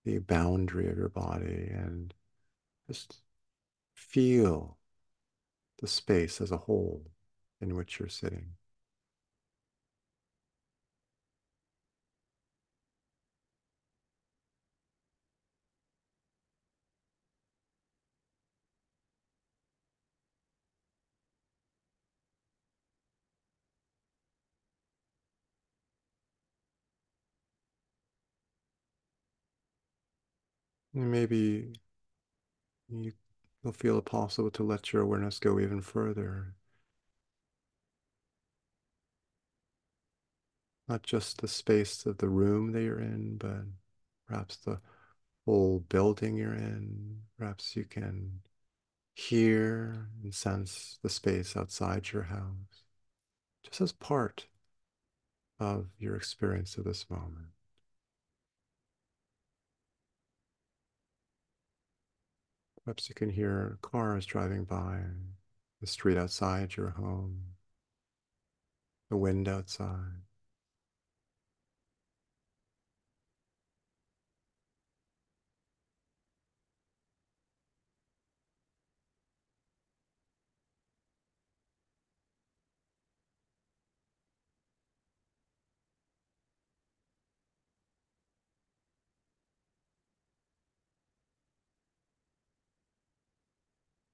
the 0.06 0.20
boundary 0.20 0.90
of 0.90 0.98
your 0.98 1.10
body 1.10 1.70
and 1.72 2.14
just 2.88 3.22
feel 3.94 4.78
the 5.80 5.88
space 5.88 6.42
as 6.42 6.52
a 6.52 6.58
whole 6.58 7.12
in 7.62 7.76
which 7.76 8.00
you're 8.00 8.10
sitting. 8.10 8.56
Maybe 31.00 31.74
you, 32.90 33.14
will 33.64 33.72
feel 33.74 33.98
it 33.98 34.06
possible 34.06 34.52
to 34.52 34.64
let 34.64 34.94
your 34.94 35.02
awareness 35.02 35.40
go 35.40 35.60
even 35.60 35.82
further. 35.82 36.56
Not 40.88 41.04
just 41.04 41.42
the 41.42 41.48
space 41.48 42.06
of 42.06 42.18
the 42.18 42.30
room 42.30 42.72
that 42.72 42.82
you're 42.82 43.00
in, 43.00 43.38
but 43.38 43.66
perhaps 44.28 44.58
the 44.58 44.80
whole 45.46 45.80
building 45.90 46.36
you're 46.36 46.54
in. 46.54 47.22
Perhaps 47.38 47.76
you 47.76 47.86
can 47.86 48.42
hear 49.14 50.10
and 50.24 50.34
sense 50.34 50.98
the 51.04 51.10
space 51.10 51.58
outside 51.58 52.12
your 52.12 52.24
house, 52.24 52.84
just 53.64 53.82
as 53.82 53.92
part 53.92 54.48
of 55.60 55.88
your 56.00 56.16
experience 56.16 56.78
of 56.78 56.86
this 56.86 57.10
moment. 57.10 57.50
Perhaps 62.90 63.08
you 63.08 63.14
can 63.14 63.30
hear 63.30 63.78
cars 63.84 64.26
driving 64.26 64.64
by, 64.64 65.04
the 65.80 65.86
street 65.86 66.18
outside 66.18 66.76
your 66.76 66.90
home, 66.90 67.54
the 69.12 69.16
wind 69.16 69.48
outside. 69.48 70.24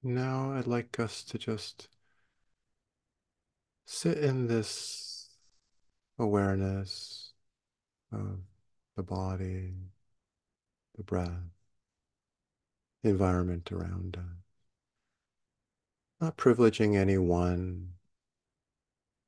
Now 0.08 0.52
I'd 0.52 0.68
like 0.68 1.00
us 1.00 1.24
to 1.24 1.36
just 1.36 1.88
sit 3.86 4.18
in 4.18 4.46
this 4.46 5.30
awareness 6.16 7.32
of 8.12 8.38
the 8.94 9.02
body, 9.02 9.72
the 10.96 11.02
breath, 11.02 11.50
the 13.02 13.10
environment 13.10 13.72
around 13.72 14.16
us. 14.16 14.44
Not 16.20 16.36
privileging 16.36 16.96
any 16.96 17.18
one 17.18 17.94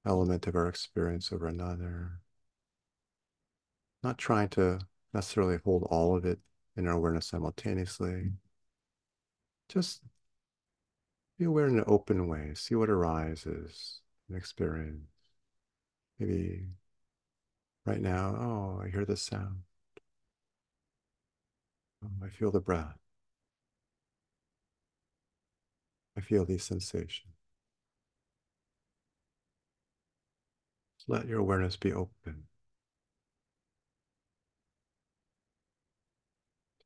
element 0.07 0.47
of 0.47 0.55
our 0.55 0.69
experience 0.69 1.33
over 1.33 1.49
another. 1.49 2.21
Not 4.05 4.17
trying 4.17 4.51
to 4.51 4.79
necessarily 5.13 5.59
hold 5.65 5.89
all 5.91 6.17
of 6.17 6.25
it 6.25 6.39
in 6.77 6.87
our 6.87 6.95
awareness 6.95 7.27
simultaneously. 7.27 8.31
Just 9.69 10.03
be 11.39 11.45
aware 11.45 11.67
in 11.67 11.79
an 11.79 11.85
open 11.87 12.27
way. 12.29 12.53
See 12.55 12.75
what 12.75 12.91
arises 12.91 14.01
and 14.29 14.37
experience. 14.37 15.09
Maybe 16.19 16.69
right 17.85 18.01
now, 18.01 18.37
oh, 18.39 18.81
I 18.85 18.89
hear 18.91 19.05
the 19.05 19.17
sound. 19.17 19.63
Oh, 22.05 22.09
I 22.25 22.29
feel 22.29 22.51
the 22.51 22.61
breath. 22.61 22.99
I 26.17 26.21
feel 26.21 26.45
these 26.45 26.65
sensations. 26.65 27.33
Let 31.09 31.27
your 31.27 31.41
awareness 31.41 31.77
be 31.77 31.93
open. 31.93 32.47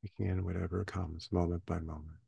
Taking 0.01 0.27
in 0.27 0.45
whatever 0.45 0.85
comes 0.85 1.31
moment 1.31 1.65
by 1.65 1.79
moment. 1.79 2.22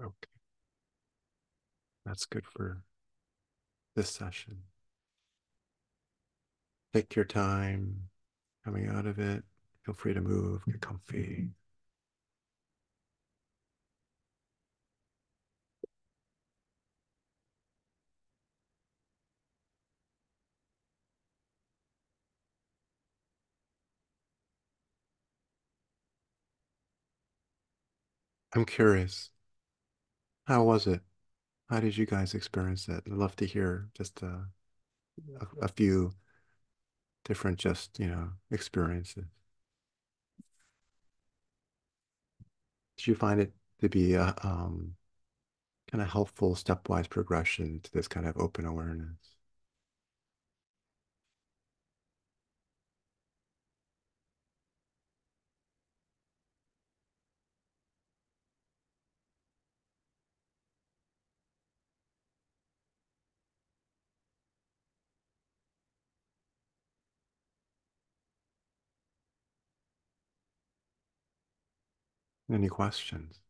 Okay. 0.00 0.28
That's 2.04 2.26
good 2.26 2.44
for 2.46 2.82
this 3.94 4.08
session. 4.10 4.62
Take 6.92 7.16
your 7.16 7.24
time 7.24 8.10
coming 8.64 8.88
out 8.88 9.06
of 9.06 9.18
it. 9.20 9.44
Feel 9.84 9.94
free 9.94 10.14
to 10.14 10.20
move, 10.22 10.64
get 10.66 10.80
comfy. 10.82 11.50
I'm 28.54 28.64
curious. 28.66 29.30
How 30.48 30.64
was 30.64 30.88
it? 30.88 31.02
How 31.70 31.80
did 31.80 31.96
you 31.96 32.06
guys 32.06 32.34
experience 32.34 32.88
it? 32.88 33.04
I'd 33.06 33.12
love 33.12 33.36
to 33.36 33.46
hear 33.46 33.90
just 33.94 34.22
uh, 34.22 34.46
a, 35.40 35.46
a 35.62 35.68
few 35.68 36.12
different, 37.24 37.58
just, 37.58 37.98
you 38.00 38.06
know, 38.08 38.30
experiences. 38.50 39.24
Did 42.98 43.06
you 43.06 43.14
find 43.14 43.40
it 43.40 43.54
to 43.80 43.88
be 43.88 44.12
a 44.14 44.34
um, 44.42 44.96
kind 45.90 46.02
of 46.02 46.10
helpful 46.10 46.54
stepwise 46.56 47.08
progression 47.10 47.80
to 47.82 47.92
this 47.92 48.08
kind 48.08 48.26
of 48.26 48.36
open 48.38 48.66
awareness? 48.66 49.37
Any 72.50 72.68
questions? 72.68 73.40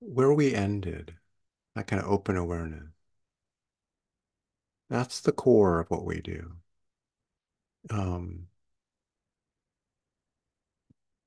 Where 0.00 0.34
we 0.34 0.52
ended, 0.54 1.16
that 1.74 1.86
kind 1.86 2.02
of 2.02 2.08
open 2.10 2.36
awareness, 2.36 2.90
that's 4.88 5.20
the 5.20 5.32
core 5.32 5.80
of 5.80 5.90
what 5.90 6.04
we 6.04 6.20
do. 6.20 6.58
Um, 7.90 8.48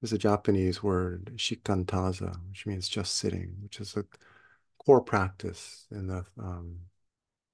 there's 0.01 0.13
a 0.13 0.17
Japanese 0.17 0.83
word, 0.83 1.33
shikantaza, 1.35 2.39
which 2.49 2.65
means 2.65 2.87
just 2.89 3.15
sitting, 3.15 3.55
which 3.61 3.79
is 3.79 3.95
a 3.97 4.05
core 4.79 5.01
practice 5.01 5.87
in 5.91 6.07
the 6.07 6.25
um, 6.39 6.81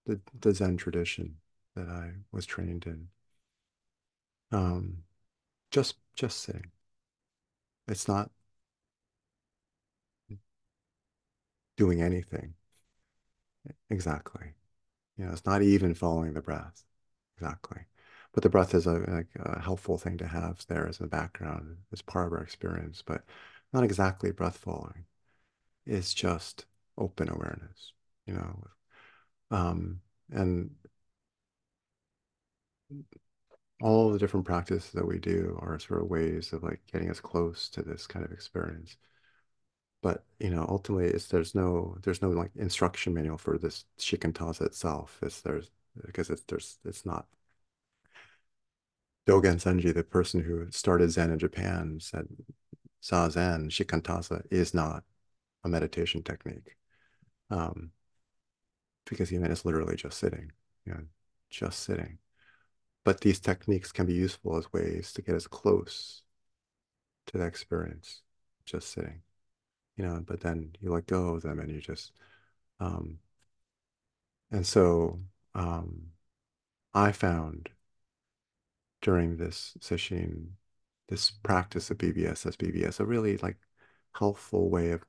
the, 0.05 0.21
the 0.39 0.53
Zen 0.53 0.77
tradition 0.77 1.37
that 1.75 1.89
I 1.89 2.13
was 2.31 2.45
trained 2.47 2.85
in. 2.87 3.09
Um, 4.51 5.03
just 5.71 5.97
just 6.15 6.41
sitting. 6.41 6.71
It's 7.87 8.07
not 8.07 8.31
doing 11.77 12.01
anything. 12.01 12.53
Exactly. 13.89 14.53
You 15.17 15.25
know, 15.25 15.31
it's 15.33 15.45
not 15.45 15.61
even 15.63 15.93
following 15.95 16.33
the 16.33 16.41
breath. 16.41 16.83
Exactly. 17.37 17.83
But 18.33 18.43
the 18.43 18.49
breath 18.49 18.73
is 18.73 18.87
a, 18.87 18.93
like 18.93 19.27
a 19.37 19.61
helpful 19.61 19.97
thing 19.97 20.17
to 20.17 20.27
have 20.27 20.65
there 20.67 20.87
as 20.87 21.01
a 21.01 21.07
background, 21.07 21.77
as 21.91 22.01
part 22.01 22.27
of 22.27 22.33
our 22.33 22.43
experience, 22.43 23.01
but 23.01 23.23
not 23.73 23.83
exactly 23.83 24.31
breath 24.31 24.57
following. 24.57 25.05
It's 25.85 26.13
just 26.13 26.65
open 26.97 27.29
awareness, 27.29 27.93
you 28.25 28.33
know. 28.35 28.63
Um, 29.51 30.01
and 30.31 30.71
all 33.81 34.11
the 34.11 34.19
different 34.19 34.45
practices 34.45 34.91
that 34.91 35.05
we 35.07 35.17
do 35.19 35.57
are 35.61 35.77
sort 35.79 36.01
of 36.01 36.09
ways 36.09 36.53
of 36.53 36.63
like 36.63 36.79
getting 36.91 37.09
us 37.09 37.19
close 37.19 37.67
to 37.69 37.81
this 37.81 38.07
kind 38.07 38.23
of 38.25 38.31
experience. 38.31 38.95
But 40.01 40.23
you 40.39 40.49
know, 40.49 40.65
ultimately, 40.67 41.07
it's 41.07 41.27
there's 41.27 41.53
no 41.55 41.97
there's 42.03 42.21
no 42.21 42.29
like 42.29 42.51
instruction 42.55 43.13
manual 43.13 43.37
for 43.37 43.57
this 43.57 43.85
shikantaza 43.99 44.61
itself. 44.61 45.19
It's 45.21 45.41
there's 45.41 45.69
because 46.05 46.29
it's 46.29 46.43
there's 46.43 46.79
it's 46.85 47.05
not 47.05 47.27
Dogen 49.31 49.61
Zenji, 49.61 49.93
the 49.93 50.03
person 50.03 50.43
who 50.43 50.69
started 50.71 51.09
Zen 51.09 51.31
in 51.31 51.39
Japan, 51.39 51.99
said 52.01 52.27
Zazen, 53.01 53.69
Shikantaza 53.69 54.41
is 54.51 54.73
not 54.73 55.05
a 55.63 55.69
meditation 55.69 56.21
technique. 56.21 56.75
Um, 57.49 57.91
because 59.05 59.29
he 59.29 59.37
meant 59.37 59.53
it's 59.53 59.63
literally 59.63 59.95
just 59.95 60.17
sitting, 60.17 60.51
you 60.85 60.93
know, 60.93 61.03
just 61.49 61.79
sitting. 61.79 62.17
But 63.05 63.21
these 63.21 63.39
techniques 63.39 63.93
can 63.93 64.05
be 64.05 64.13
useful 64.13 64.57
as 64.57 64.71
ways 64.73 65.13
to 65.13 65.21
get 65.21 65.35
as 65.35 65.47
close 65.47 66.23
to 67.27 67.37
the 67.37 67.45
experience, 67.45 68.21
just 68.65 68.91
sitting, 68.91 69.21
you 69.95 70.05
know, 70.05 70.21
but 70.27 70.41
then 70.41 70.75
you 70.81 70.91
let 70.91 71.07
go 71.07 71.35
of 71.35 71.41
them 71.41 71.59
and 71.61 71.71
you 71.71 71.79
just, 71.79 72.11
um, 72.81 73.19
and 74.51 74.67
so 74.67 75.19
um, 75.55 76.07
I 76.93 77.13
found 77.13 77.69
during 79.01 79.37
this 79.37 79.77
session, 79.79 80.57
this 81.09 81.31
practice 81.31 81.89
of 81.91 81.97
BBSSBB, 81.97 82.99
a 82.99 83.05
really 83.05 83.37
like 83.37 83.57
helpful 84.13 84.69
way 84.69 84.91
of 84.91 85.03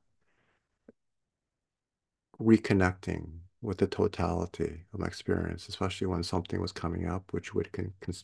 reconnecting 2.41 3.29
with 3.61 3.79
the 3.79 3.87
totality 3.87 4.85
of 4.93 5.01
my 5.01 5.07
experience, 5.07 5.69
especially 5.69 6.07
when 6.07 6.23
something 6.23 6.61
was 6.61 6.73
coming 6.73 7.07
up, 7.07 7.33
which 7.33 7.55
would 7.55 7.71
con, 7.73 7.93
con 8.01 8.15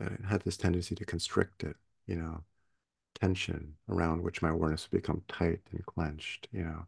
uh, 0.00 0.26
had 0.26 0.42
this 0.42 0.56
tendency 0.56 0.94
to 0.94 1.04
constrict 1.04 1.62
it, 1.62 1.76
you 2.06 2.16
know, 2.16 2.42
tension 3.20 3.74
around 3.88 4.22
which 4.22 4.42
my 4.42 4.48
awareness 4.48 4.88
would 4.90 5.02
become 5.02 5.22
tight 5.28 5.60
and 5.72 5.84
clenched, 5.86 6.48
you 6.52 6.62
know. 6.64 6.86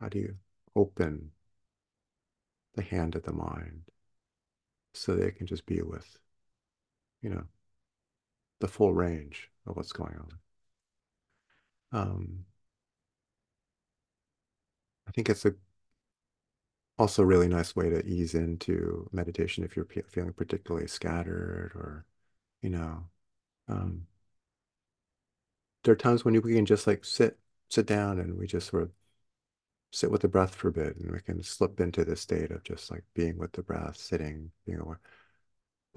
How 0.00 0.08
do 0.08 0.18
you 0.18 0.36
open 0.76 1.32
the 2.74 2.82
hand 2.82 3.16
of 3.16 3.24
the 3.24 3.32
mind 3.32 3.82
so 4.94 5.14
they 5.14 5.30
can 5.30 5.46
just 5.46 5.66
be 5.66 5.82
with, 5.82 6.18
you 7.22 7.30
know, 7.30 7.44
the 8.60 8.68
full 8.68 8.94
range 8.94 9.50
of 9.66 9.76
what's 9.76 9.92
going 9.92 10.14
on? 10.16 10.38
Um, 11.92 12.44
I 15.06 15.10
think 15.12 15.28
it's 15.28 15.44
a 15.46 15.54
also 16.98 17.22
really 17.22 17.48
nice 17.48 17.76
way 17.76 17.88
to 17.90 18.04
ease 18.06 18.34
into 18.34 19.08
meditation 19.12 19.64
if 19.64 19.76
you're 19.76 19.86
feeling 20.08 20.32
particularly 20.32 20.86
scattered 20.86 21.72
or, 21.74 22.04
you 22.62 22.70
know, 22.70 23.04
um, 23.68 24.06
there 25.82 25.92
are 25.92 25.96
times 25.96 26.24
when 26.24 26.40
we 26.40 26.54
can 26.54 26.66
just 26.66 26.86
like 26.86 27.04
sit, 27.04 27.38
sit 27.68 27.86
down 27.86 28.18
and 28.18 28.36
we 28.38 28.46
just 28.46 28.68
sort 28.68 28.82
of 28.84 28.90
sit 29.92 30.10
with 30.10 30.22
the 30.22 30.28
breath 30.28 30.54
for 30.54 30.68
a 30.68 30.72
bit 30.72 30.96
and 30.96 31.10
we 31.12 31.20
can 31.20 31.42
slip 31.42 31.80
into 31.80 32.04
this 32.04 32.20
state 32.20 32.50
of 32.50 32.62
just 32.64 32.90
like 32.90 33.04
being 33.14 33.38
with 33.38 33.52
the 33.52 33.62
breath, 33.62 33.96
sitting, 33.96 34.50
being 34.66 34.80
aware. 34.80 35.00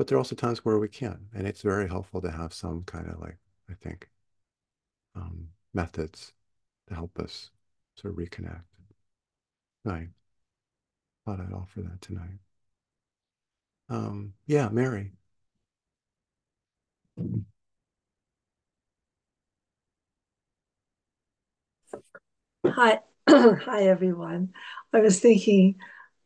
But 0.02 0.08
there 0.08 0.16
are 0.16 0.20
also 0.22 0.36
times 0.36 0.66
where 0.66 0.80
we 0.80 0.88
can't. 0.88 1.28
And 1.32 1.46
it's 1.46 1.62
very 1.62 1.88
helpful 1.88 2.22
to 2.22 2.32
have 2.32 2.56
some 2.56 2.82
kind 2.86 3.08
of 3.08 3.20
like, 3.20 3.38
I 3.70 3.76
think, 3.76 4.10
um, 5.16 5.50
methods 5.74 6.34
to 6.88 6.96
help 6.96 7.20
us 7.20 7.52
sort 7.96 8.14
of 8.14 8.20
reconnect. 8.20 8.64
I 9.86 10.08
thought 11.26 11.40
I'd 11.40 11.54
offer 11.54 11.82
that 11.82 12.02
tonight. 12.02 12.40
Um, 13.90 14.34
yeah, 14.48 14.70
Mary. 14.70 15.12
Hi, 22.66 23.00
hi 23.30 23.84
everyone. 23.84 24.54
I 24.94 25.00
was 25.02 25.20
thinking 25.20 25.76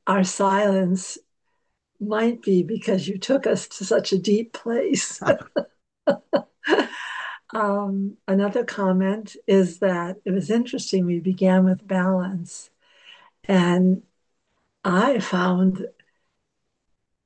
our 0.07 0.23
silence 0.23 1.17
might 1.99 2.41
be 2.41 2.63
because 2.63 3.07
you 3.07 3.17
took 3.17 3.47
us 3.47 3.67
to 3.67 3.85
such 3.85 4.11
a 4.11 4.17
deep 4.17 4.53
place. 4.53 5.21
um, 7.53 8.17
another 8.27 8.63
comment 8.63 9.35
is 9.47 9.79
that 9.79 10.17
it 10.25 10.31
was 10.31 10.49
interesting. 10.49 11.05
We 11.05 11.19
began 11.19 11.65
with 11.65 11.87
balance, 11.87 12.69
and 13.45 14.03
I 14.83 15.19
found 15.19 15.85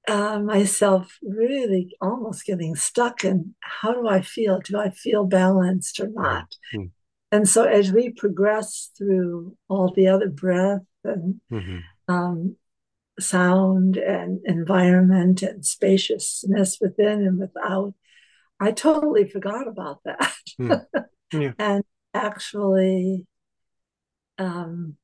uh, 0.08 0.40
myself 0.40 1.20
really 1.22 1.96
almost 2.02 2.46
getting 2.46 2.76
stuck 2.76 3.24
in 3.24 3.54
how 3.60 3.94
do 3.94 4.08
I 4.08 4.22
feel? 4.22 4.60
Do 4.60 4.80
I 4.80 4.90
feel 4.90 5.26
balanced 5.26 6.00
or 6.00 6.08
not? 6.08 6.56
Mm-hmm. 6.74 6.88
And 7.32 7.48
so 7.48 7.64
as 7.64 7.92
we 7.92 8.10
progress 8.10 8.90
through 8.98 9.56
all 9.68 9.94
the 9.94 10.08
other 10.08 10.30
breath 10.30 10.82
and 11.04 11.40
mm-hmm. 11.52 11.80
um, 12.12 12.56
sound 13.20 13.98
and 13.98 14.40
environment 14.46 15.42
and 15.42 15.66
spaciousness 15.66 16.78
within 16.80 17.26
and 17.26 17.40
without, 17.40 17.94
I 18.60 18.72
totally 18.72 19.28
forgot 19.28 19.68
about 19.68 20.02
that. 20.06 20.34
Mm. 20.60 20.86
Yeah. 21.32 21.52
and 21.60 21.84
actually 22.12 23.28
um, 24.40 24.96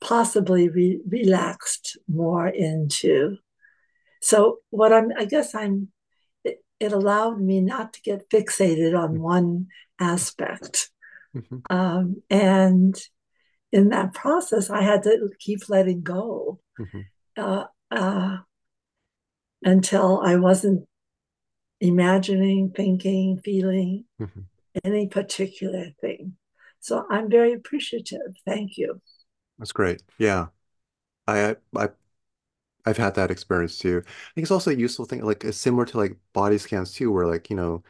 possibly 0.00 0.68
re- 0.68 1.00
relaxed 1.08 1.96
more 2.08 2.48
into. 2.48 3.36
So 4.20 4.58
what 4.70 4.92
I'm, 4.92 5.10
I 5.16 5.26
guess 5.26 5.54
I'm, 5.54 5.92
it, 6.42 6.64
it 6.80 6.92
allowed 6.92 7.40
me 7.40 7.60
not 7.60 7.92
to 7.92 8.02
get 8.02 8.28
fixated 8.30 8.98
on 8.98 9.18
mm. 9.18 9.20
one 9.20 9.68
aspect. 10.00 10.90
Mm-hmm. 11.36 11.58
Um, 11.70 12.22
and 12.28 13.00
in 13.72 13.90
that 13.90 14.14
process, 14.14 14.70
I 14.70 14.82
had 14.82 15.04
to 15.04 15.30
keep 15.38 15.68
letting 15.68 16.02
go 16.02 16.58
mm-hmm. 16.78 17.00
Uh, 17.40 17.64
uh, 17.90 18.38
until 19.62 20.20
I 20.20 20.36
wasn't 20.36 20.86
imagining, 21.80 22.72
thinking, 22.74 23.40
feeling 23.44 24.04
mm-hmm. 24.20 24.40
any 24.84 25.08
particular 25.08 25.86
thing. 26.00 26.36
So 26.80 27.06
I'm 27.10 27.30
very 27.30 27.52
appreciative. 27.52 28.36
Thank 28.46 28.78
you. 28.78 29.00
That's 29.58 29.72
great. 29.72 30.02
Yeah. 30.18 30.46
I 31.26 31.56
I 31.76 31.88
I've 32.86 32.96
had 32.96 33.14
that 33.16 33.30
experience 33.30 33.78
too. 33.78 34.02
I 34.06 34.32
think 34.34 34.44
it's 34.44 34.50
also 34.50 34.70
a 34.70 34.74
useful 34.74 35.04
thing, 35.04 35.22
like 35.24 35.44
it's 35.44 35.58
similar 35.58 35.84
to 35.86 35.96
like 35.98 36.16
body 36.32 36.58
scans 36.58 36.92
too, 36.92 37.12
where 37.12 37.26
like, 37.26 37.50
you 37.50 37.56
know, 37.56 37.82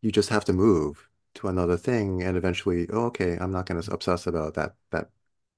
you 0.00 0.10
just 0.12 0.30
have 0.30 0.44
to 0.46 0.52
move 0.52 1.08
to 1.34 1.48
another 1.48 1.76
thing 1.76 2.22
and 2.22 2.36
eventually, 2.36 2.88
oh, 2.90 3.06
okay, 3.06 3.36
I'm 3.38 3.52
not 3.52 3.66
going 3.66 3.80
to 3.80 3.92
obsess 3.92 4.26
about 4.26 4.54
that, 4.54 4.74
that, 4.90 5.10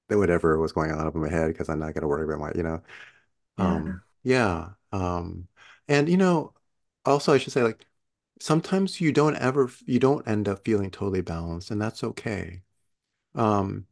that 0.09 0.17
whatever 0.17 0.59
was 0.59 0.73
going 0.73 0.91
on 0.91 1.07
up 1.07 1.15
in 1.15 1.21
my 1.21 1.29
head 1.29 1.47
because 1.47 1.69
I'm 1.69 1.79
not 1.79 1.93
going 1.93 2.01
to 2.01 2.07
worry 2.07 2.25
about 2.25 2.39
my, 2.39 2.51
you 2.55 2.63
know, 2.63 2.81
um, 3.57 4.01
yeah. 4.23 4.73
yeah. 4.93 4.99
Um, 4.99 5.47
and 5.87 6.09
you 6.09 6.17
know, 6.17 6.53
also 7.05 7.33
I 7.33 7.37
should 7.37 7.53
say 7.53 7.63
like 7.63 7.85
sometimes 8.39 9.01
you 9.01 9.11
don't 9.11 9.35
ever 9.37 9.71
you 9.85 9.99
don't 9.99 10.27
end 10.27 10.47
up 10.47 10.65
feeling 10.65 10.91
totally 10.91 11.21
balanced, 11.21 11.71
and 11.71 11.81
that's 11.81 12.03
okay. 12.03 12.63
Um, 13.35 13.85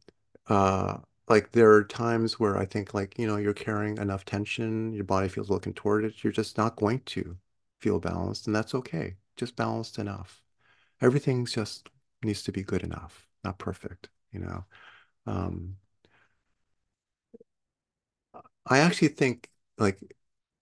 uh, 0.48 0.98
like 1.28 1.52
there 1.52 1.72
are 1.72 1.84
times 1.84 2.40
where 2.40 2.58
I 2.58 2.66
think 2.66 2.94
like, 2.94 3.18
you 3.18 3.26
know, 3.26 3.36
you're 3.36 3.54
carrying 3.54 3.98
enough 3.98 4.24
tension, 4.24 4.92
your 4.92 5.04
body 5.04 5.28
feels 5.28 5.48
a 5.48 5.52
little 5.52 5.60
contorted, 5.62 6.22
you're 6.24 6.32
just 6.32 6.58
not 6.58 6.76
going 6.76 7.00
to 7.06 7.36
feel 7.80 8.00
balanced, 8.00 8.46
and 8.46 8.54
that's 8.56 8.74
okay. 8.74 9.16
Just 9.36 9.56
balanced 9.56 9.98
enough. 9.98 10.42
Everything's 11.00 11.52
just 11.54 11.88
needs 12.22 12.42
to 12.44 12.52
be 12.52 12.62
good 12.62 12.82
enough, 12.82 13.28
not 13.44 13.58
perfect, 13.58 14.10
you 14.32 14.40
know. 14.40 14.64
Um, 15.26 15.76
I 18.70 18.78
actually 18.78 19.08
think 19.08 19.50
like 19.78 19.98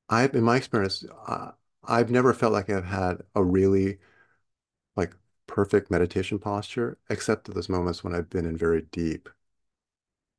I've 0.09 0.35
in 0.35 0.45
my 0.45 0.57
experience, 0.57 1.05
uh, 1.27 1.53
I've 1.85 2.11
never 2.11 2.35
felt 2.35 2.53
like 2.53 2.71
I've 2.71 2.85
had 2.87 3.23
a 3.35 3.45
really 3.45 3.99
like 4.97 5.15
perfect 5.47 5.91
meditation 5.91 6.39
posture, 6.39 6.99
except 7.11 7.49
at 7.49 7.55
those 7.55 7.69
moments 7.69 8.05
when 8.05 8.15
I've 8.15 8.31
been 8.31 8.47
in 8.47 8.57
very 8.57 8.83
deep 8.93 9.29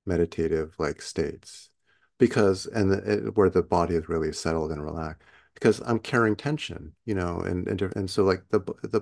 meditative 0.05 0.76
like 0.80 1.01
states. 1.01 1.70
Because 2.17 2.65
and 2.67 2.91
the, 2.91 3.28
it, 3.28 3.38
where 3.38 3.49
the 3.49 3.63
body 3.63 3.95
is 3.95 4.09
really 4.09 4.34
settled 4.34 4.72
and 4.72 4.84
relaxed. 4.84 5.24
Because 5.53 5.80
I'm 5.86 5.99
carrying 5.99 6.36
tension, 6.36 6.93
you 7.05 7.15
know, 7.15 7.39
and 7.39 7.67
and 7.67 7.82
and 7.82 8.09
so 8.09 8.24
like 8.24 8.43
the 8.49 8.59
the 8.84 9.01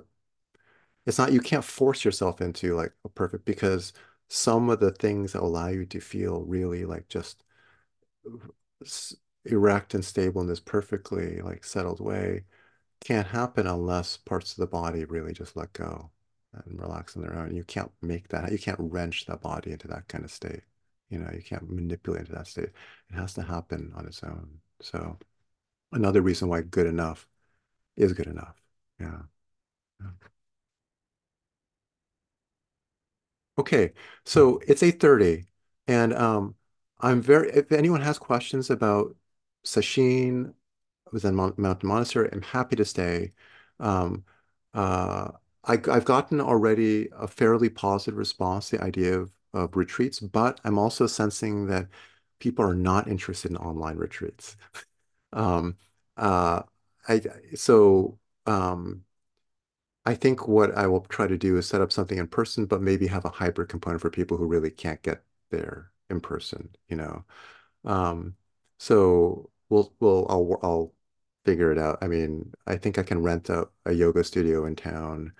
it's 1.05 1.17
not 1.17 1.31
you 1.31 1.39
can't 1.39 1.63
force 1.63 2.03
yourself 2.05 2.41
into 2.41 2.75
like 2.75 2.93
a 3.05 3.09
perfect 3.09 3.45
because 3.45 3.93
some 4.29 4.69
of 4.69 4.79
the 4.79 4.91
things 4.91 5.33
that 5.33 5.41
allow 5.41 5.67
you 5.67 5.85
to 5.85 5.99
feel 5.99 6.41
really 6.43 6.85
like 6.85 7.07
just 7.07 7.43
erect 9.45 9.93
and 9.93 10.03
stable 10.03 10.41
in 10.41 10.47
this 10.47 10.59
perfectly 10.59 11.41
like 11.41 11.63
settled 11.63 11.99
way 12.01 12.43
can't 13.01 13.27
happen 13.27 13.67
unless 13.67 14.17
parts 14.17 14.51
of 14.53 14.57
the 14.57 14.67
body 14.67 15.05
really 15.05 15.33
just 15.33 15.55
let 15.57 15.73
go 15.73 16.11
and 16.53 16.81
relax 16.81 17.15
on 17.15 17.23
their 17.23 17.35
own. 17.37 17.55
You 17.55 17.63
can't 17.63 17.91
make 18.01 18.29
that, 18.29 18.51
you 18.51 18.59
can't 18.59 18.79
wrench 18.81 19.25
that 19.27 19.41
body 19.41 19.71
into 19.71 19.87
that 19.89 20.07
kind 20.09 20.25
of 20.25 20.31
state. 20.31 20.61
You 21.09 21.19
know, 21.19 21.29
you 21.33 21.43
can't 21.43 21.69
manipulate 21.69 22.21
into 22.21 22.33
that 22.33 22.47
state. 22.47 22.71
It 23.09 23.15
has 23.15 23.33
to 23.35 23.43
happen 23.43 23.93
on 23.95 24.07
its 24.07 24.23
own. 24.23 24.49
So 24.81 25.17
another 25.93 26.21
reason 26.21 26.49
why 26.49 26.61
good 26.61 26.87
enough 26.87 27.27
is 27.97 28.13
good 28.13 28.27
enough. 28.27 28.61
Yeah. 28.99 29.21
yeah. 30.01 30.09
Okay. 33.57 33.93
So 34.25 34.59
it's 34.67 34.83
8:30 34.83 35.45
and 35.87 36.13
um 36.13 36.55
I'm 36.99 37.21
very 37.21 37.49
if 37.51 37.71
anyone 37.71 38.01
has 38.01 38.17
questions 38.19 38.69
about 38.69 39.15
Sesshin, 39.65 40.53
was 41.11 41.25
in 41.25 41.35
Mount, 41.35 41.57
Mountain 41.59 41.89
Monastery. 41.89 42.29
I'm 42.31 42.41
happy 42.41 42.75
to 42.77 42.85
stay. 42.85 43.33
Um, 43.79 44.25
uh, 44.73 45.31
I, 45.65 45.73
I've 45.73 46.05
gotten 46.05 46.41
already 46.41 47.09
a 47.13 47.27
fairly 47.27 47.69
positive 47.69 48.17
response 48.17 48.69
the 48.69 48.83
idea 48.83 49.19
of, 49.19 49.31
of 49.53 49.75
retreats, 49.75 50.19
but 50.19 50.59
I'm 50.63 50.77
also 50.79 51.07
sensing 51.07 51.67
that 51.67 51.87
people 52.39 52.65
are 52.65 52.75
not 52.75 53.07
interested 53.07 53.51
in 53.51 53.57
online 53.57 53.97
retreats. 53.97 54.57
Um, 55.33 55.77
uh, 56.15 56.63
I, 57.09 57.21
so 57.55 58.17
um, 58.45 59.03
I 60.05 60.15
think 60.15 60.47
what 60.47 60.75
I 60.75 60.87
will 60.87 61.01
try 61.01 61.27
to 61.27 61.37
do 61.37 61.57
is 61.57 61.67
set 61.67 61.81
up 61.81 61.91
something 61.91 62.17
in 62.17 62.27
person, 62.27 62.65
but 62.65 62.81
maybe 62.81 63.07
have 63.07 63.25
a 63.25 63.29
hybrid 63.29 63.69
component 63.69 64.01
for 64.01 64.09
people 64.09 64.37
who 64.37 64.45
really 64.45 64.71
can't 64.71 65.01
get 65.03 65.23
there 65.51 65.91
in 66.09 66.21
person, 66.21 66.69
you 66.89 66.95
know. 66.97 67.25
Um, 67.85 68.35
so 68.79 69.51
we'll 69.69 69.93
we'll 69.99 70.27
I'll 70.29 70.59
I'll 70.63 70.93
figure 71.45 71.71
it 71.71 71.77
out. 71.79 71.99
I 72.01 72.07
mean, 72.07 72.53
I 72.67 72.77
think 72.77 72.97
I 72.97 73.03
can 73.03 73.21
rent 73.23 73.49
a, 73.49 73.69
a 73.85 73.93
yoga 73.93 74.23
studio 74.23 74.65
in 74.65 74.75
town 74.75 75.33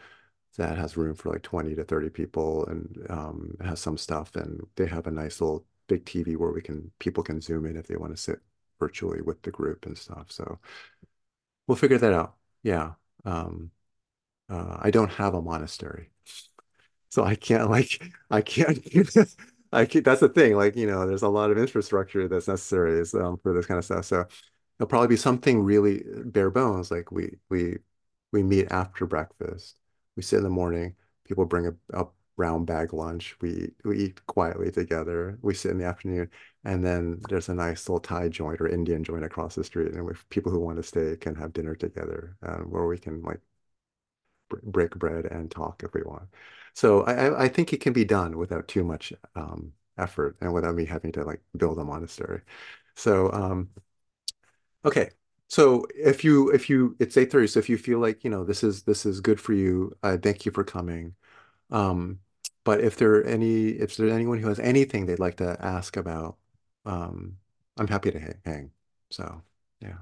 that 0.58 0.78
has 0.78 0.98
room 0.98 1.16
for 1.16 1.30
like 1.32 1.44
20 1.44 1.76
to 1.76 1.84
30 1.84 2.10
people 2.10 2.66
and 2.68 3.06
um, 3.10 3.56
has 3.64 3.80
some 3.80 3.98
stuff 3.98 4.36
and 4.36 4.62
they 4.76 4.86
have 4.88 5.08
a 5.08 5.12
nice 5.12 5.42
little 5.42 5.66
big 5.88 6.06
TV 6.06 6.36
where 6.36 6.52
we 6.52 6.62
can 6.62 6.92
people 7.00 7.24
can 7.24 7.42
zoom 7.42 7.66
in 7.66 7.78
if 7.78 7.88
they 7.88 7.98
want 7.98 8.14
to 8.16 8.22
sit 8.22 8.40
virtually 8.80 9.22
with 9.22 9.42
the 9.44 9.52
group 9.52 9.86
and 9.86 9.98
stuff. 9.98 10.32
So 10.32 10.60
we'll 11.68 11.76
figure 11.78 11.98
that 11.98 12.14
out. 12.14 12.36
Yeah. 12.64 12.94
Um, 13.26 13.72
uh, 14.50 14.78
I 14.82 14.92
don't 14.92 15.12
have 15.14 15.34
a 15.34 15.42
monastery. 15.42 16.12
So 17.10 17.24
I 17.24 17.36
can't 17.36 17.70
like 17.70 18.02
I 18.30 18.42
can't 18.42 18.80
I 19.72 19.86
can't, 19.86 20.06
that's 20.06 20.22
the 20.22 20.30
thing. 20.30 20.56
Like, 20.56 20.76
you 20.76 20.88
know, 20.88 21.06
there's 21.08 21.24
a 21.24 21.30
lot 21.30 21.52
of 21.52 21.58
infrastructure 21.58 22.28
that's 22.28 22.48
necessary 22.48 23.02
um, 23.16 23.38
for 23.44 23.54
this 23.54 23.66
kind 23.66 23.78
of 23.78 23.86
stuff. 23.86 24.06
So 24.06 24.26
it'll 24.80 24.88
probably 24.88 25.10
be 25.10 25.18
something 25.18 25.62
really 25.64 26.04
bare 26.26 26.52
bones. 26.52 26.92
Like 26.92 27.12
we 27.12 27.38
we 27.50 27.78
we 28.32 28.44
meet 28.44 28.72
after 28.72 29.06
breakfast. 29.06 29.78
We 30.16 30.24
sit 30.24 30.38
in 30.38 30.44
the 30.44 30.50
morning. 30.50 30.96
People 31.26 31.46
bring 31.46 31.68
a, 31.68 32.00
a 32.02 32.08
brown 32.38 32.66
bag 32.66 32.94
lunch. 32.94 33.36
We 33.42 33.72
we 33.84 33.98
eat 34.00 34.26
quietly 34.28 34.72
together. 34.72 35.38
We 35.42 35.54
sit 35.54 35.72
in 35.72 35.78
the 35.80 35.86
afternoon, 35.86 36.30
and 36.64 36.84
then 36.86 37.22
there's 37.30 37.50
a 37.50 37.54
nice 37.56 37.88
little 37.90 38.00
Thai 38.00 38.30
joint 38.30 38.62
or 38.62 38.68
Indian 38.68 39.04
joint 39.04 39.26
across 39.26 39.56
the 39.56 39.64
street, 39.64 39.94
and 39.94 40.10
if 40.10 40.28
people 40.30 40.52
who 40.52 40.60
want 40.60 40.78
to 40.78 40.84
stay 40.84 41.16
can 41.18 41.36
have 41.36 41.54
dinner 41.54 41.76
together, 41.76 42.38
um, 42.44 42.72
where 42.72 42.86
we 42.88 42.98
can 42.98 43.22
like 43.24 43.42
break 44.64 44.92
bread 44.92 45.26
and 45.26 45.52
talk 45.52 45.84
if 45.84 45.94
we 45.94 46.02
want. 46.04 46.28
So 46.78 47.04
I, 47.04 47.46
I 47.46 47.50
think 47.50 47.74
it 47.74 47.82
can 47.82 47.94
be 47.94 48.06
done 48.06 48.38
without 48.38 48.70
too 48.70 48.86
much 48.86 49.14
um, 49.36 49.74
effort 49.98 50.38
and 50.42 50.54
without 50.54 50.76
me 50.76 50.86
having 50.86 51.12
to 51.14 51.26
like 51.26 51.42
build 51.58 51.80
a 51.80 51.86
monastery. 51.86 52.42
So 52.96 53.32
um, 53.34 53.72
okay. 54.86 55.10
So 55.50 55.86
if 55.96 56.24
you 56.24 56.50
if 56.52 56.70
you 56.70 56.96
it's 57.00 57.16
8:30, 57.18 57.48
so 57.48 57.60
if 57.60 57.70
you 57.70 57.78
feel 57.78 58.00
like, 58.00 58.24
you 58.24 58.30
know, 58.30 58.44
this 58.44 58.64
is 58.64 58.84
this 58.84 59.06
is 59.06 59.22
good 59.22 59.40
for 59.40 59.54
you, 59.54 59.96
uh, 60.04 60.18
thank 60.18 60.46
you 60.46 60.52
for 60.52 60.64
coming. 60.64 61.16
Um, 61.72 62.22
but 62.66 62.82
if 62.82 62.98
there 62.98 63.14
are 63.18 63.24
any 63.26 63.70
if 63.72 63.98
there's 63.98 64.14
anyone 64.14 64.40
who 64.40 64.50
has 64.50 64.60
anything 64.62 65.06
they'd 65.08 65.20
like 65.20 65.38
to 65.38 65.58
ask 65.66 65.98
about, 65.98 66.38
um, 66.86 67.38
I'm 67.78 67.88
happy 67.90 68.12
to 68.12 68.38
hang. 68.46 68.72
So 69.12 69.44
yeah. 69.82 69.98